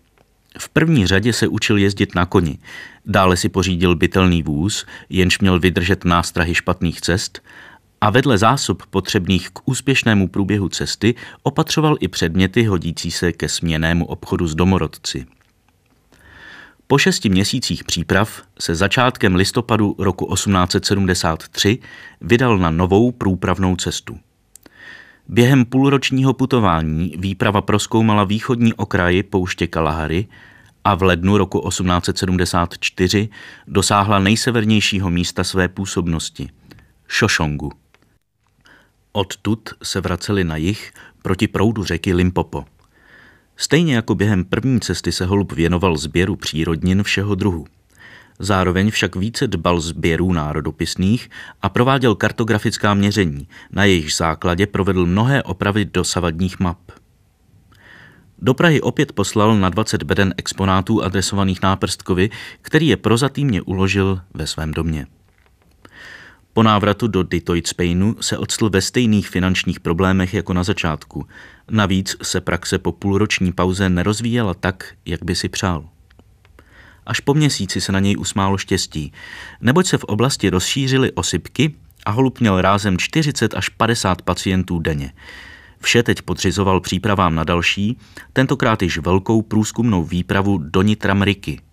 [0.59, 2.59] V první řadě se učil jezdit na koni,
[3.07, 7.43] dále si pořídil bytelný vůz, jenž měl vydržet nástrahy špatných cest
[8.01, 14.07] a vedle zásob potřebných k úspěšnému průběhu cesty opatřoval i předměty hodící se ke směnému
[14.07, 15.27] obchodu s domorodci.
[16.91, 21.79] Po šesti měsících příprav se začátkem listopadu roku 1873
[22.21, 24.19] vydal na novou průpravnou cestu.
[25.29, 30.27] Během půlročního putování výprava proskoumala východní okraji pouště Kalahary
[30.85, 33.29] a v lednu roku 1874
[33.67, 36.51] dosáhla nejsevernějšího místa své působnosti–
[37.09, 37.73] Šošongu.
[39.13, 40.93] Odtud se vraceli na jih
[41.23, 42.65] proti proudu řeky Limpopo.
[43.61, 47.67] Stejně jako během první cesty se holub věnoval sběru přírodnin všeho druhu.
[48.39, 51.31] Zároveň však více dbal sběrů národopisných
[51.63, 56.79] a prováděl kartografická měření, na jejich základě provedl mnohé opravy dosavadních map.
[58.39, 62.31] Do Prahy opět poslal na 20 beden exponátů adresovaných náprstkovi,
[62.63, 65.07] který je prozatýmně uložil ve svém domě.
[66.59, 71.27] Po návratu do Detroit Spainu se odstl ve stejných finančních problémech jako na začátku.
[71.71, 75.89] Navíc se praxe po půlroční pauze nerozvíjela tak, jak by si přál.
[77.07, 79.13] Až po měsíci se na něj usmálo štěstí,
[79.61, 81.75] neboť se v oblasti rozšířily osypky
[82.07, 85.13] a holub měl rázem 40 až 50 pacientů denně.
[85.81, 87.99] Vše teď podřizoval přípravám na další,
[88.33, 91.61] tentokrát již velkou průzkumnou výpravu do Nitramriky–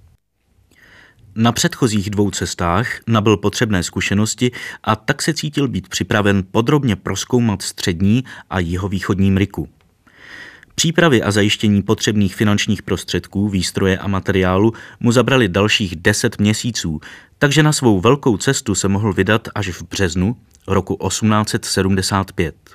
[1.36, 4.52] na předchozích dvou cestách nabyl potřebné zkušenosti
[4.84, 9.70] a tak se cítil být připraven podrobně proskoumat střední a jihovýchodní Mriku.
[10.76, 17.00] Přípravy a zajištění potřebných finančních prostředků, výstroje a materiálu mu zabrali dalších deset měsíců,
[17.40, 20.36] takže na svou velkou cestu se mohl vydat až v březnu
[20.68, 22.75] roku 1875.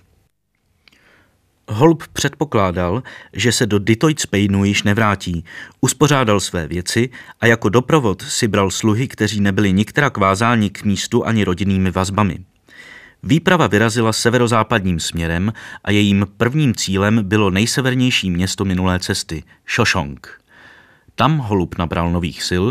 [1.72, 3.02] Holub předpokládal,
[3.32, 5.44] že se do Detroit Spainu již nevrátí.
[5.80, 7.10] Uspořádal své věci
[7.40, 12.38] a jako doprovod si bral sluhy, kteří nebyli nikterak vázáni k místu ani rodinnými vazbami.
[13.22, 15.52] Výprava vyrazila severozápadním směrem
[15.84, 19.42] a jejím prvním cílem bylo nejsevernější město minulé cesty,
[19.74, 20.40] Shoshong.
[21.14, 22.64] Tam holub nabral nových sil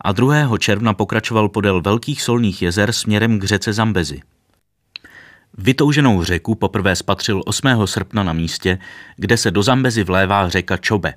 [0.00, 0.58] a 2.
[0.58, 4.20] června pokračoval podél velkých solných jezer směrem k řece Zambezi.
[5.58, 7.68] Vytouženou řeku poprvé spatřil 8.
[7.84, 8.78] srpna na místě,
[9.16, 11.14] kde se do Zambezi vlévá řeka Čobe.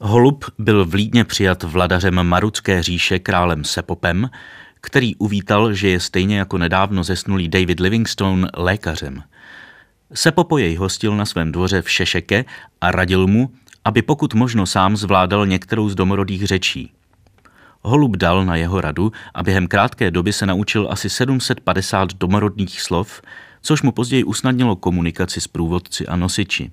[0.00, 4.30] Holub byl vlídně přijat vladařem Marucké říše králem Sepopem,
[4.80, 9.22] který uvítal, že je stejně jako nedávno zesnulý David Livingstone lékařem.
[10.14, 12.44] Sepopo jej hostil na svém dvoře v Šešeke
[12.80, 13.50] a radil mu,
[13.84, 16.92] aby pokud možno sám zvládal některou z domorodých řečí.
[17.82, 23.22] Holub dal na jeho radu a během krátké doby se naučil asi 750 domorodných slov,
[23.62, 26.70] což mu později usnadnilo komunikaci s průvodci a nosiči.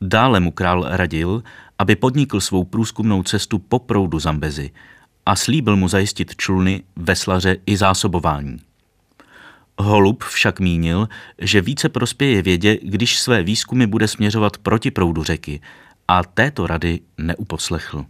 [0.00, 1.42] Dále mu král radil,
[1.78, 4.70] aby podnikl svou průzkumnou cestu po proudu Zambezi
[5.26, 8.58] a slíbil mu zajistit čluny, veslaře i zásobování.
[9.78, 11.08] Holub však mínil,
[11.38, 15.60] že více prospěje vědě, když své výzkumy bude směřovat proti proudu řeky
[16.08, 18.04] a této rady neuposlechl.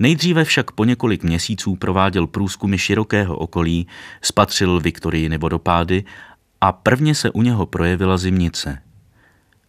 [0.00, 3.86] Nejdříve však po několik měsíců prováděl průzkumy širokého okolí,
[4.22, 6.04] spatřil Viktorijiny vodopády
[6.60, 8.82] a prvně se u něho projevila zimnice.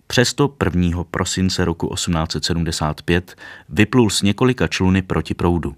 [0.08, 1.03] Přesto 1.
[1.03, 3.36] prosince roku 1875
[3.70, 5.76] vyplul s několika čluny proti proudu.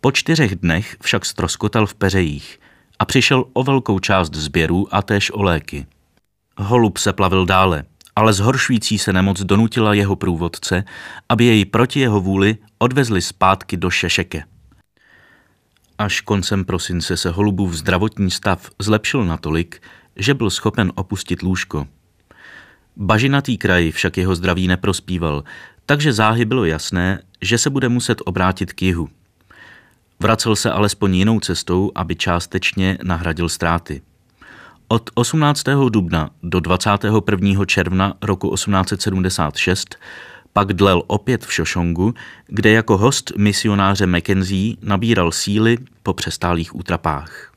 [0.00, 2.60] Po čtyřech dnech však stroskotal v peřejích
[2.98, 5.86] a přišel o velkou část sběrů a též o léky.
[6.56, 7.84] Holub se plavil dále,
[8.16, 10.84] ale zhoršující se nemoc donutila jeho průvodce,
[11.28, 14.44] aby jej proti jeho vůli odvezli zpátky do Šešeke.
[15.98, 19.82] Až koncem prosince se holubův zdravotní stav zlepšil natolik,
[20.16, 21.86] že byl schopen opustit lůžko.
[22.96, 25.44] Bažinatý kraj však jeho zdraví neprospíval,
[25.86, 29.08] takže záhy bylo jasné, že se bude muset obrátit k jihu.
[30.20, 34.02] Vracel se alespoň jinou cestou, aby částečně nahradil ztráty.
[34.88, 35.62] Od 18.
[35.88, 37.64] dubna do 21.
[37.64, 39.96] června roku 1876
[40.52, 42.14] pak dlel opět v Šošongu,
[42.46, 47.52] kde jako host misionáře Mackenzie nabíral síly po přestálých útrapách.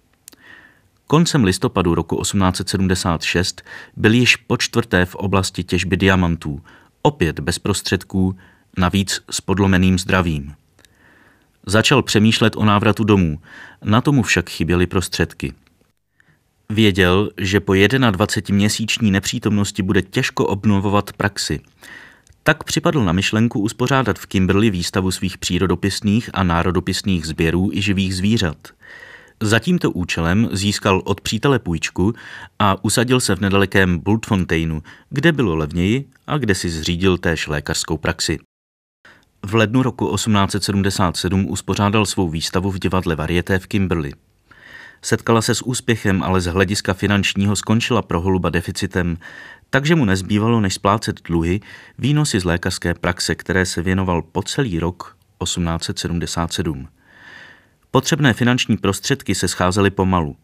[1.07, 3.61] Koncem listopadu roku 1876
[3.95, 6.61] byl již po čtvrté v oblasti těžby diamantů,
[7.01, 8.35] opět bez prostředků,
[8.77, 10.53] navíc s podlomeným zdravím.
[11.65, 13.39] Začal přemýšlet o návratu domů,
[13.83, 15.53] na tomu však chyběly prostředky.
[16.69, 21.59] Věděl, že po 21-měsíční nepřítomnosti bude těžko obnovovat praxi.
[22.43, 28.15] Tak připadl na myšlenku uspořádat v Kimberley výstavu svých přírodopisných a národopisných sběrů i živých
[28.15, 28.57] zvířat–
[29.43, 32.13] za tímto účelem získal od přítele půjčku
[32.59, 37.97] a usadil se v nedalekém Bultfonteinu, kde bylo levněji a kde si zřídil též lékařskou
[37.97, 38.39] praxi.
[39.45, 44.13] V lednu roku 1877 uspořádal svou výstavu v divadle Varieté v Kimberley.
[45.01, 49.17] Setkala se s úspěchem, ale z hlediska finančního skončila pro holuba deficitem,
[49.73, 51.59] takže mu nezbývalo než splácet dluhy,
[51.97, 56.87] výnosy z lékařské praxe, které se věnoval po celý rok 1877.
[57.91, 60.35] Potřebné finanční prostředky se scházely pomalu.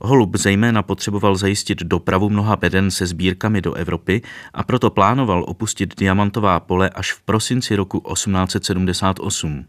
[0.00, 4.22] Holub zejména potřeboval zajistit dopravu mnoha beden se sbírkami do Evropy
[4.54, 9.64] a proto plánoval opustit diamantová pole až v prosinci roku 1878.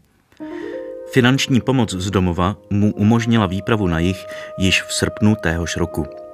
[1.12, 4.26] Finanční pomoc z domova mu umožnila výpravu na jich
[4.58, 6.27] již v srpnu téhož roku.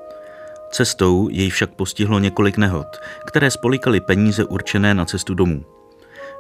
[0.75, 2.87] Cestou jej však postihlo několik nehod,
[3.27, 5.65] které spolikaly peníze určené na cestu domů.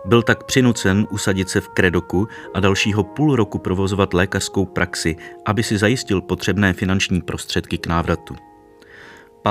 [0.05, 5.16] Byl tak přinucen usadit se v Kredoku a dalšího půl roku provozovat lékařskou praxi,
[5.47, 8.36] aby si zajistil potřebné finanční prostředky k návratu.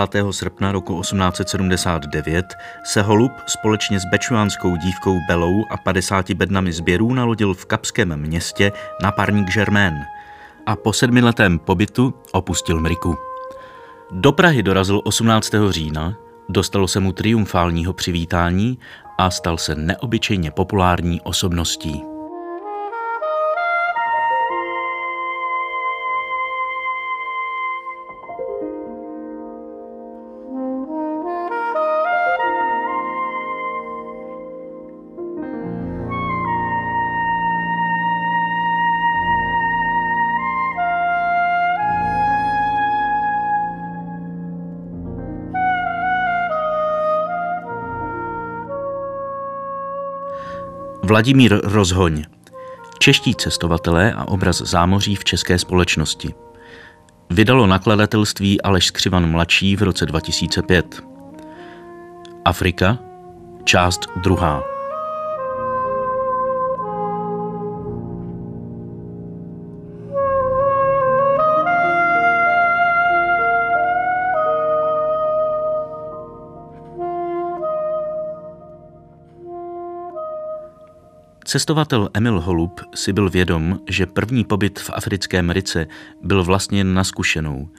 [0.09, 0.25] 5.
[0.31, 2.45] srpna roku 1879
[2.85, 8.71] se Holub společně s bečuánskou dívkou Belou a 50 bednami sběrů nalodil v kapském městě
[9.01, 9.95] na parník Germain
[10.65, 13.32] a po sedmiletém pobytu opustil Mriku.
[14.15, 15.51] Do Prahy dorazil 18.
[15.69, 16.15] října,
[16.49, 18.79] dostalo se mu triumfálního přivítání
[19.17, 22.12] a stal se neobyčejně populární osobností.
[51.13, 52.23] Vladimír Rozhoň.
[52.99, 56.33] Čeští cestovatelé a obraz zámoří v české společnosti.
[57.29, 61.03] Vydalo nakladatelství Aleš Skřivan mladší v roce 2005.
[62.45, 62.97] Afrika,
[63.63, 64.72] část druhá.
[81.53, 85.87] Cestovatel Emil Holub si byl vědom, že první pobyt v africké Americe
[86.23, 87.69] byl vlastně na zkušenou,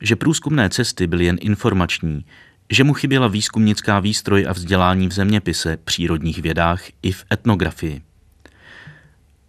[0.00, 2.24] že průzkumné cesty byly jen informační,
[2.70, 8.02] že mu chyběla výzkumnická výstroj a vzdělání v zeměpise, přírodních vědách i v etnografii.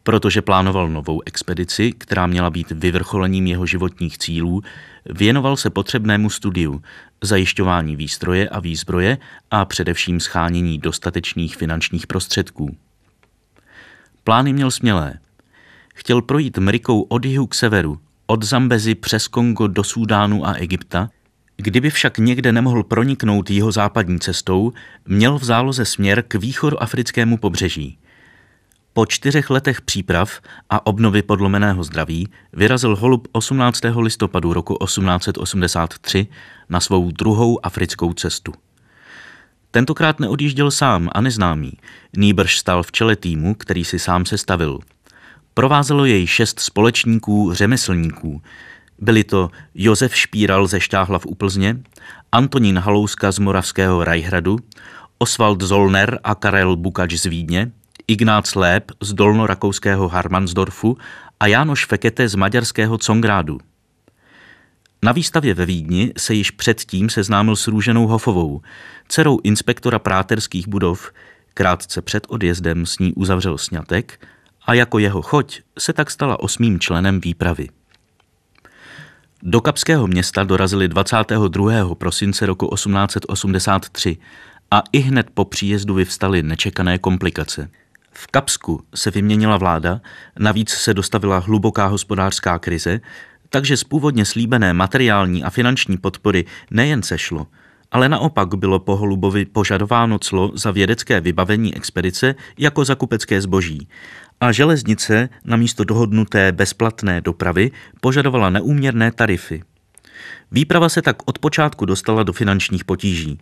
[0.03, 4.61] Protože plánoval novou expedici, která měla být vyvrcholením jeho životních cílů,
[5.05, 6.81] věnoval se potřebnému studiu,
[7.21, 9.17] zajišťování výstroje a výzbroje
[9.51, 12.77] a především schánění dostatečných finančních prostředků.
[14.29, 15.13] Plány měl smělé.
[15.95, 21.09] Chtěl projít Mrikou od jihu k severu, od Zambezi přes Kongo do Súdánu a Egypta,
[21.57, 24.73] Kdyby však někde nemohl proniknout jeho západní cestou,
[25.05, 27.97] měl v záloze směr k východoafrickému pobřeží.
[28.93, 33.81] Po čtyřech letech příprav a obnovy podlomeného zdraví vyrazil Holub 18.
[33.99, 36.27] listopadu roku 1883
[36.69, 38.53] na svou druhou africkou cestu.
[39.71, 41.71] Tentokrát neodjížděl sám a neznámý,
[42.17, 44.79] nýbrž stal v čele týmu, který si sám sestavil.
[45.53, 48.41] Provázelo jej šest společníků řemeslníků.
[48.99, 51.77] Byli to Josef Špíral ze Štáhla v Úplzně,
[52.31, 54.59] Antonín Halouska z Moravského Rajhradu,
[55.17, 57.71] Oswald Zollner a Karel Bukač z Vídně,
[58.07, 60.97] Ignác Lép z dolnorakouského Harmansdorfu
[61.39, 63.59] a Jánoš Fekete z maďarského Congrádu.
[65.03, 68.61] Na výstavě ve Vídni se již předtím seznámil s Růženou Hofovou,
[69.07, 71.11] dcerou inspektora práterských budov,
[71.53, 74.27] krátce před odjezdem s ní uzavřel sňatek
[74.65, 77.69] a jako jeho choť se tak stala osmým členem výpravy.
[79.43, 81.95] Do Kapského města dorazili 22.
[81.95, 84.17] prosince roku 1883
[84.71, 87.69] a i hned po příjezdu vyvstaly nečekané komplikace.
[88.11, 90.01] V Kapsku se vyměnila vláda,
[90.39, 92.99] navíc se dostavila hluboká hospodářská krize,
[93.49, 97.47] takže z původně slíbené materiální a finanční podpory nejen sešlo,
[97.91, 103.87] ale naopak bylo po Holubovi požadováno clo za vědecké vybavení expedice jako za kupecké zboží
[104.41, 107.71] a železnice na místo dohodnuté bezplatné dopravy
[108.01, 109.61] požadovala neúměrné tarify.
[110.51, 113.39] Výprava se tak od počátku dostala do finančních potíží.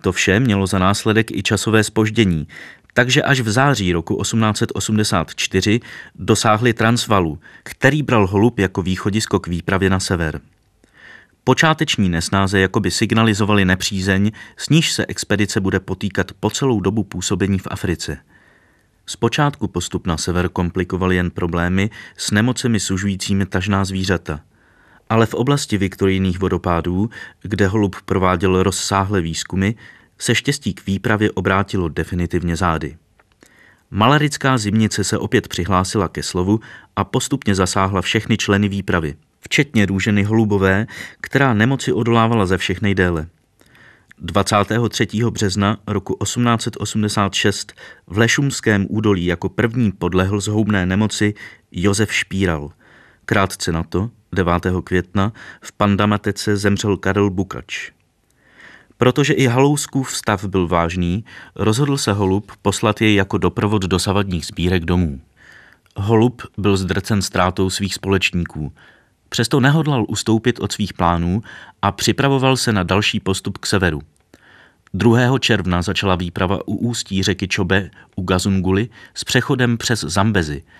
[0.00, 2.46] To vše mělo za následek i časové spoždění,
[2.96, 5.80] takže až v září roku 1884
[6.14, 10.40] dosáhli Transvalu, který bral holub jako východisko k výpravě na sever.
[11.44, 17.58] Počáteční nesnáze jakoby signalizovali nepřízeň, s níž se expedice bude potýkat po celou dobu působení
[17.58, 18.18] v Africe.
[19.06, 24.40] Zpočátku postup na sever komplikoval jen problémy s nemocemi sužujícími tažná zvířata.
[25.10, 27.10] Ale v oblasti viktorijných vodopádů,
[27.42, 29.72] kde holub prováděl rozsáhlé výzkumy,
[30.18, 32.96] se štěstí k výpravě obrátilo definitivně zády.
[33.90, 36.60] Malarická zimnice se opět přihlásila ke slovu
[36.96, 40.86] a postupně zasáhla všechny členy výpravy, včetně růženy holubové,
[41.20, 43.26] která nemoci odolávala ze všech nejdéle.
[44.18, 45.06] 23.
[45.30, 47.72] března roku 1886
[48.06, 51.34] v Lešumském údolí jako první podlehl zhoubné nemoci
[51.72, 52.70] Josef Špíral.
[53.24, 54.52] Krátce na to, 9.
[54.84, 57.95] května, v Pandamatece zemřel Karel Bukač.
[58.98, 61.24] Protože i Halouskův stav byl vážný,
[61.54, 65.20] rozhodl se Holub poslat jej jako doprovod dosavadních sbírek domů.
[65.96, 68.72] Holub byl zdrcen ztrátou svých společníků.
[69.28, 71.42] Přesto nehodlal ustoupit od svých plánů
[71.82, 74.02] a připravoval se na další postup k severu.
[74.94, 75.38] 2.
[75.38, 80.62] června začala výprava u ústí řeky Čobe u Gazunguli s přechodem přes Zambezi–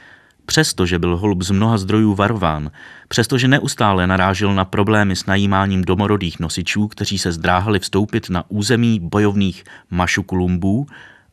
[0.46, 2.70] Přestože byl holub z mnoha zdrojů varován,
[3.08, 9.00] přestože neustále narážel na problémy s najímáním domorodých nosičů, kteří se zdráhali vstoupit na území
[9.00, 10.86] bojovných mašukulumbů,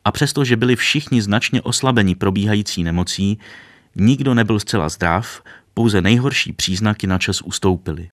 [0.06, 3.40] a přestože byli všichni značně oslabeni probíhající nemocí,
[3.96, 8.08] nikdo nebyl zcela zdrav, pouze nejhorší příznaky na čas ustoupily.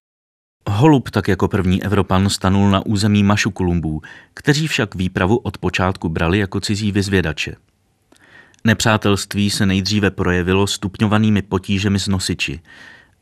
[0.69, 4.01] Holub tak jako první Evropan stanul na území mašukulumbů,
[4.33, 7.55] kteří však výpravu od počátku brali jako cizí vyzvědače.
[8.63, 12.59] Nepřátelství se nejdříve projevilo stupňovanými potížemi s nosiči.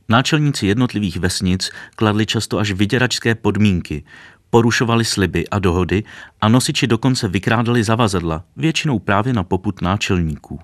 [0.09, 4.03] Náčelníci jednotlivých vesnic kladli často až vyděračské podmínky,
[4.49, 6.03] porušovali sliby a dohody
[6.41, 10.59] a nosiči dokonce vykrádali zavazadla, většinou právě na poput náčelníků.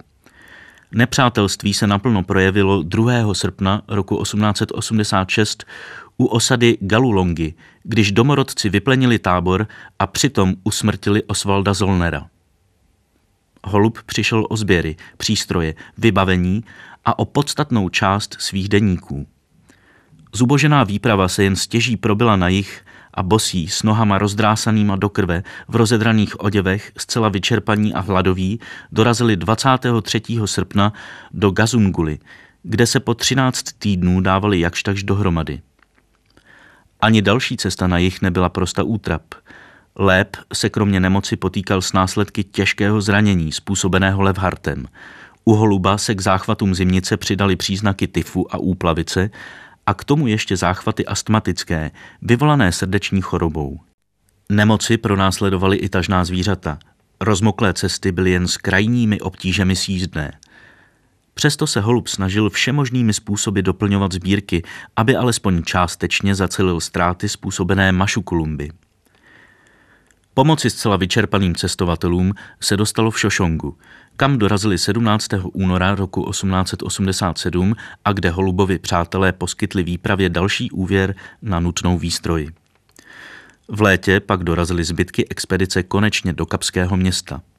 [0.92, 3.34] Nepřátelství se naplno projevilo 2.
[3.34, 5.66] srpna roku 1886
[6.18, 7.54] u osady Galulongy,
[7.84, 9.68] když domorodci vyplenili tábor
[10.00, 12.28] a přitom usmrtili Osvalda Zolnera.
[13.66, 16.64] Holub přišel o sběry, přístroje, vybavení
[17.06, 19.28] a o podstatnou část svých deníků.
[20.34, 25.44] Zubožená výprava se jen stěží probila na jich a bosí s nohama rozdrásanýma do krve
[25.68, 28.60] v rozedraných oděvech zcela vyčerpaní a hladoví
[28.92, 30.22] dorazili 23.
[30.46, 30.94] srpna
[31.32, 32.20] do Gazunguli,
[32.64, 35.62] kde se po 13 týdnů dávali jakž takž dohromady.
[37.02, 39.24] Ani další cesta na jich nebyla prosta útrap–
[40.00, 44.86] Lép se kromě nemoci potýkal s následky těžkého zranění způsobeného levhartem.
[45.46, 49.30] U holuba se k záchvatům zimnice přidali příznaky tyfu a úplavice
[49.86, 51.92] a k tomu ještě záchvaty astmatické,
[52.22, 53.80] vyvolané srdeční chorobou.
[54.50, 56.80] Nemoci pronásledovaly i tažná zvířata.
[57.22, 60.32] Rozmoklé cesty byly jen s krajními obtížemi sízdné.
[61.34, 64.64] Přesto se holub snažil všemožnými způsoby doplňovat sbírky,
[64.96, 68.70] aby alespoň částečně zacelil ztráty způsobené mašukulumby.
[70.36, 73.78] Pomoci zcela vyčerpaným cestovatelům se dostalo v Šošongu,
[74.18, 75.28] kam dorazili 17.
[75.54, 77.76] února roku 1887
[78.06, 82.52] a kde Holubovi přátelé poskytli výpravě další úvěr na nutnou výstroj.
[83.68, 87.42] V létě pak dorazily zbytky expedice konečně do Kapského města–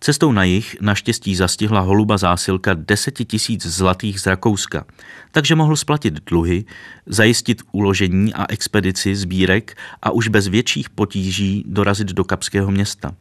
[0.00, 4.84] Cestou na jich naštěstí zastihla holuba zásilka deseti tisíc zlatých z Rakouska,
[5.32, 6.64] takže mohl splatit dluhy,
[7.06, 13.14] zajistit uložení a expedici sbírek a už bez větších potíží dorazit do Kapského města.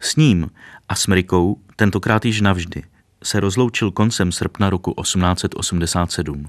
[0.00, 0.50] S ním
[0.88, 2.82] a s Mrikou, tentokrát již navždy,
[3.24, 6.46] se rozloučil koncem srpna roku 1887.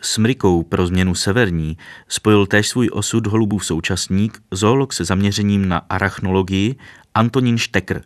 [0.00, 1.76] S Mrikou pro změnu severní
[2.08, 6.76] spojil též svůj osud holubův současník, zoolog se zaměřením na arachnologii
[7.14, 8.02] Antonín Štekr,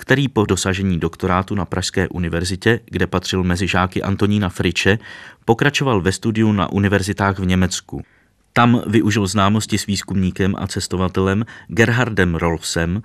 [0.00, 4.98] který po dosažení doktorátu na Pražské univerzitě, kde patřil mezi žáky Antonína Friče,
[5.44, 8.02] pokračoval ve studiu na univerzitách v Německu.
[8.52, 13.02] Tam využil známosti s výzkumníkem a cestovatelem Gerhardem Rolfsem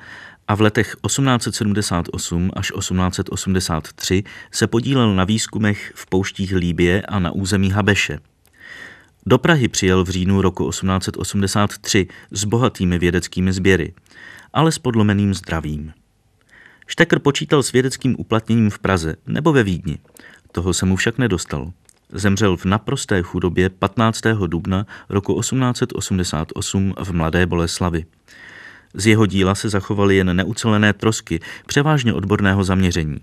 [0.47, 7.31] a v letech 1878 až 1883 se podílel na výzkumech v pouštích Líbie a na
[7.31, 8.19] území Habeše.
[9.26, 13.93] Do Prahy přijel v říjnu roku 1883 s bohatými vědeckými sběry,
[14.53, 15.93] ale s podlomeným zdravím.
[16.87, 19.97] Štekr počítal s vědeckým uplatněním v Praze nebo ve Vídni.
[20.51, 21.71] Toho se mu však nedostal.
[22.11, 24.21] Zemřel v naprosté chudobě 15.
[24.47, 28.05] dubna roku 1888 v Mladé Boleslavi.
[28.93, 33.19] Z jeho díla se zachovaly jen neucelené trosky, převážně odborného zaměření.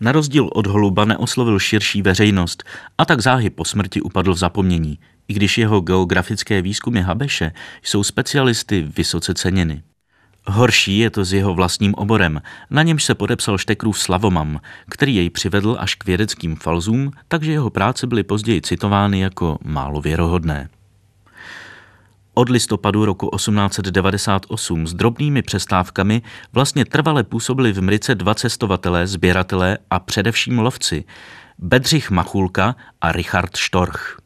[0.00, 2.64] Na rozdíl od Holuba neoslovil širší veřejnost
[2.98, 4.98] a tak záhy po smrti upadl v zapomnění,
[5.28, 7.52] i když jeho geografické výzkumy Habeše
[7.82, 9.82] jsou specialisty vysoce ceněny.
[10.46, 14.60] Horší je to s jeho vlastním oborem, na němž se podepsal Štekrův Slavomam,
[14.90, 20.00] který jej přivedl až k vědeckým falzům, takže jeho práce byly později citovány jako málo
[20.00, 20.68] věrohodné.
[22.34, 29.78] Od listopadu roku 1898 s drobnými přestávkami vlastně trvale působili v Mrice dva cestovatelé, sběratelé
[29.90, 31.04] a především lovci,
[31.58, 34.21] Bedřich Machulka a Richard Storch.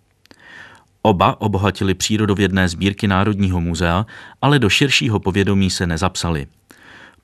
[1.07, 4.07] Oba obohatili přírodovědné sbírky Národního muzea,
[4.43, 6.47] ale do širšího povědomí se nezapsali.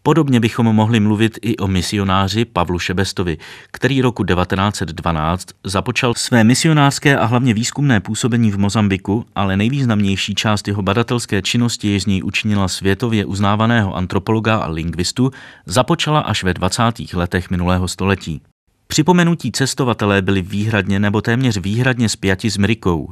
[0.02, 3.38] Podobně bychom mohli mluvit i o misionáři Pavlu Šebestovi,
[3.70, 10.68] který roku 1912 započal své misionářské a hlavně výzkumné působení v Mozambiku, ale nejvýznamnější část
[10.68, 15.30] jeho badatelské činnosti, jež z něj učinila světově uznávaného antropologa a lingvistu,
[15.66, 16.82] započala až ve 20.
[17.14, 18.42] letech minulého století.
[18.86, 23.08] Připomenutí cestovatelé byli výhradně nebo téměř výhradně spjati s Mrikou.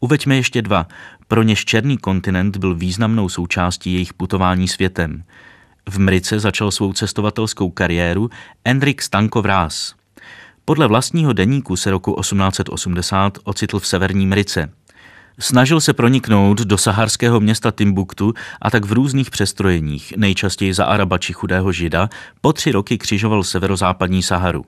[0.00, 0.86] Uveďme ještě dva,
[1.28, 5.24] pro něž Černý kontinent byl významnou součástí jejich putování světem.
[5.88, 8.30] V Mrice začal svou cestovatelskou kariéru
[8.64, 9.94] Enrik Stanko Vrás.
[10.64, 14.70] Podle vlastního deníku se roku 1880 ocitl v severní Mrice.
[15.38, 21.18] Snažil se proniknout do saharského města Timbuktu a tak v různých přestrojeních, nejčastěji za Araba
[21.18, 22.08] či chudého žida,
[22.40, 24.64] po tři roky křižoval severozápadní Saharu.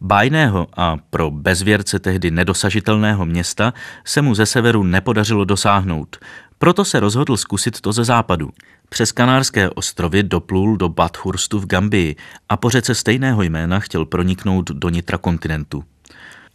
[0.00, 6.16] Bájného a pro bezvěrce tehdy nedosažitelného města se mu ze severu nepodařilo dosáhnout,
[6.58, 8.50] proto se rozhodl zkusit to ze západu.
[8.88, 12.16] Přes Kanárské ostrovy doplul do Bathurstu v Gambii
[12.48, 15.84] a po řece stejného jména chtěl proniknout do nitra kontinentu.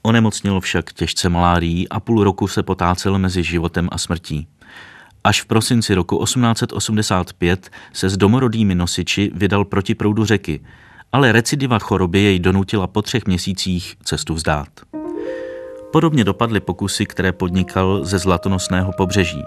[0.02, 4.48] Onemocnil však těžce malárií a půl roku se potácel mezi životem a smrtí.
[5.24, 10.60] Až v prosinci roku 1885 se s domorodými nosiči vydal proti proudu řeky,
[11.14, 14.68] ale recidiva choroby jej donutila po třech měsících cestu vzdát.
[15.92, 19.44] Podobně dopadly pokusy, které podnikal ze zlatonosného pobřeží.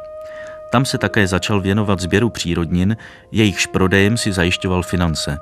[0.73, 2.97] Tam se také začal věnovat sběru přírodnin,
[3.33, 5.39] jejichž prodejem si zajišťoval finance.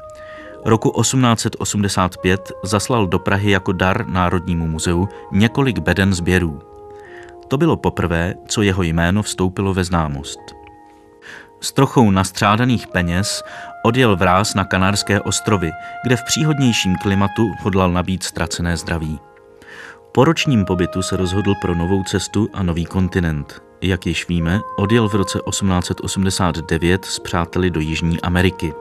[0.64, 6.62] Roku 1885 zaslal do Prahy jako dar Národnímu muzeu několik beden sběrů.
[7.48, 10.40] To bylo poprvé, co jeho jméno vstoupilo ve známost.
[11.60, 13.42] S trochou nastřádaných peněz
[13.84, 15.70] odjel vráz na Kanárské ostrovy,
[16.04, 19.20] kde v příhodnějším klimatu hodlal nabít ztracené zdraví.
[20.12, 23.62] Po ročním pobytu se rozhodl pro novou cestu a nový kontinent.
[23.80, 28.74] Jak již víme, odjel v roce 1889 s přáteli do Jižní Ameriky.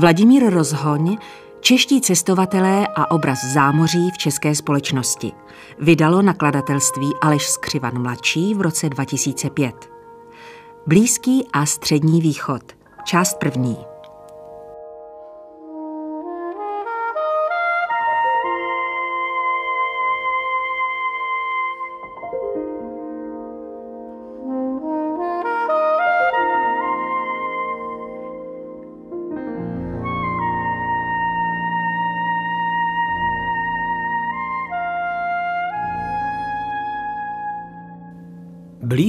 [0.00, 1.16] Vladimír Rozhoň,
[1.60, 5.32] Čeští cestovatelé a obraz zámoří v české společnosti.
[5.78, 9.90] Vydalo nakladatelství Aleš Skřivan mladší v roce 2005.
[10.86, 12.62] Blízký a střední východ.
[13.04, 13.89] Část první.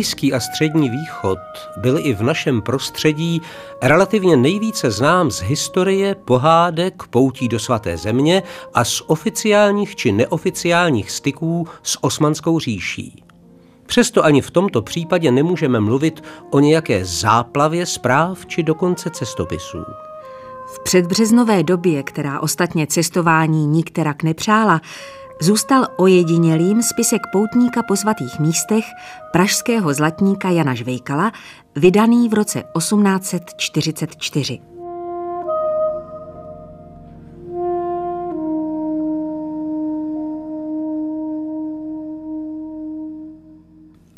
[0.02, 1.38] Blízký a střední východ
[1.78, 3.42] byl i v našem prostředí
[3.82, 11.12] relativně nejvíce znám z historie, pohádek, poutí do svaté země a z oficiálních či neoficiálních
[11.12, 13.24] styků s osmanskou říší.
[13.86, 19.84] Přesto ani v tomto případě nemůžeme mluvit o nějaké záplavě zpráv či dokonce cestopisů.
[20.68, 24.82] V předbřeznové době, která ostatně cestování nikterak nepřála,
[25.42, 28.86] zůstal ojedinělým spisek poutníka po svatých místech
[29.32, 31.32] pražského zlatníka Jana Žvejkala,
[31.76, 34.71] vydaný v roce 1844.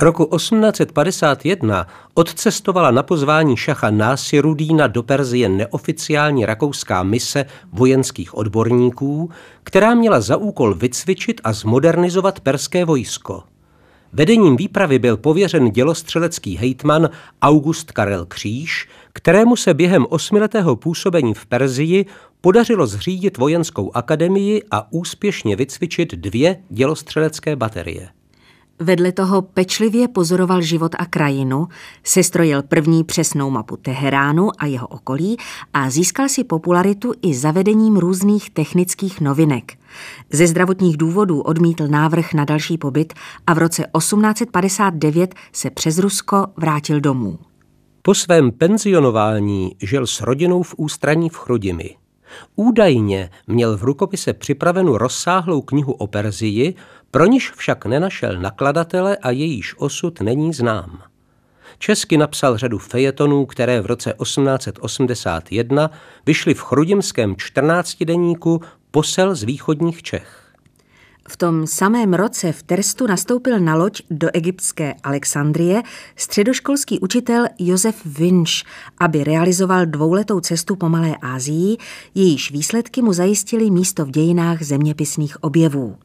[0.03, 9.29] Roku 1851 odcestovala na pozvání šacha Násirudína do Perzie neoficiální rakouská mise vojenských odborníků,
[9.63, 13.43] která měla za úkol vycvičit a zmodernizovat perské vojsko.
[14.13, 17.09] Vedením výpravy byl pověřen dělostřelecký hejtman
[17.41, 22.05] August Karel Kříž, kterému se během osmiletého působení v Perzii
[22.41, 28.09] podařilo zřídit vojenskou akademii a úspěšně vycvičit dvě dělostřelecké baterie.
[28.79, 31.67] Vedle toho pečlivě pozoroval život a krajinu,
[32.03, 35.37] sestrojil první přesnou mapu Teheránu a jeho okolí
[35.73, 39.73] a získal si popularitu i zavedením různých technických novinek.
[40.31, 43.13] Ze zdravotních důvodů odmítl návrh na další pobyt
[43.47, 47.39] a v roce 1859 se přes Rusko vrátil domů.
[48.01, 51.95] Po svém penzionování žil s rodinou v ústraní v Chrudimi.
[52.55, 56.75] Údajně měl v rukopise připravenou rozsáhlou knihu o Perzii,
[57.13, 61.01] pro niž však nenašel nakladatele a jejíž osud není znám.
[61.79, 65.91] Česky napsal řadu fejetonů, které v roce 1881
[66.25, 68.61] vyšly v chrudimském 14 deníku
[68.91, 70.53] Posel z východních Čech.
[71.29, 75.81] V tom samém roce v Terstu nastoupil na loď do egyptské Alexandrie
[76.15, 78.63] středoškolský učitel Josef Vinč,
[78.99, 81.77] aby realizoval dvouletou cestu po Malé Ázii,
[82.15, 85.97] jejíž výsledky mu zajistili místo v dějinách zeměpisných objevů.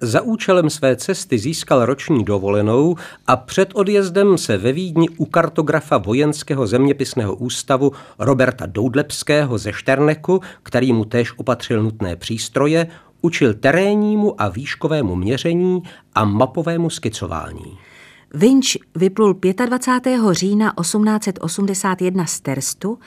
[0.00, 2.96] Za účelem své cesty získal roční dovolenou
[3.26, 10.40] a před odjezdem se ve Vídni u kartografa vojenského zeměpisného ústavu Roberta Doudlepského ze Šterneku,
[10.62, 12.86] který mu též opatřil nutné přístroje,
[13.20, 15.82] učil terénnímu a výškovému měření
[16.14, 17.78] a mapovému skicování.
[18.34, 20.20] Vinč vyplul 25.
[20.30, 22.98] října 1881 z Terstu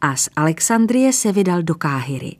[0.00, 2.36] a z Alexandrie se vydal do Káhyry.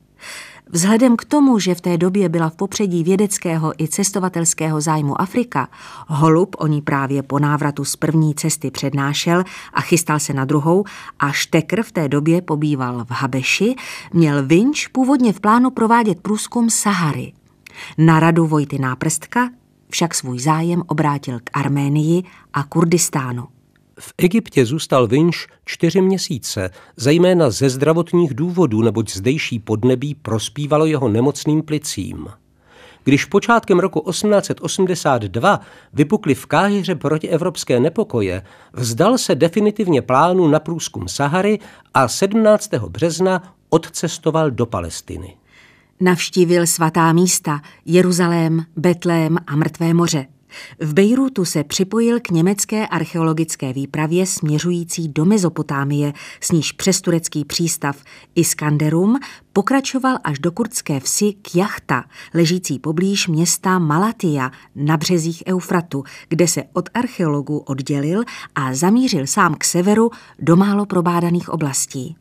[0.71, 5.69] Vzhledem k tomu, že v té době byla v popředí vědeckého i cestovatelského zájmu Afrika,
[6.07, 10.85] Holub o ní právě po návratu z první cesty přednášel a chystal se na druhou
[11.19, 13.75] a Štekr v té době pobýval v Habeši,
[14.13, 17.33] měl Vinč původně v plánu provádět průzkum Sahary.
[17.99, 19.51] Na radu Vojty Náprstka
[19.91, 22.23] však svůj zájem obrátil k Arménii
[22.53, 23.58] a Kurdistánu.
[23.99, 31.09] V Egyptě zůstal Vinš čtyři měsíce, zejména ze zdravotních důvodů, neboť zdejší podnebí prospívalo jeho
[31.09, 32.29] nemocným plicím.
[33.05, 35.61] Když počátkem roku 1882
[35.93, 38.43] vypukly v Káhyře protievropské nepokoje,
[38.73, 41.59] vzdal se definitivně plánu na průzkum Sahary
[41.95, 42.71] a 17.
[42.75, 45.37] března odcestoval do Palestiny.
[46.01, 50.27] Navštívil svatá místa, Jeruzalém, Betlém a Mrtvé moře.
[50.81, 57.45] V Bejrutu se připojil k německé archeologické výpravě směřující do Mezopotámie, s níž přes turecký
[57.45, 58.03] přístav
[58.35, 59.19] Iskanderum
[59.53, 62.05] pokračoval až do kurdské vsi Kjachta,
[62.35, 68.23] ležící poblíž města Malatia na březích Eufratu, kde se od archeologů oddělil
[68.55, 72.17] a zamířil sám k severu do málo probádaných oblastí.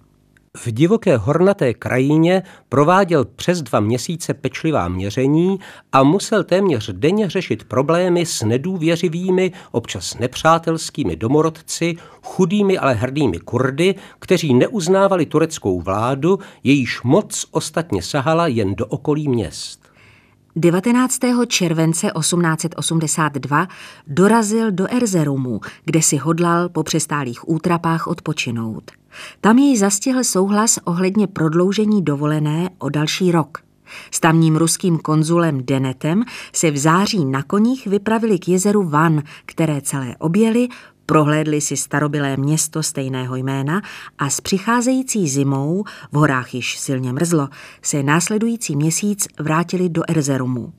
[0.65, 5.59] V divoké hornaté krajině prováděl přes dva měsíce pečlivá měření
[5.91, 13.95] a musel téměř denně řešit problémy s nedůvěřivými, občas nepřátelskými domorodci, chudými, ale hrdými Kurdy,
[14.19, 19.86] kteří neuznávali tureckou vládu, jejíž moc ostatně sahala jen do okolí měst.
[20.59, 21.19] 19.
[21.47, 23.67] července 1882
[24.07, 28.91] dorazil do Erzerumu, kde si hodlal po přestálých útrapách odpočinout.
[29.41, 33.57] Tam jej zastihl souhlas ohledně prodloužení dovolené o další rok.
[34.11, 36.23] S tamním ruským konzulem Denetem
[36.53, 40.67] se v září na koních vypravili k jezeru Van, které celé objeli,
[41.07, 43.81] prohlédli si starobylé město stejného jména
[44.17, 47.49] a s přicházející zimou, v horách již silně mrzlo,
[47.81, 50.73] se následující měsíc vrátili do Erzerumu.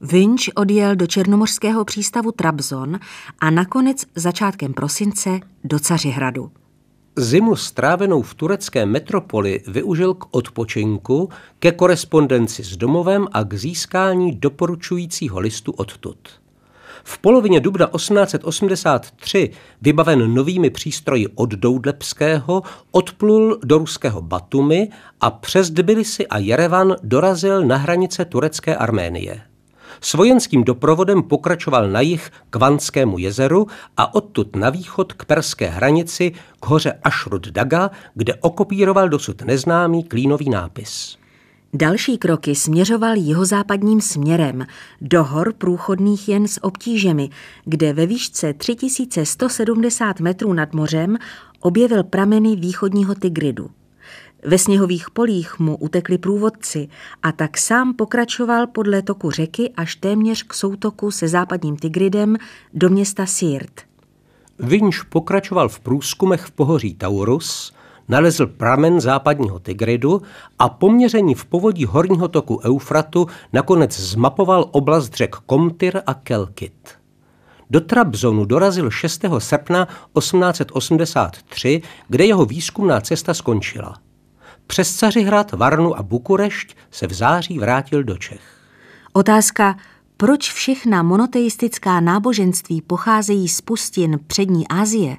[0.00, 2.98] Vinč odjel do černomořského přístavu Trabzon
[3.38, 6.50] a nakonec začátkem prosince do Cařihradu.
[7.16, 11.28] Zimu strávenou v turecké metropoli využil k odpočinku,
[11.58, 16.18] ke korespondenci s domovem a k získání doporučujícího listu odtud.
[17.08, 19.50] V polovině dubna 1883,
[19.82, 24.88] vybaven novými přístroji od Doudlepského, odplul do ruského Batumi
[25.20, 29.40] a přes Tbilisi a Jerevan dorazil na hranice turecké Arménie.
[30.00, 33.66] S vojenským doprovodem pokračoval na jih k Vanskému jezeru
[33.96, 40.04] a odtud na východ k perské hranici k hoře Ashrud Daga, kde okopíroval dosud neznámý
[40.04, 41.18] klínový nápis.
[41.76, 44.66] Další kroky směřoval jihozápadním směrem,
[45.00, 47.30] do hor průchodných jen s obtížemi,
[47.64, 51.16] kde ve výšce 3170 metrů nad mořem
[51.60, 53.70] objevil prameny východního Tigridu.
[54.44, 56.88] Ve sněhových polích mu utekli průvodci
[57.22, 62.36] a tak sám pokračoval podle toku řeky až téměř k soutoku se západním Tigridem
[62.74, 63.80] do města Sirt.
[64.58, 67.75] Vinč pokračoval v průzkumech v pohoří Taurus,
[68.08, 70.22] nalezl pramen západního Tigridu
[70.58, 76.88] a poměření v povodí horního toku Eufratu nakonec zmapoval oblast řek Komtyr a Kelkit.
[77.70, 79.24] Do Trabzonu dorazil 6.
[79.38, 79.88] srpna
[80.18, 83.96] 1883, kde jeho výzkumná cesta skončila.
[84.66, 88.40] Přes Cařihrad, Varnu a Bukurešť se v září vrátil do Čech.
[89.12, 89.76] Otázka,
[90.16, 95.16] proč všechna monoteistická náboženství pocházejí z pustin přední Asie,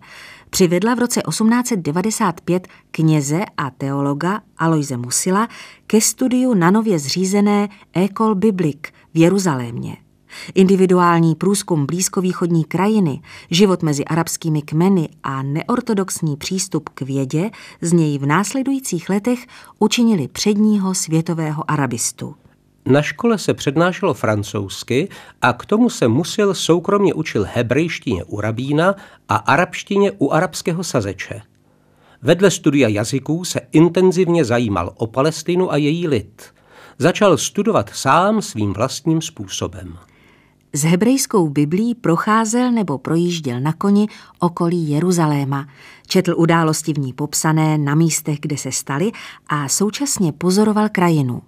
[0.50, 5.48] přivedla v roce 1895 kněze a teologa Aloise Musila
[5.88, 9.98] ke studiu na nově zřízené École Biblique v Jeruzalémě.
[10.56, 13.22] Individuální průzkum blízkovýchodní krajiny,
[13.52, 17.52] život mezi arabskými kmeny a neortodoxní přístup k vědě
[17.82, 19.40] z něj v následujících letech
[19.80, 22.36] učinili předního světového arabistu.
[22.90, 25.10] Na škole se přednášelo francouzsky
[25.42, 28.96] a k tomu se musil soukromně učil hebrejštině u rabína
[29.30, 31.42] a arabštině u arabského sazeče.
[32.22, 36.44] Vedle studia jazyků se intenzivně zajímal o Palestinu a její lid.
[36.98, 39.98] Začal studovat sám svým vlastním způsobem.
[40.74, 44.08] S hebrejskou biblí procházel nebo projížděl na koni
[44.40, 45.68] okolí Jeruzaléma,
[46.08, 49.12] četl události v ní popsané na místech, kde se staly
[49.48, 51.42] a současně pozoroval krajinu.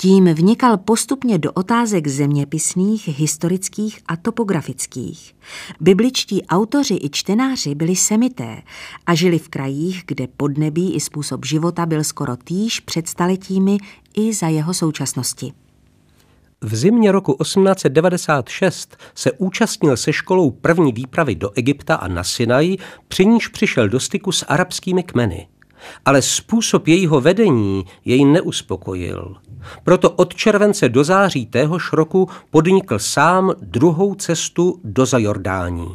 [0.00, 5.34] Tím vnikal postupně do otázek zeměpisných, historických a topografických.
[5.80, 8.62] Bibličtí autoři i čtenáři byli semité
[9.06, 13.78] a žili v krajích, kde podnebí i způsob života byl skoro týž před staletími
[14.16, 15.52] i za jeho současnosti.
[16.60, 22.76] V zimě roku 1896 se účastnil se školou první výpravy do Egypta a na Sinaj,
[23.08, 25.48] při níž přišel do styku s arabskými kmeny.
[26.04, 29.36] Ale způsob jejího vedení jej neuspokojil.
[29.84, 35.88] Proto od července do září téhož roku podnikl sám druhou cestu do Zajordání.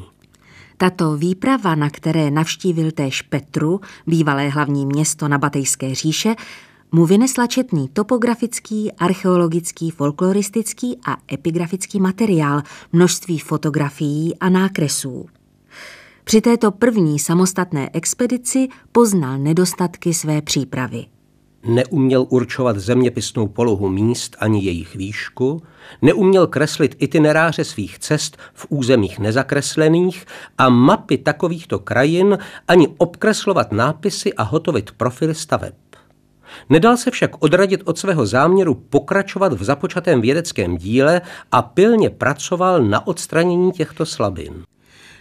[0.77, 6.35] Tato výprava, na které navštívil též Petru, bývalé hlavní město na Batejské říše,
[6.91, 12.61] mu vynesla četný topografický, archeologický, folkloristický a epigrafický materiál,
[12.93, 15.25] množství fotografií a nákresů.
[16.23, 21.05] Při této první samostatné expedici poznal nedostatky své přípravy.
[21.67, 25.61] Neuměl určovat zeměpisnou polohu míst ani jejich výšku,
[26.01, 30.25] neuměl kreslit itineráře svých cest v územích nezakreslených
[30.57, 32.37] a mapy takovýchto krajin,
[32.67, 35.73] ani obkreslovat nápisy a hotovit profily staveb.
[36.69, 41.21] Nedal se však odradit od svého záměru pokračovat v započatém vědeckém díle
[41.51, 44.63] a pilně pracoval na odstranění těchto slabin.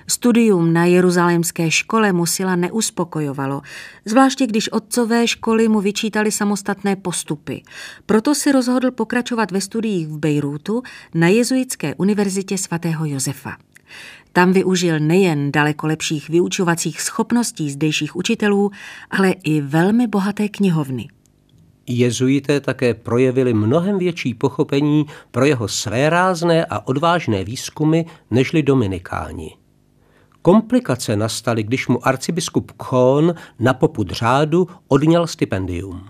[0.07, 3.63] Studium na jeruzalémské škole musila neuspokojovalo,
[4.05, 7.63] zvláště když otcové školy mu vyčítali samostatné postupy.
[8.07, 10.83] Proto si rozhodl pokračovat ve studiích v Bejrútu
[11.15, 13.57] na jezuitské univerzitě svatého Josefa.
[14.33, 18.71] Tam využil nejen daleko lepších vyučovacích schopností zdejších učitelů,
[19.11, 21.09] ale i velmi bohaté knihovny.
[21.87, 29.64] Jezuité také projevili mnohem větší pochopení pro jeho svérázné a odvážné výzkumy nežli dominikáni.
[30.47, 36.09] Komplikace nastaly, když mu arcibiskup Khon na popud řádu odňal stipendium.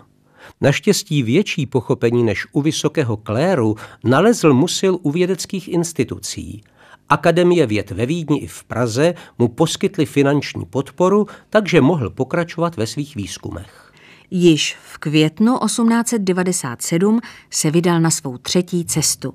[0.60, 6.62] Naštěstí větší pochopení než u vysokého kléru nalezl musil u vědeckých institucí.
[7.08, 12.86] Akademie věd ve Vídni i v Praze mu poskytly finanční podporu, takže mohl pokračovat ve
[12.86, 13.92] svých výzkumech.
[14.30, 17.20] Již v květnu 1897
[17.50, 19.34] se vydal na svou třetí cestu.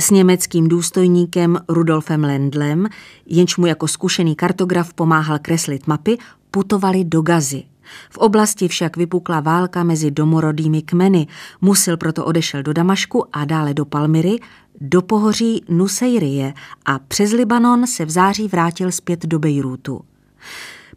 [0.00, 2.88] S německým důstojníkem Rudolfem Lendlem,
[3.26, 6.18] jenž mu jako zkušený kartograf pomáhal kreslit mapy,
[6.50, 7.62] putovali do Gazy.
[8.10, 11.26] V oblasti však vypukla válka mezi domorodými kmeny,
[11.60, 14.38] Musil proto odešel do Damašku a dále do Palmyry,
[14.80, 16.54] do pohoří Nusejrie
[16.84, 20.00] a přes Libanon se v září vrátil zpět do Bejrútu.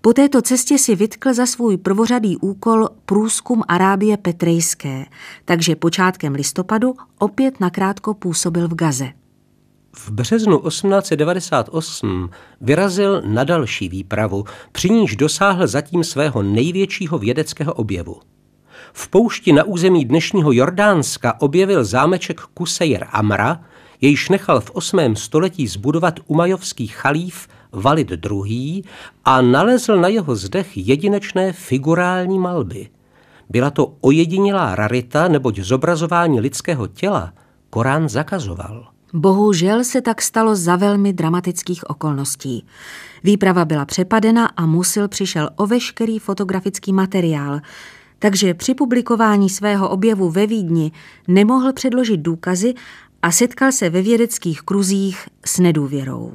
[0.06, 5.06] Po této cestě si vytkl za svůj prvořadý úkol průzkum Arábie Petrejské,
[5.46, 9.10] takže počátkem listopadu opět nakrátko působil v Gaze.
[9.96, 12.30] V březnu 1898
[12.62, 18.20] vyrazil na další výpravu, při níž dosáhl zatím svého největšího vědeckého objevu.
[18.94, 23.62] V poušti na území dnešního Jordánska objevil zámeček Kusejr Amra,
[24.02, 25.16] jejž nechal v 8.
[25.16, 28.84] století zbudovat umajovský chalíf Valid II.
[29.26, 32.90] a nalezl na jeho zdech jedinečné figurální malby.
[33.50, 37.34] Byla to ojedinělá rarita, neboť zobrazování lidského těla
[37.70, 38.88] Korán zakazoval.
[39.14, 42.66] Bohužel se tak stalo za velmi dramatických okolností.
[43.24, 47.60] Výprava byla přepadena a Musil přišel o veškerý fotografický materiál,
[48.20, 50.92] takže při publikování svého objevu ve Vídni
[51.28, 52.74] nemohl předložit důkazy
[53.22, 56.34] a setkal se ve vědeckých kruzích s nedůvěrou.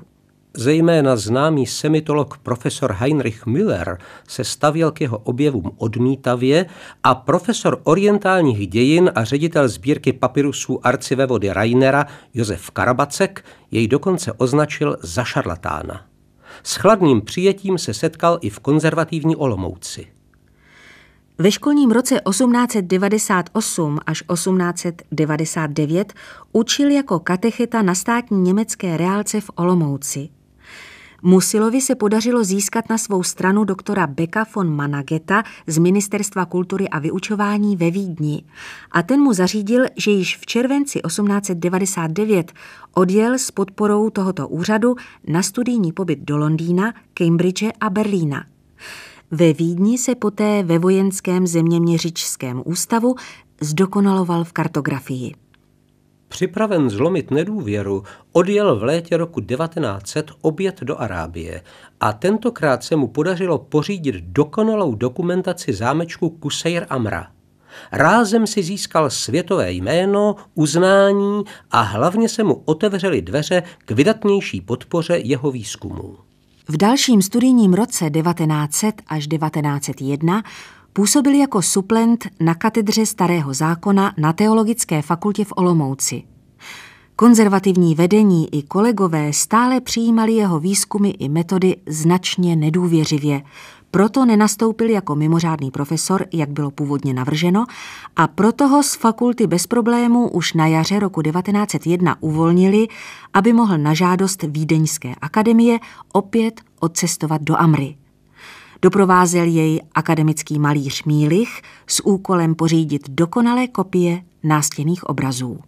[0.60, 6.66] Zejména známý semitolog profesor Heinrich Müller se stavěl k jeho objevům odmítavě
[7.02, 14.96] a profesor orientálních dějin a ředitel sbírky papirusů arcivevody Rainera Josef Karabacek jej dokonce označil
[15.02, 16.06] za šarlatána.
[16.62, 20.06] S chladným přijetím se setkal i v konzervativní Olomouci.
[21.38, 26.12] Ve školním roce 1898 až 1899
[26.52, 30.28] učil jako katecheta na státní německé reálce v Olomouci.
[31.22, 36.98] Musilovi se podařilo získat na svou stranu doktora Beka von Manageta z Ministerstva kultury a
[36.98, 38.44] vyučování ve Vídni
[38.90, 42.52] a ten mu zařídil, že již v červenci 1899
[42.94, 48.44] odjel s podporou tohoto úřadu na studijní pobyt do Londýna, Cambridge a Berlína.
[49.30, 53.14] Ve Vídni se poté ve vojenském zeměměřičském ústavu
[53.60, 55.34] zdokonaloval v kartografii.
[56.30, 61.62] Připraven zlomit nedůvěru, odjel v létě roku 1900 obět do Arábie
[62.00, 67.26] a tentokrát se mu podařilo pořídit dokonalou dokumentaci zámečku Kusejr Amra.
[67.92, 75.18] Rázem si získal světové jméno, uznání a hlavně se mu otevřely dveře k vydatnější podpoře
[75.18, 76.16] jeho výzkumů.
[76.68, 80.42] V dalším studijním roce 1900 až 1901
[80.92, 86.22] působil jako suplent na katedře Starého zákona na Teologické fakultě v Olomouci.
[87.16, 93.42] Konzervativní vedení i kolegové stále přijímali jeho výzkumy i metody značně nedůvěřivě,
[93.90, 97.66] proto nenastoupil jako mimořádný profesor, jak bylo původně navrženo,
[98.16, 102.88] a proto ho z fakulty bez problémů už na jaře roku 1901 uvolnili,
[103.34, 105.78] aby mohl na žádost Vídeňské akademie
[106.12, 107.99] opět odcestovat do Amry.
[108.82, 115.58] Doprovázel jej akademický malíř Mílich s úkolem pořídit dokonalé kopie nástěných obrazů.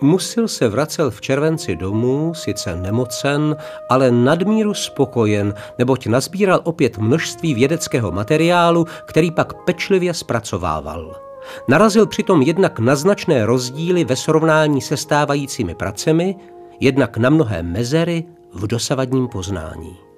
[0.00, 3.56] Musil se vracel v červenci domů, sice nemocen,
[3.90, 11.20] ale nadmíru spokojen, neboť nazbíral opět množství vědeckého materiálu, který pak pečlivě zpracovával.
[11.68, 16.36] Narazil přitom jednak na značné rozdíly ve srovnání se stávajícími pracemi,
[16.80, 20.09] jednak na mnohé mezery v dosavadním poznání.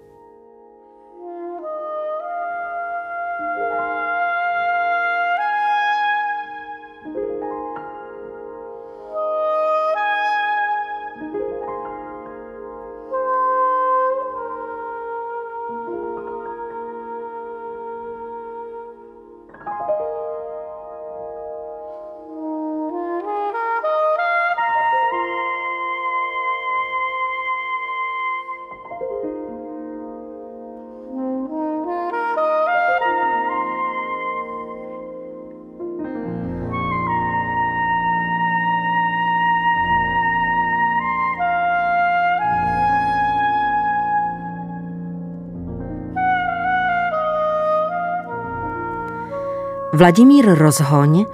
[49.94, 51.24] Vladimír Rozhoň,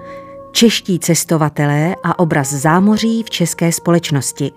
[0.53, 4.53] Čeští cestovatelé a obraz zámoří v české společnosti.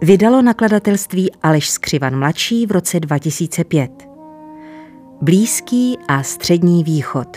[0.00, 3.90] Vydalo nakladatelství Aleš Skřivan mladší v roce 2005.
[5.22, 7.28] Blízký a střední východ.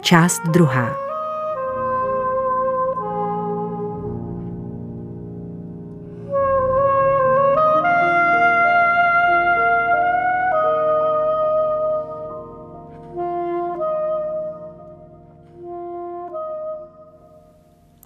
[0.00, 1.07] Část druhá.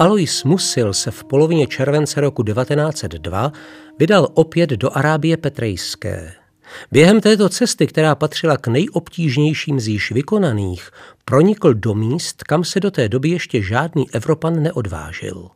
[0.02, 3.52] Alois Musil se v polovině července roku 1902
[3.98, 6.32] vydal opět do Arábie Petrejské.
[6.92, 10.90] Během této cesty, která patřila k nejobtížnějším z již vykonaných,
[11.24, 15.48] pronikl do míst, kam se do té doby ještě žádný Evropan neodvážil.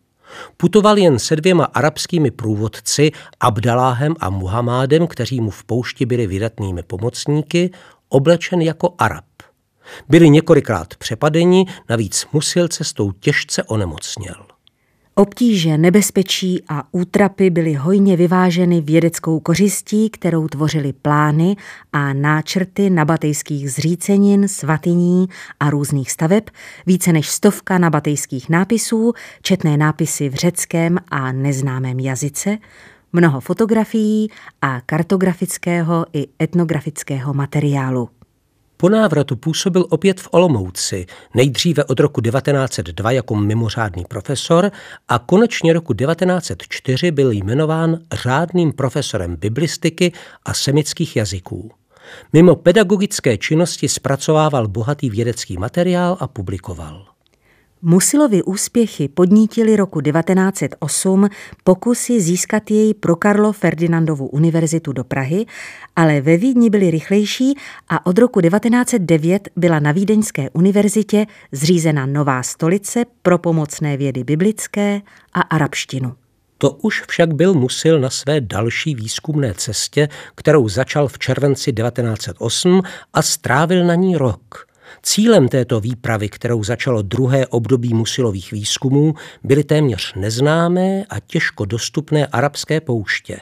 [0.56, 3.10] Putoval jen se dvěma arabskými průvodci,
[3.40, 7.70] Abdaláhem a Muhamádem, kteří mu v poušti byli vydatnými pomocníky,
[8.08, 9.24] oblečen jako Arab.
[10.08, 14.46] Byli několikrát přepadeni, navíc musil cestou těžce onemocněl.
[15.18, 21.56] Obtíže, nebezpečí a útrapy byly hojně vyváženy vědeckou kořistí, kterou tvořily plány
[21.92, 25.26] a náčrty nabatejských zřícenin, svatyní
[25.60, 26.44] a různých staveb,
[26.86, 32.58] více než stovka nabatejských nápisů, četné nápisy v řeckém a neznámém jazyce,
[33.12, 34.30] mnoho fotografií
[34.62, 38.15] a kartografického i etnografického materiálu.
[38.76, 44.70] Po návratu působil opět v Olomouci, nejdříve od roku 1902 jako mimořádný profesor
[45.08, 50.12] a konečně roku 1904 byl jmenován řádným profesorem biblistiky
[50.44, 51.70] a semických jazyků.
[52.32, 57.15] Mimo pedagogické činnosti zpracovával bohatý vědecký materiál a publikoval.
[57.82, 61.28] Musilovy úspěchy podnítily roku 1908
[61.64, 65.46] pokusy získat jej pro Karlo Ferdinandovu univerzitu do Prahy,
[65.96, 67.54] ale ve Vídni byly rychlejší
[67.88, 75.02] a od roku 1909 byla na Vídeňské univerzitě zřízena nová stolice pro pomocné vědy biblické
[75.34, 76.14] a arabštinu.
[76.58, 82.82] To už však byl Musil na své další výzkumné cestě, kterou začal v červenci 1908
[83.12, 84.65] a strávil na ní rok–
[85.02, 89.14] Cílem této výpravy, kterou začalo druhé období musilových výzkumů,
[89.44, 93.40] byly téměř neznámé a těžko dostupné arabské pouště.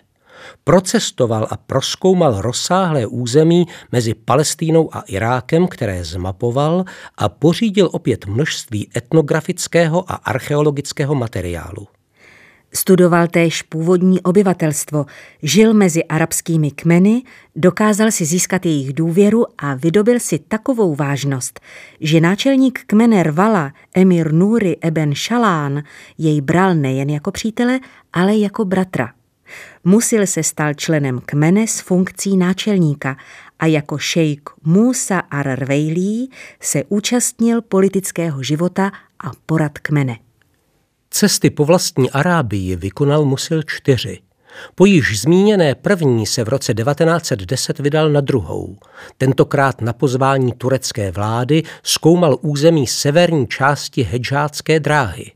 [0.65, 6.85] Procestoval a proskoumal rozsáhlé území mezi Palestínou a Irákem, které zmapoval
[7.17, 11.87] a pořídil opět množství etnografického a archeologického materiálu.
[12.77, 15.07] Studoval též původní obyvatelstvo,
[15.43, 17.23] žil mezi arabskými kmeny,
[17.57, 21.61] dokázal si získat jejich důvěru a vydobil si takovou vážnost,
[22.01, 25.83] že náčelník kmene Rvala, emir Núry Eben Šalán,
[26.19, 27.81] jej bral nejen jako přítele,
[28.13, 29.13] ale jako bratra.
[29.85, 33.17] Musil se stal členem kmene s funkcí náčelníka
[33.59, 35.67] a jako šejk Musa ar
[36.61, 38.93] se účastnil politického života
[39.25, 40.24] a porad kmene.
[41.17, 44.19] Cesty po vlastní Arábii vykonal Musil čtyři.
[44.75, 48.77] Po již zmíněné první se v roce 1910 vydal na druhou.
[49.19, 55.33] Tentokrát na pozvání turecké vlády zkoumal území severní části hedžácké dráhy.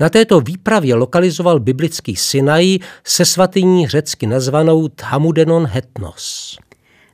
[0.00, 6.58] Na této výpravě lokalizoval biblický Sinai se svatyní řecky nazvanou Thamudenon Hetnos.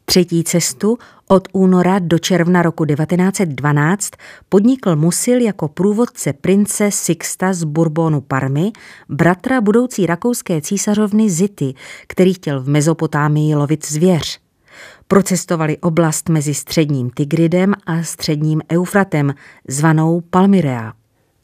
[0.04, 0.98] Třetí cestu
[1.28, 4.10] od února do června roku 1912
[4.48, 8.72] podnikl Musil jako průvodce prince Sixta z Bourbonu Parmy,
[9.08, 11.74] bratra budoucí rakouské císařovny Zity,
[12.06, 14.40] který chtěl v Mezopotámii lovit zvěř.
[15.08, 19.34] Procestovali oblast mezi středním Tigridem a středním Eufratem,
[19.68, 20.92] zvanou Palmyrea.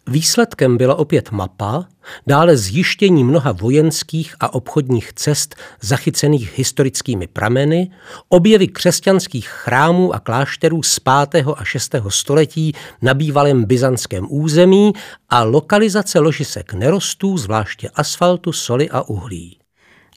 [0.07, 1.87] Výsledkem byla opět mapa,
[2.27, 7.91] dále zjištění mnoha vojenských a obchodních cest zachycených historickými prameny,
[8.29, 10.99] objevy křesťanských chrámů a klášterů z
[11.31, 11.45] 5.
[11.57, 11.95] a 6.
[12.09, 14.93] století na bývalém byzantském území
[15.31, 19.59] a lokalizace ložisek nerostů, zvláště asfaltu, soli a uhlí.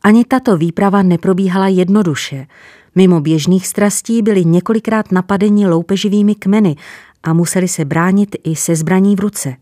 [0.04, 2.48] Ani tato výprava neprobíhala jednoduše.
[2.96, 6.76] Mimo běžných strastí byli několikrát napadeni loupeživými kmeny
[7.24, 9.56] a museli se bránit i se zbraní v ruce.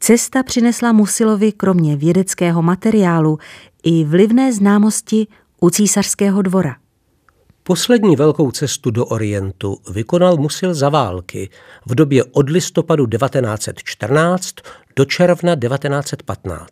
[0.00, 3.38] Cesta přinesla Musilovi kromě vědeckého materiálu
[3.82, 5.26] i vlivné známosti
[5.60, 6.76] u císařského dvora.
[7.62, 11.50] Poslední velkou cestu do Orientu vykonal Musil za války
[11.86, 14.54] v době od listopadu 1914
[14.96, 16.68] do června 1915.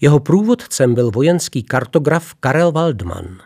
[0.00, 3.38] Jeho průvodcem byl vojenský kartograf Karel Waldman.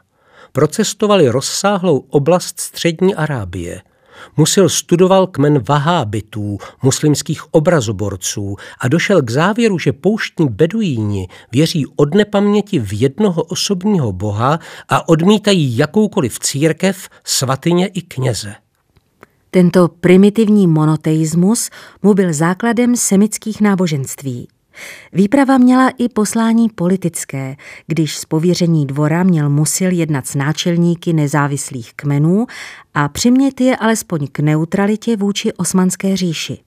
[0.53, 3.83] Procestovali rozsáhlou oblast střední Arábie–
[4.37, 12.15] Musil studoval kmen vahábitů, muslimských obrazoborců a došel k závěru, že pouštní beduíni věří od
[12.15, 14.59] nepaměti v jednoho osobního boha
[14.89, 18.55] a odmítají jakoukoliv církev, svatyně i kněze.
[19.51, 21.71] Tento primitivní monoteismus
[22.03, 24.49] mu byl základem semických náboženství.
[25.13, 27.57] Výprava měla i poslání politické,
[27.87, 32.47] když z pověření dvora měl Musil jednat s náčelníky nezávislých kmenů
[32.95, 36.59] a přimět je alespoň k neutralitě vůči osmanské říši.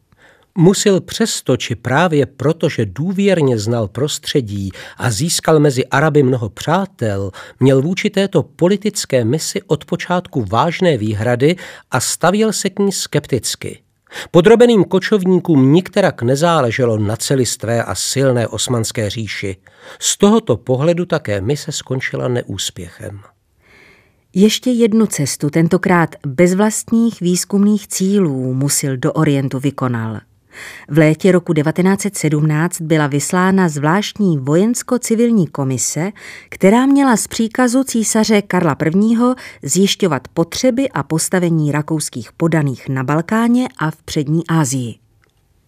[0.59, 7.31] Musil přesto, či právě proto, že důvěrně znal prostředí a získal mezi Araby mnoho přátel,
[7.59, 11.55] měl vůči této politické misi od počátku vážné výhrady
[11.91, 13.79] a stavěl se k ní skepticky–
[14.31, 19.57] Podrobeným kočovníkům nikterak nezáleželo na celistvé a silné osmanské říši.
[19.99, 23.19] Z tohoto pohledu také mise skončila neúspěchem.
[24.33, 30.19] Ještě jednu cestu, tentokrát bez vlastních výzkumných cílů, musil do Orientu vykonal.
[30.89, 36.11] V létě roku 1917 byla vyslána zvláštní vojensko-civilní komise,
[36.49, 39.17] která měla z příkazu císaře Karla I.
[39.63, 44.95] zjišťovat potřeby a postavení rakouských podaných na Balkáně a v přední Asii.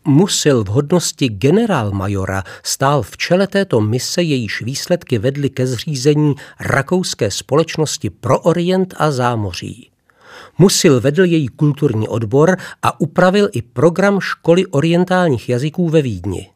[0.07, 7.31] Musil v hodnosti generálmajora stál v čele této mise, jejíž výsledky vedly ke zřízení rakouské
[7.31, 9.89] společnosti pro Orient a zámoří.
[10.61, 16.49] Musil vedl její kulturní odbor a upravil i program školy orientálních jazyků ve Vídni.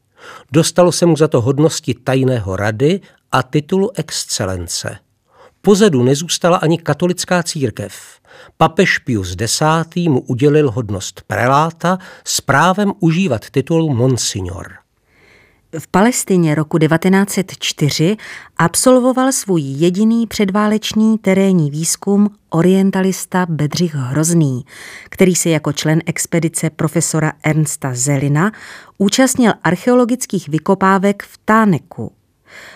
[0.52, 3.02] Dostalo se mu za to hodnosti tajného rady
[3.32, 4.98] a titulu excelence.
[5.62, 7.94] Pozadu nezůstala ani katolická církev.
[8.58, 9.62] Papež Pius X.
[9.96, 14.83] mu udělil hodnost preláta s právem užívat titul Monsignor.
[15.80, 18.18] V Palestině roku 1904
[18.58, 24.66] absolvoval svůj jediný předválečný terénní výzkum orientalista Bedřich Hrozný,
[25.10, 28.52] který se jako člen expedice profesora Ernsta Zelina
[28.98, 32.12] účastnil archeologických vykopávek v Táneku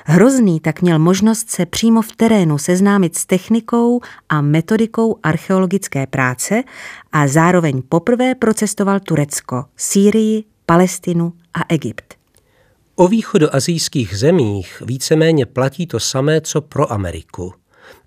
[0.05, 6.63] Hrozný tak měl možnost se přímo v terénu seznámit s technikou a metodikou archeologické práce
[7.11, 12.16] a zároveň poprvé procestoval Turecko, Sýrii, Palestinu a Egypt.
[12.99, 17.53] O východoazijských zemích víceméně platí to samé, co pro Ameriku.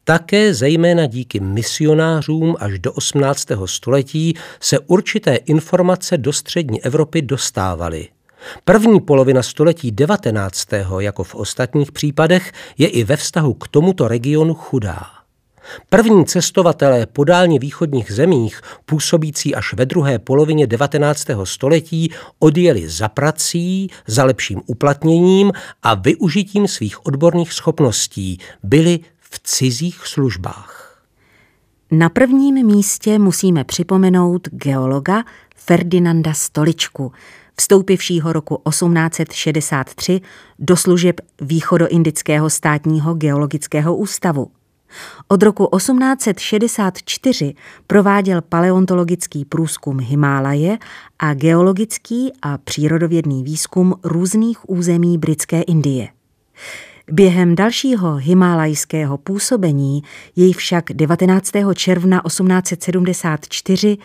[0.05, 3.47] Také zejména díky misionářům až do 18.
[3.67, 8.09] století se určité informace do střední Evropy dostávaly–
[8.65, 10.69] První polovina století 19.
[10.99, 15.20] jako v ostatních případech je i ve vztahu k tomuto regionu chudá.
[15.89, 21.27] První cestovatelé po dálně východních zemích, působící až ve druhé polovině 19.
[21.45, 25.53] století, odjeli za prací, za lepším uplatněním
[25.83, 30.81] a využitím svých odborných schopností, byli v cizích službách.
[31.91, 35.25] Na prvním místě musíme připomenout geologa
[35.57, 37.13] Ferdinanda Stoličku,
[37.57, 40.21] vstoupivšího roku 1863
[40.59, 44.51] do služeb Východoindického státního geologického ústavu.
[45.29, 47.55] Od roku 1864
[47.87, 50.79] prováděl paleontologický průzkum Himálaje
[51.19, 56.09] a geologický a přírodovědný výzkum různých území britské Indie.
[57.11, 60.03] Během dalšího himálajského působení
[60.37, 61.51] jej však 19.
[61.75, 63.97] června 1874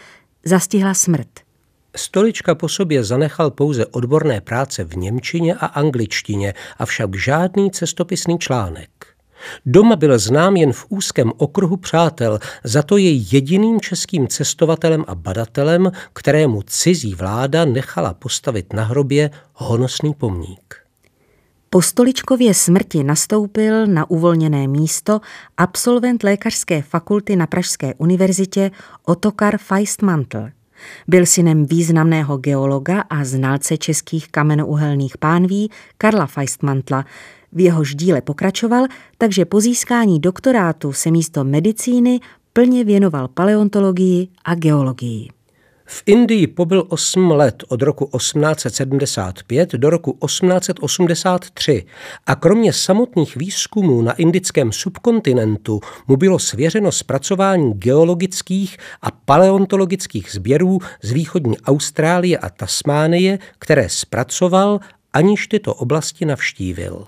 [0.46, 1.28] zastihla smrt.
[1.96, 9.05] Stolička po sobě zanechal pouze odborné práce v Němčině a angličtině, avšak žádný cestopisný článek.
[9.66, 15.16] Doma byl znám jen v úzkém okruhu přátel, za to je jediným českým cestovatelem a
[15.16, 20.76] badatelem, kterému cizí vláda nechala postavit na hrobě honosný pomník.
[21.70, 25.22] Po stoličkově smrti nastoupil na uvolněné místo
[25.58, 28.72] absolvent lékařské fakulty na Pražské univerzitě
[29.06, 30.50] Otokar Feistmantel.
[31.08, 37.06] Byl synem významného geologa a znalce českých kamenouhelných pánví Karla Feistmantla.
[37.56, 38.86] V jehož díle pokračoval,
[39.18, 42.20] takže po získání doktorátu se místo medicíny
[42.54, 45.30] plně věnoval paleontologii a geologii.
[45.88, 51.86] V Indii pobyl 8 let od roku 1875 do roku 1883
[52.26, 60.80] a kromě samotných výzkumů na indickém subkontinentu mu bylo svěřeno zpracování geologických a paleontologických sběrů
[61.02, 64.80] z východní Austrálie a Tasmánie, které zpracoval,
[65.14, 67.06] aniž tyto oblasti navštívil.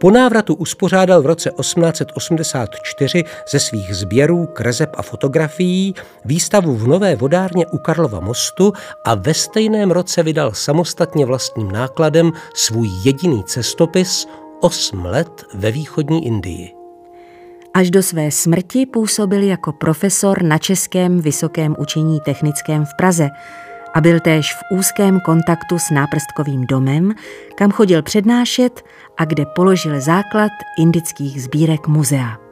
[0.00, 5.94] Po návratu uspořádal v roce 1884 ze svých sběrů, kreseb a fotografií
[6.24, 8.72] výstavu v Nové vodárně u Karlova mostu
[9.04, 14.26] a ve stejném roce vydal samostatně vlastním nákladem svůj jediný cestopis
[14.60, 16.74] Osm let ve východní Indii.
[17.74, 23.28] Až do své smrti působil jako profesor na Českém vysokém učení technickém v Praze–
[23.94, 27.14] a byl též v úzkém kontaktu s náprstkovým domem,
[27.54, 28.84] kam chodil přednášet
[29.18, 32.49] a kde položil základ indických sbírek muzea.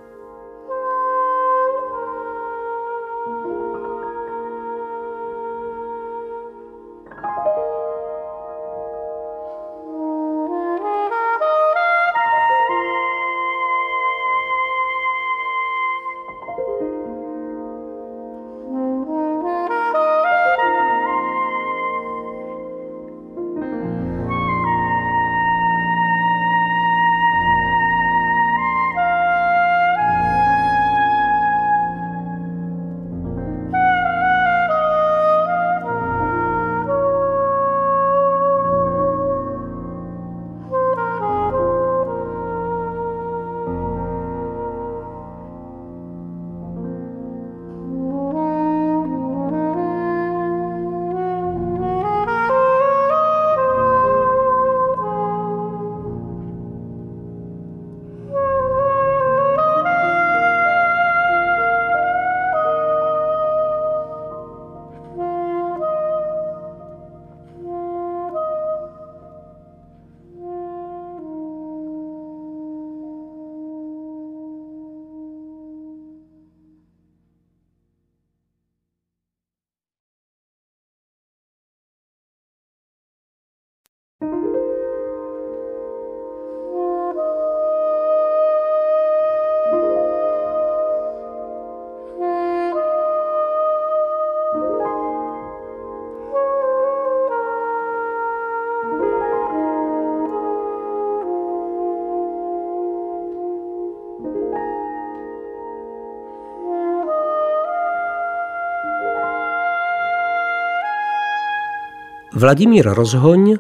[112.38, 113.56] Vladimír Rozhoň,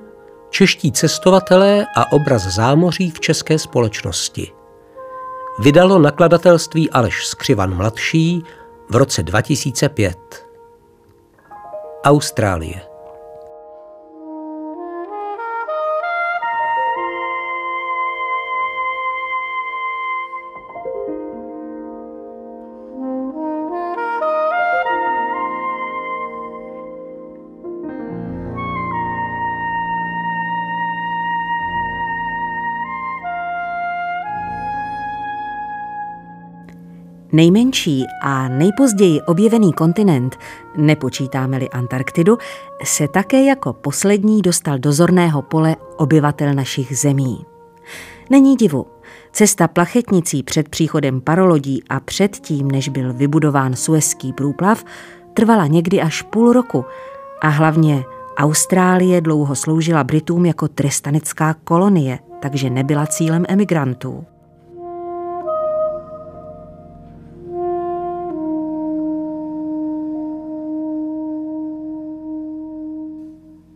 [0.50, 4.52] Čeští cestovatelé a obraz zámoří v české společnosti.
[5.58, 8.42] Vydalo nakladatelství Aleš Skřivan mladší
[8.90, 10.18] v roce 2005.
[12.04, 12.87] Austrálie.
[37.38, 40.36] Nejmenší a nejpozději objevený kontinent,
[40.76, 42.38] nepočítáme-li Antarktidu,
[42.84, 47.44] se také jako poslední dostal do zorného pole obyvatel našich zemí.
[48.30, 48.86] Není divu,
[49.32, 54.84] cesta plachetnicí před příchodem parolodí a předtím, než byl vybudován Suezský průplav,
[55.34, 56.84] trvala někdy až půl roku
[57.40, 58.04] a hlavně
[58.36, 64.24] Austrálie dlouho sloužila Britům jako trestanecká kolonie, takže nebyla cílem emigrantů.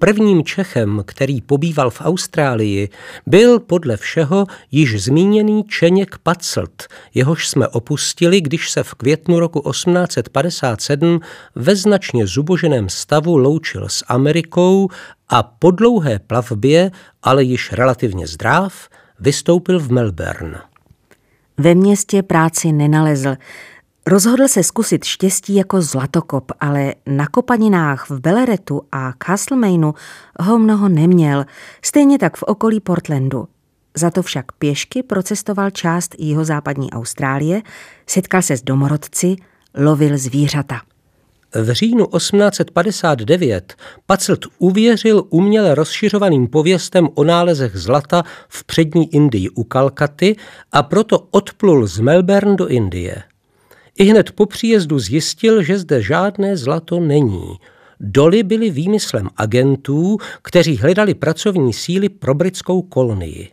[0.02, 2.88] Prvním Čechem, který pobýval v Austrálii,
[3.26, 6.82] byl podle všeho již zmíněný Čeněk Paclt,
[7.14, 11.20] jehož jsme opustili, když se v květnu roku 1857
[11.54, 14.88] ve značně zuboženém stavu loučil s Amerikou
[15.28, 16.90] a po dlouhé plavbě,
[17.22, 18.88] ale již relativně zdrav,
[19.20, 20.60] vystoupil v Melbourne.
[21.58, 23.34] Ve městě práci nenalezl,
[24.06, 29.94] Rozhodl se zkusit štěstí jako zlatokop, ale na kopaninách v Belleretu a Castlemainu
[30.40, 31.44] ho mnoho neměl,
[31.84, 33.48] stejně tak v okolí Portlandu.
[33.96, 37.62] Za to však pěšky procestoval část jihozápadní Austrálie,
[38.06, 39.36] setkal se s domorodci,
[39.74, 40.80] lovil zvířata.
[41.54, 43.74] V říjnu 1859
[44.06, 50.36] Pacelt uvěřil uměle rozšiřovaným pověstem o nálezech zlata v přední Indii u Kalkaty
[50.72, 53.22] a proto odplul z Melbourne do Indie.
[53.98, 57.56] I hned po příjezdu zjistil, že zde žádné zlato není.
[58.00, 63.50] Doly byly výmyslem agentů, kteří hledali pracovní síly pro britskou kolonii.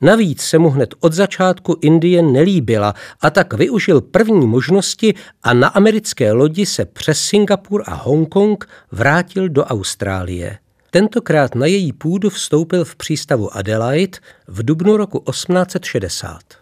[0.00, 5.68] Navíc se mu hned od začátku Indie nelíbila a tak využil první možnosti a na
[5.68, 10.58] americké lodi se přes Singapur a Hongkong vrátil do Austrálie.
[10.90, 16.59] Tentokrát na její půdu vstoupil v přístavu Adelaide v dubnu roku 1860.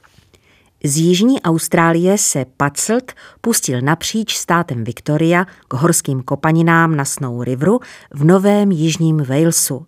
[0.84, 7.80] Z jižní Austrálie se Pacelt pustil napříč státem Victoria k horským kopaninám na Snow Riveru
[8.10, 9.86] v Novém jižním Walesu.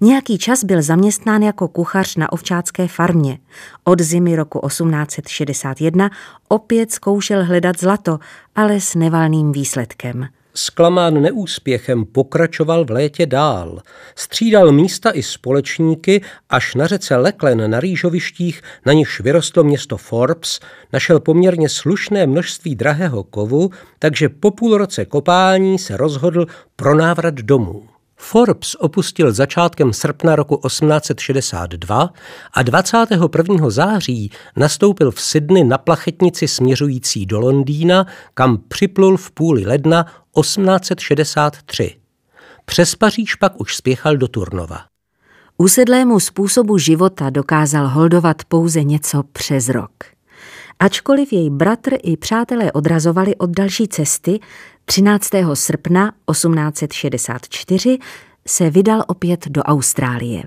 [0.00, 3.38] Nějaký čas byl zaměstnán jako kuchař na ovčácké farmě.
[3.84, 6.10] Od zimy roku 1861
[6.48, 8.18] opět zkoušel hledat zlato,
[8.54, 10.28] ale s nevalným výsledkem.
[10.54, 13.82] Zklamán neúspěchem pokračoval v létě dál.
[14.16, 20.60] Střídal místa i společníky, až na řece Leklen na rýžovištích, na nichž vyrostlo město Forbes,
[20.92, 26.46] našel poměrně slušné množství drahého kovu, takže po půl roce kopání se rozhodl
[26.76, 27.91] pro návrat domů.
[28.22, 32.10] Forbes opustil začátkem srpna roku 1862
[32.52, 33.70] a 21.
[33.70, 40.06] září nastoupil v Sydney na plachetnici směřující do Londýna, kam připlul v půli ledna
[40.40, 41.96] 1863.
[42.64, 44.78] Přes Paříž pak už spěchal do Turnova.
[45.58, 49.92] Usedlému způsobu života dokázal holdovat pouze něco přes rok.
[50.78, 54.40] Ačkoliv jej bratr i přátelé odrazovali od další cesty,
[54.84, 55.30] 13.
[55.54, 57.98] srpna 1864
[58.48, 60.42] se vydal opět do Austrálie.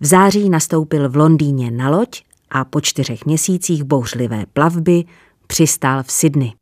[0.00, 5.04] V září nastoupil v Londýně na loď a po čtyřech měsících bouřlivé plavby
[5.46, 6.52] přistál v Sydney.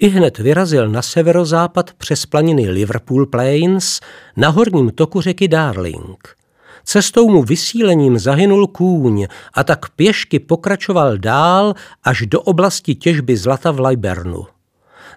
[0.00, 4.00] I hned vyrazil na severozápad přes planiny Liverpool Plains
[4.36, 6.36] na horním toku řeky Darling.
[6.84, 11.74] Cestou mu vysílením zahynul kůň a tak pěšky pokračoval dál
[12.04, 14.46] až do oblasti těžby zlata v Libernu.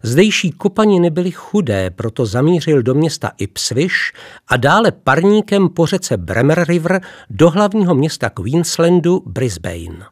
[0.03, 4.11] Zdejší kopaniny byly chudé, proto zamířil do města Ipswich
[4.47, 10.05] a dále parníkem po řece Bremer River do hlavního města Queenslandu Brisbane.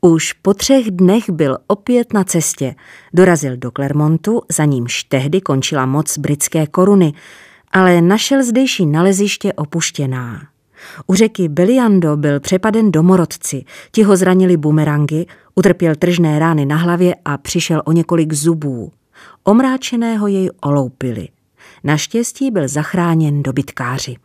[0.00, 2.74] Už po třech dnech byl opět na cestě.
[3.14, 7.12] Dorazil do Clermontu, za nímž tehdy končila moc britské koruny,
[7.72, 10.42] ale našel zdejší naleziště opuštěná.
[11.06, 17.14] U řeky Beliando byl přepaden domorodci, ti ho zranili bumerangy, utrpěl tržné rány na hlavě
[17.24, 18.92] a přišel o několik zubů.
[19.44, 21.28] Omráčeného jej oloupili.
[21.84, 24.16] Naštěstí byl zachráněn dobytkáři.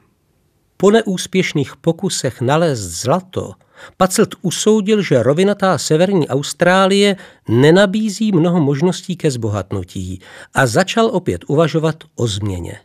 [0.77, 3.51] Po neúspěšných pokusech nalézt zlato,
[3.97, 7.15] Pacelt usoudil, že rovinatá severní Austrálie
[7.49, 10.21] nenabízí mnoho možností ke zbohatnutí
[10.53, 12.79] a začal opět uvažovat o změně.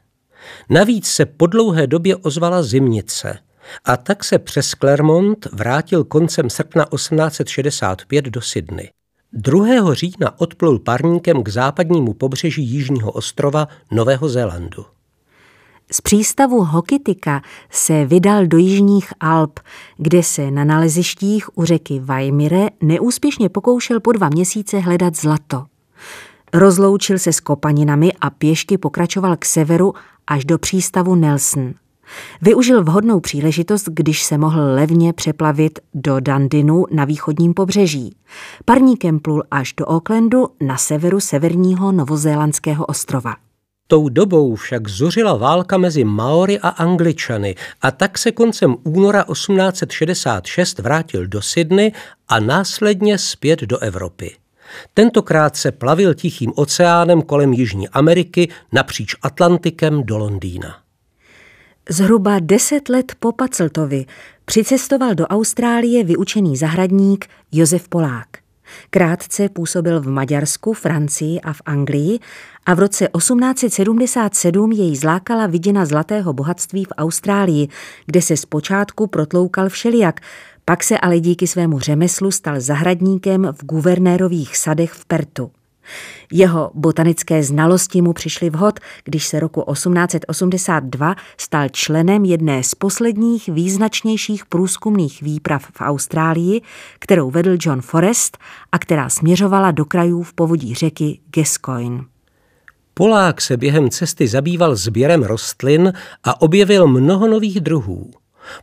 [0.68, 3.38] Navíc se po dlouhé době ozvala zimnice
[3.84, 8.90] a tak se přes Clermont vrátil koncem srpna 1865 do Sydney.
[9.32, 9.94] 2.
[9.94, 14.84] října odplul parníkem k západnímu pobřeží Jižního ostrova Nového Zélandu.
[15.92, 19.60] Z přístavu Hokitika se vydal do jižních Alp,
[19.96, 25.64] kde se na nalezištích u řeky Vajmire neúspěšně pokoušel po dva měsíce hledat zlato.
[26.52, 29.94] Rozloučil se s kopaninami a pěšky pokračoval k severu
[30.26, 31.74] až do přístavu Nelson.
[32.42, 38.16] Využil vhodnou příležitost, když se mohl levně přeplavit do Dandinu na východním pobřeží.
[38.64, 43.34] Parníkem plul až do Aucklandu na severu severního novozélandského ostrova.
[43.86, 50.78] Tou dobou však zuřila válka mezi Maory a Angličany a tak se koncem února 1866
[50.78, 51.92] vrátil do Sydney
[52.28, 54.36] a následně zpět do Evropy.
[54.94, 60.89] Tentokrát se plavil Tichým oceánem kolem Jižní Ameriky napříč Atlantikem do Londýna.
[61.92, 64.06] Zhruba deset let po Pacltovi
[64.44, 68.26] přicestoval do Austrálie vyučený zahradník Josef Polák.
[68.90, 72.18] Krátce působil v Maďarsku, Francii a v Anglii
[72.66, 77.68] a v roce 1877 jej zlákala viděna zlatého bohatství v Austrálii,
[78.06, 80.20] kde se zpočátku protloukal všelijak,
[80.64, 85.50] pak se ale díky svému řemeslu stal zahradníkem v guvernérových sadech v Pertu.
[86.32, 93.48] Jeho botanické znalosti mu přišly vhod, když se roku 1882 stal členem jedné z posledních
[93.48, 96.60] význačnějších průzkumných výprav v Austrálii,
[96.98, 98.38] kterou vedl John Forrest
[98.72, 102.04] a která směřovala do krajů v povodí řeky Gascoyne.
[102.94, 105.92] Polák se během cesty zabýval sběrem rostlin
[106.24, 108.10] a objevil mnoho nových druhů.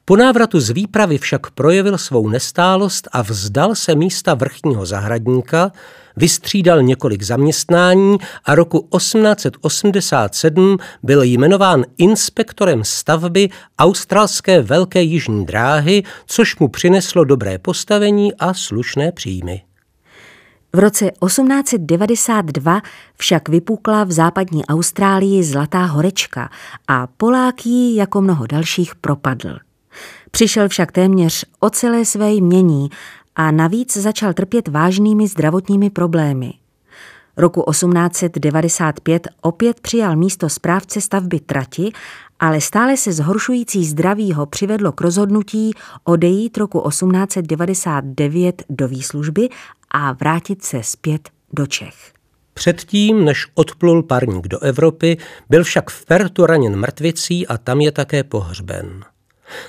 [0.05, 5.71] Po návratu z výpravy však projevil svou nestálost a vzdal se místa vrchního zahradníka,
[6.15, 13.49] vystřídal několik zaměstnání a roku 1887 byl jmenován inspektorem stavby
[13.79, 19.61] australské velké jižní dráhy, což mu přineslo dobré postavení a slušné příjmy.
[20.75, 22.81] V roce 1892
[23.17, 26.49] však vypukla v západní Austrálii zlatá horečka
[26.87, 29.57] a Polák ji jako mnoho dalších propadl.
[30.37, 32.89] Přišel však téměř o celé své jmění
[33.35, 36.53] a navíc začal trpět vážnými zdravotními problémy.
[37.37, 41.91] Roku 1895 opět přijal místo správce stavby trati,
[42.39, 45.71] ale stále se zhoršující zdraví ho přivedlo k rozhodnutí
[46.03, 49.49] odejít roku 1899 do výslužby
[49.91, 52.13] a vrátit se zpět do Čech.
[52.53, 55.17] Předtím, než odplul parník do Evropy,
[55.49, 59.03] byl však v Pertu raněn mrtvicí a tam je také pohřben.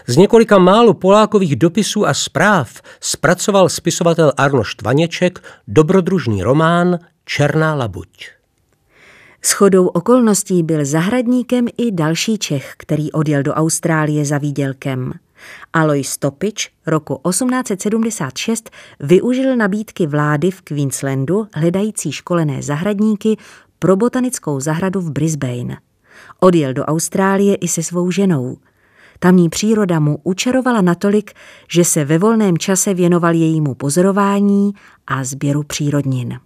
[0.07, 8.29] Z několika málo Polákových dopisů a zpráv zpracoval spisovatel Arno Štvaněček dobrodružný román Černá labuť.
[9.55, 15.13] chodou okolností byl zahradníkem i další Čech, který odjel do Austrálie za výdělkem.
[15.73, 23.37] Alois Topič roku 1876 využil nabídky vlády v Queenslandu hledající školené zahradníky
[23.79, 25.79] pro botanickou zahradu v Brisbane.
[26.41, 28.57] Odjel do Austrálie i se svou ženou–
[29.19, 31.32] Tamní příroda mu učarovala natolik,
[31.73, 34.73] že se ve volném čase věnoval jejímu pozorování
[35.07, 36.39] a sběru přírodnin.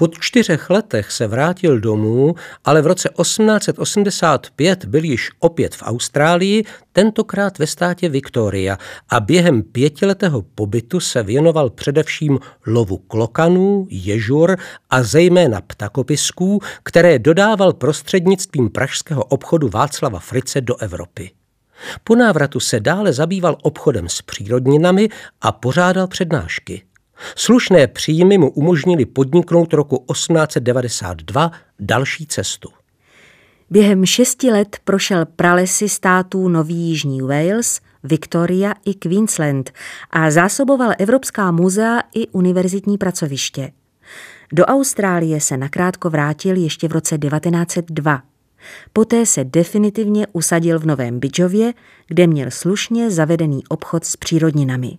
[0.00, 2.34] Po čtyřech letech se vrátil domů,
[2.64, 8.78] ale v roce 1885 byl již opět v Austrálii, tentokrát ve státě Victoria
[9.08, 14.56] a během pětiletého pobytu se věnoval především lovu klokanů, ježur
[14.90, 21.30] a zejména ptakopisků, které dodával prostřednictvím pražského obchodu Václava Frice do Evropy.
[22.04, 25.08] Po návratu se dále zabýval obchodem s přírodninami
[25.40, 26.82] a pořádal přednášky.
[27.36, 32.68] Slušné příjmy mu umožnili podniknout roku 1892 další cestu.
[33.70, 39.70] Během šesti let prošel pralesy států Nový Jižní Wales, Victoria i Queensland
[40.10, 43.72] a zásoboval Evropská muzea i univerzitní pracoviště.
[44.52, 48.22] Do Austrálie se nakrátko vrátil ještě v roce 1902.
[48.92, 51.72] Poté se definitivně usadil v Novém Bidžově,
[52.06, 54.98] kde měl slušně zavedený obchod s přírodninami.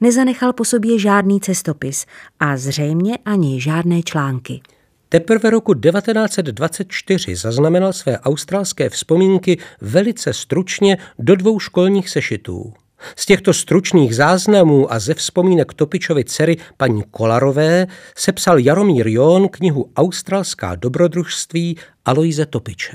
[0.00, 2.06] Nezanechal po sobě žádný cestopis
[2.40, 4.60] a zřejmě ani žádné články.
[5.08, 12.72] Teprve roku 1924 zaznamenal své australské vzpomínky velice stručně do dvou školních sešitů.
[13.16, 19.90] Z těchto stručných záznamů a ze vzpomínek Topičovy dcery paní Kolarové sepsal Jaromír Jón knihu
[19.96, 22.92] Australská dobrodružství Aloise Topiče.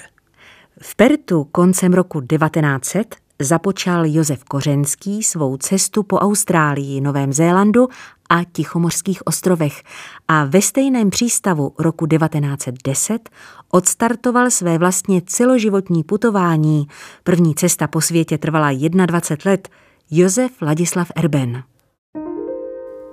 [0.82, 7.88] V Pertu koncem roku 1900 započal Josef Kořenský svou cestu po Austrálii, Novém Zélandu
[8.30, 9.84] a Tichomorských ostrovech
[10.28, 13.30] a ve stejném přístavu roku 1910
[13.72, 16.88] odstartoval své vlastně celoživotní putování.
[17.24, 19.70] První cesta po světě trvala 21 let.
[20.12, 21.64] Josef Ladislav Erben.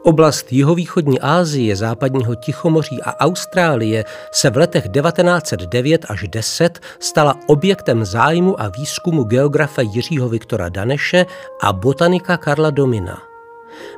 [0.02, 8.04] Oblast jihovýchodní Asie, západního Tichomoří a Austrálie se v letech 1909 až 10 stala objektem
[8.04, 11.26] zájmu a výzkumu geografa Jiřího Viktora Daneše
[11.62, 13.18] a botanika Karla Domina.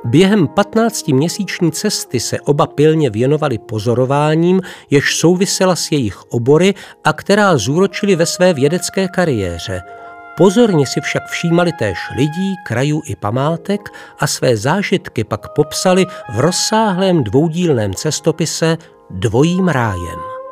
[0.05, 7.57] Během 15-měsíční cesty se oba pilně věnovali pozorováním, jež souvisela s jejich obory a která
[7.57, 9.81] zúročili ve své vědecké kariéře–
[10.37, 13.81] Pozorně si však všímali též lidí, krajů i památek
[14.19, 18.77] a své zážitky pak popsali v rozsáhlém dvoudílném cestopise
[19.09, 20.42] Dvojím rájem.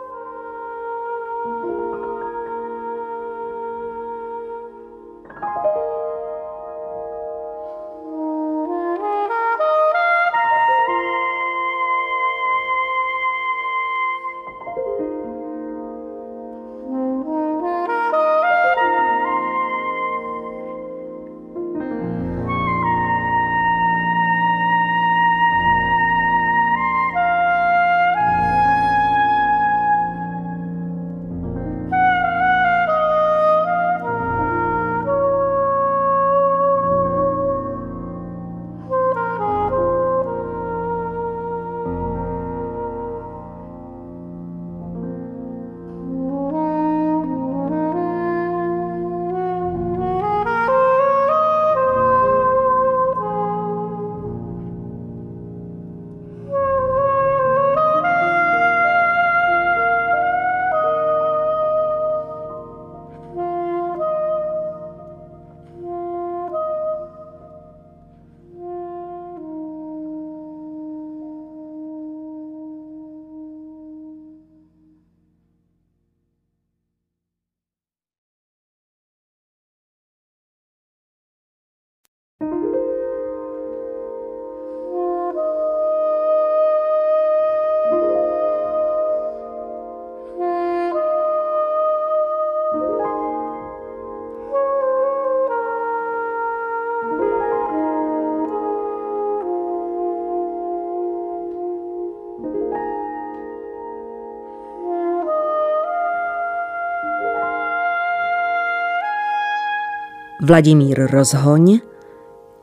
[110.44, 111.80] Vladimír Rozhoň,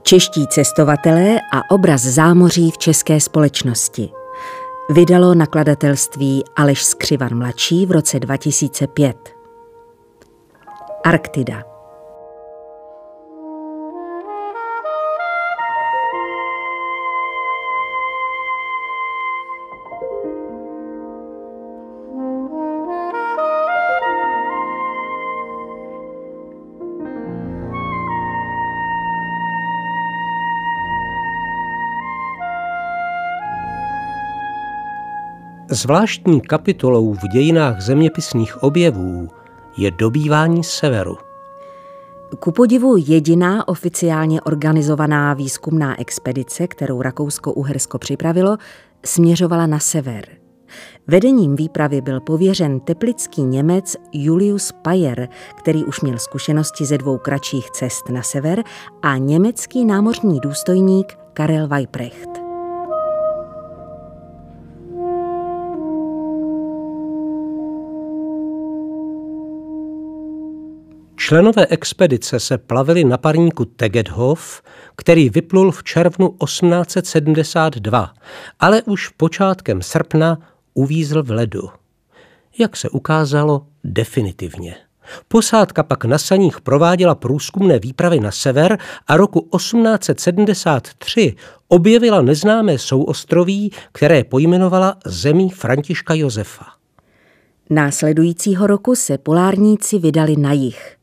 [0.02, 4.10] Čeští cestovatelé a obraz zámoří v české společnosti.
[4.90, 9.16] Vydalo nakladatelství Aleš Skřivan mladší v roce 2005.
[11.04, 11.77] Arktida.
[35.70, 39.28] Zvláštní kapitolou v dějinách zeměpisných objevů
[39.76, 41.16] je dobývání severu.
[42.40, 48.56] Ku podivu jediná oficiálně organizovaná výzkumná expedice, kterou Rakousko-Uhersko připravilo,
[49.06, 50.24] směřovala na sever.
[51.06, 55.28] Vedením výpravy byl pověřen teplický Němec Julius Payer,
[55.58, 58.64] který už měl zkušenosti ze dvou kratších cest na sever,
[59.02, 62.47] a německý námořní důstojník Karel Weiprecht.
[71.28, 74.62] Členové expedice se plavili na parníku Tegedhof,
[74.96, 78.14] který vyplul v červnu 1872,
[78.60, 80.38] ale už počátkem srpna
[80.74, 81.68] uvízl v ledu.
[82.58, 84.76] Jak se ukázalo, definitivně.
[85.28, 91.34] Posádka pak na saních prováděla průzkumné výpravy na sever a roku 1873
[91.68, 96.64] objevila neznámé souostroví, které pojmenovala zemí Františka Josefa.
[97.70, 100.97] Následujícího roku se polárníci vydali na jih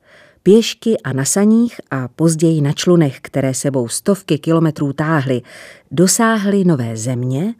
[0.45, 5.41] pěšky a na saních a později na člunech, které sebou stovky kilometrů táhly,
[5.91, 7.53] dosáhly nové země,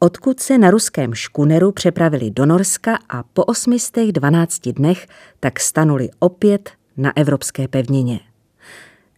[0.00, 5.06] odkud se na ruském škuneru přepravili do Norska a po 812 dnech
[5.40, 8.20] tak stanuli opět na evropské pevnině.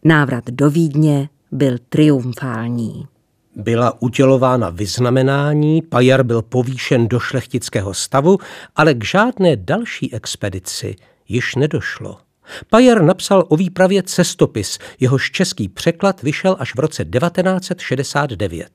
[0.05, 3.07] Návrat do Vídně byl triumfální.
[3.57, 8.39] Byla udělována vyznamenání, Pajar byl povýšen do šlechtického stavu,
[8.77, 10.97] ale k žádné další expedici
[11.29, 12.24] již nedošlo.
[12.71, 18.71] Pajer napsal o výpravě cestopis, jehož český překlad vyšel až v roce 1969.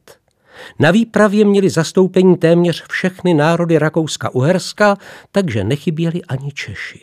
[0.80, 4.98] Na výpravě měli zastoupení téměř všechny národy Rakouska-Uherska,
[5.32, 7.00] takže nechyběli ani Češi.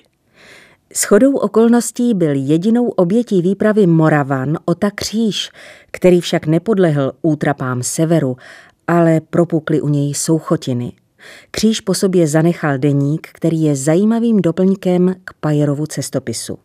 [0.95, 5.51] Shodou okolností byl jedinou obětí výpravy Moravan Ota Kříž,
[5.91, 8.37] který však nepodlehl útrapám severu,
[8.87, 10.93] ale propukly u něj souchotiny.
[11.51, 16.59] Kříž po sobě zanechal deník, který je zajímavým doplňkem k Pajerovu cestopisu.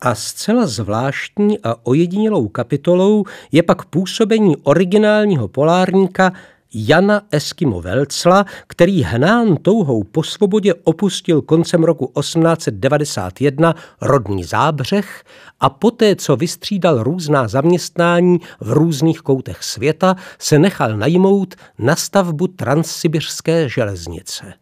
[0.00, 6.32] A zcela zvláštní a ojedinělou kapitolou je pak působení originálního polárníka
[6.74, 15.24] Jana Eskimo Velcla, který hnán touhou po svobodě opustil koncem roku 1891 rodný zábřeh
[15.60, 22.46] a poté, co vystřídal různá zaměstnání v různých koutech světa, se nechal najmout na stavbu
[22.46, 24.52] transsibiřské železnice.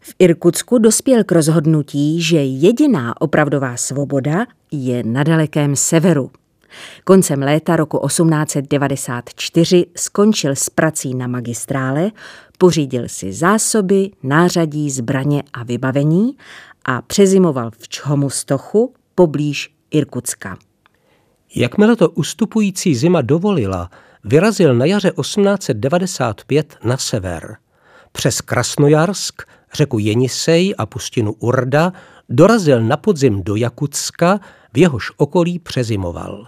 [0.00, 6.30] V Irkutsku dospěl k rozhodnutí, že jediná opravdová svoboda je na dalekém severu.
[7.04, 12.10] Koncem léta roku 1894 skončil s prací na magistrále,
[12.58, 16.36] pořídil si zásoby, nářadí, zbraně a vybavení
[16.84, 20.56] a přezimoval v Čhomustochu poblíž Irkutska.
[21.54, 23.90] Jakmile to ustupující zima dovolila,
[24.24, 27.56] vyrazil na jaře 1895 na sever.
[28.12, 29.42] Přes Krasnojarsk,
[29.72, 31.92] řeku Jenisej a pustinu Urda
[32.28, 34.40] dorazil na podzim do Jakutska,
[34.72, 36.46] v jehož okolí přezimoval.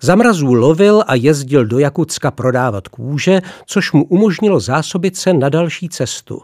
[0.00, 5.48] Za mrazů lovil a jezdil do Jakutska prodávat kůže, což mu umožnilo zásobit se na
[5.48, 6.42] další cestu.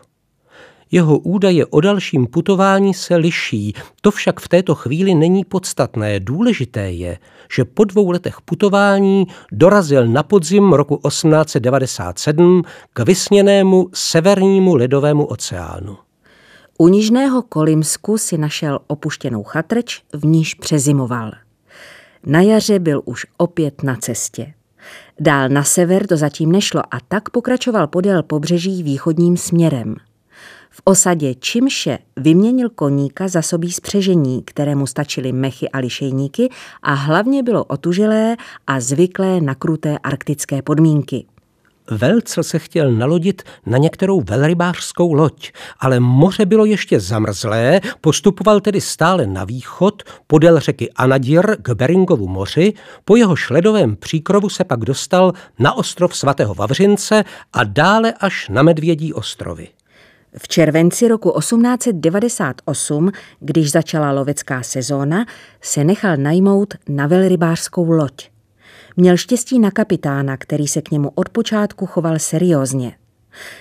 [0.92, 6.20] Jeho údaje o dalším putování se liší, to však v této chvíli není podstatné.
[6.20, 7.18] Důležité je,
[7.54, 12.62] že po dvou letech putování dorazil na podzim roku 1897
[12.92, 15.96] k vysněnému severnímu ledovému oceánu.
[16.78, 21.30] U Nižného Kolimsku si našel opuštěnou chatrč, v níž přezimoval.
[22.26, 24.54] Na jaře byl už opět na cestě.
[25.20, 29.96] Dál na sever to zatím nešlo a tak pokračoval podél pobřeží východním směrem.
[30.70, 36.48] V osadě Čimše vyměnil koníka za sobí spřežení, kterému stačily mechy a lišejníky
[36.82, 38.36] a hlavně bylo otužilé
[38.66, 41.26] a zvyklé na kruté arktické podmínky.
[41.90, 48.80] Velcel se chtěl nalodit na některou velrybářskou loď, ale moře bylo ještě zamrzlé, postupoval tedy
[48.80, 52.72] stále na východ, podél řeky Anadir k Beringovu moři,
[53.04, 58.62] po jeho šledovém příkrovu se pak dostal na ostrov svatého Vavřince a dále až na
[58.62, 59.68] Medvědí ostrovy.
[60.38, 63.10] V červenci roku 1898,
[63.40, 65.26] když začala lovecká sezóna,
[65.60, 68.29] se nechal najmout na velrybářskou loď.
[68.96, 72.92] Měl štěstí na kapitána, který se k němu od počátku choval seriózně.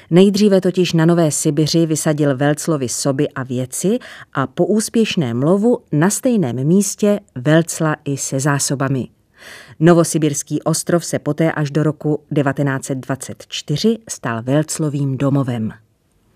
[0.09, 3.99] Nejdříve totiž na Nové Sibiři vysadil Velclovi soby a věci
[4.33, 9.07] a po úspěšném lovu na stejném místě Velcla i se zásobami.
[9.79, 15.73] Novosibirský ostrov se poté až do roku 1924 stal Velclovým domovem.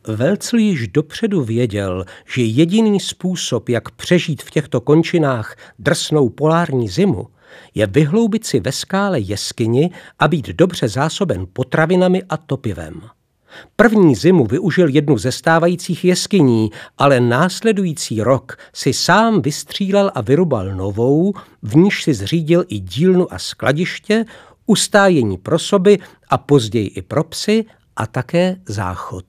[0.07, 2.05] Velcl již dopředu věděl,
[2.35, 7.27] že jediný způsob, jak přežít v těchto končinách drsnou polární zimu,
[7.75, 13.01] je vyhloubit si ve skále jeskyni a být dobře zásoben potravinami a topivem.
[13.75, 20.75] První zimu využil jednu ze stávajících jeskyní, ale následující rok si sám vystřílel a vyrubal
[20.75, 24.25] novou, v níž si zřídil i dílnu a skladiště,
[24.65, 25.99] ustájení pro soby
[26.29, 27.65] a později i pro psy
[27.95, 29.25] a také záchod.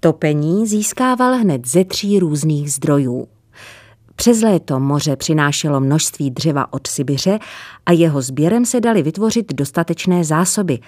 [0.00, 3.28] Topení získával hned ze tří různých zdrojů.
[4.16, 7.38] Přes léto moře přinášelo množství dřeva od Sibiře
[7.86, 10.78] a jeho sběrem se dali vytvořit dostatečné zásoby.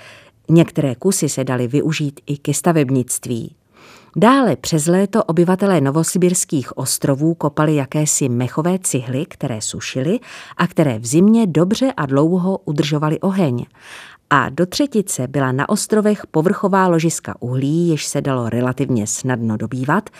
[0.48, 3.54] Některé kusy se daly využít i ke stavebnictví.
[4.18, 10.20] Dále přes léto obyvatelé novosibirských ostrovů kopali jakési mechové cihly, které sušili
[10.56, 13.66] a které v zimě dobře a dlouho udržovaly oheň.
[14.30, 20.10] A do třetice byla na ostrovech povrchová ložiska uhlí, jež se dalo relativně snadno dobývat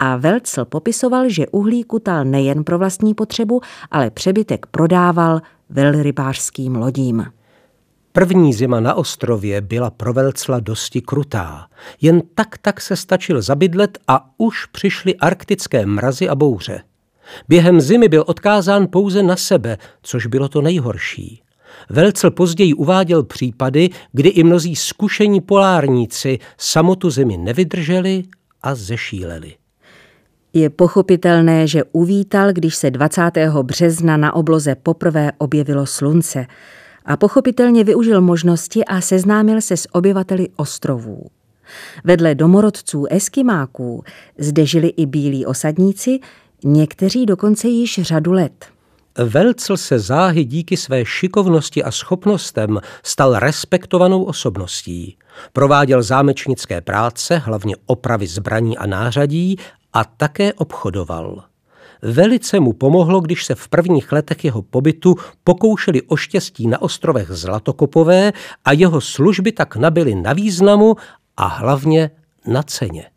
[0.00, 3.60] a Velcl popisoval, že uhlí kutal nejen pro vlastní potřebu,
[3.90, 7.26] ale přebytek prodával velrybářským lodím.
[8.12, 11.66] První zima na ostrově byla pro Velcla dosti krutá.
[12.00, 16.82] Jen tak tak se stačil zabydlet a už přišly arktické mrazy a bouře.
[17.48, 21.42] Během zimy byl odkázán pouze na sebe, což bylo to nejhorší.
[21.90, 28.22] Velcl později uváděl případy, kdy i mnozí zkušení polárníci samotu zimy nevydrželi
[28.62, 29.59] a zešíleli.
[30.52, 33.22] Je pochopitelné, že uvítal, když se 20.
[33.62, 36.46] března na obloze poprvé objevilo slunce
[37.04, 41.26] a pochopitelně využil možnosti a seznámil se s obyvateli ostrovů.
[42.04, 44.04] Vedle domorodců eskimáků
[44.38, 46.18] zde žili i bílí osadníci,
[46.64, 48.66] někteří dokonce již řadu let.
[49.18, 55.16] Velcl se záhy díky své šikovnosti a schopnostem stal respektovanou osobností.
[55.52, 59.56] Prováděl zámečnické práce, hlavně opravy zbraní a nářadí
[59.92, 61.44] a také obchodoval.
[62.02, 65.14] Velice mu pomohlo, když se v prvních letech jeho pobytu
[65.44, 68.32] pokoušeli o štěstí na ostrovech Zlatokopové
[68.64, 70.96] a jeho služby tak nabyly na významu
[71.36, 72.10] a hlavně
[72.46, 73.10] na ceně.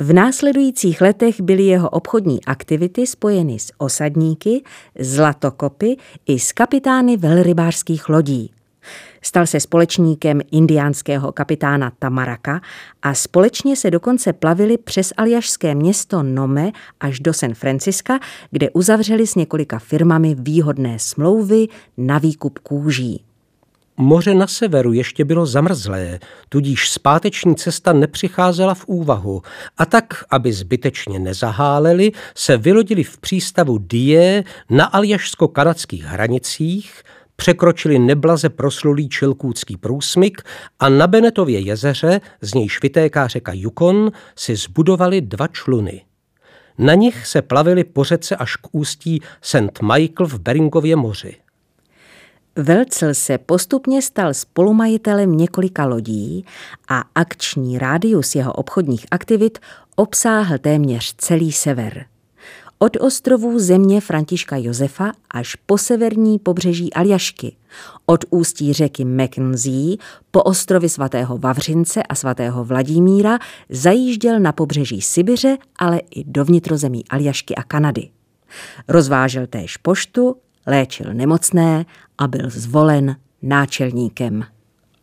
[0.00, 4.62] V následujících letech byly jeho obchodní aktivity spojeny s osadníky,
[4.98, 5.96] zlatokopy
[6.26, 8.50] i s kapitány velrybářských lodí.
[9.28, 12.60] Stal se společníkem indiánského kapitána Tamaraka
[13.02, 18.18] a společně se dokonce plavili přes aljašské město Nome až do San Franciska,
[18.50, 21.66] kde uzavřeli s několika firmami výhodné smlouvy
[21.96, 23.24] na výkup kůží.
[23.96, 29.42] Moře na severu ještě bylo zamrzlé, tudíž zpáteční cesta nepřicházela v úvahu
[29.78, 37.02] a tak, aby zbytečně nezaháleli, se vylodili v přístavu Die na aljašsko-kanadských hranicích,
[37.40, 40.42] překročili neblaze proslulý čilkůcký průsmyk
[40.78, 46.04] a na Benetově jezeře, z nějž vytéká řeka Yukon, si zbudovali dva čluny.
[46.78, 49.82] Na nich se plavili po řece až k ústí St.
[49.82, 51.36] Michael v Beringově moři.
[52.56, 56.44] Velcel se postupně stal spolumajitelem několika lodí
[56.88, 59.58] a akční rádius jeho obchodních aktivit
[59.96, 62.04] obsáhl téměř celý sever.
[62.80, 67.56] Od ostrovů země Františka Josefa až po severní pobřeží Aljašky,
[68.06, 69.96] od ústí řeky Mackenzie
[70.30, 77.04] po ostrovy svatého Vavřince a svatého Vladimíra zajížděl na pobřeží Sibiře, ale i do vnitrozemí
[77.10, 78.08] Aljašky a Kanady.
[78.88, 81.86] Rozvážel též poštu, léčil nemocné
[82.18, 84.44] a byl zvolen náčelníkem.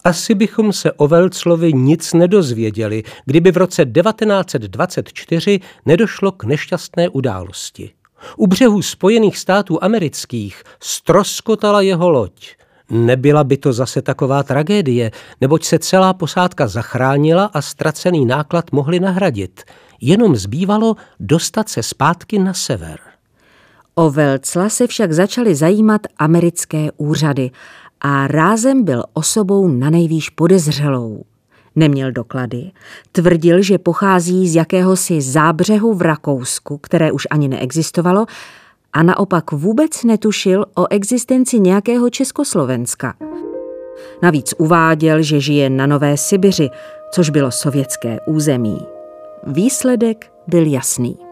[0.05, 7.91] Asi bychom se o Velclovi nic nedozvěděli, kdyby v roce 1924 nedošlo k nešťastné události.
[8.37, 12.55] U břehů Spojených států amerických stroskotala jeho loď.
[12.89, 15.11] Nebyla by to zase taková tragédie,
[15.41, 19.63] neboť se celá posádka zachránila a ztracený náklad mohli nahradit.
[20.01, 22.99] Jenom zbývalo dostat se zpátky na sever.
[23.95, 27.51] O Velcla se však začaly zajímat americké úřady
[28.07, 31.23] a rázem byl osobou na nejvýš podezřelou.
[31.75, 32.71] Neměl doklady,
[33.11, 38.25] tvrdil, že pochází z jakéhosi zábřehu v Rakousku, které už ani neexistovalo,
[38.93, 43.13] a naopak vůbec netušil o existenci nějakého Československa.
[44.21, 46.69] Navíc uváděl, že žije na Nové Sibiři,
[47.11, 48.79] což bylo sovětské území.
[49.47, 51.24] Výsledek byl jasný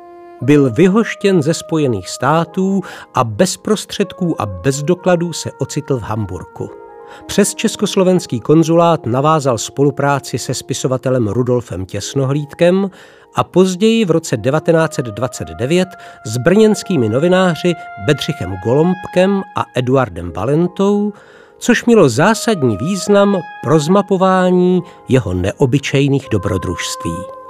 [0.44, 2.82] byl vyhoštěn ze Spojených států
[3.14, 6.70] a bez prostředků a bez dokladů se ocitl v Hamburku.
[7.26, 12.90] Přes československý konzulát navázal spolupráci se spisovatelem Rudolfem Těsnohlídkem
[13.36, 15.88] a později v roce 1929
[16.26, 17.74] s brněnskými novináři
[18.06, 21.14] Bedřichem Golombkem a Eduardem Valentou,
[21.58, 27.43] což mělo zásadní význam pro zmapování jeho neobyčejných dobrodružství.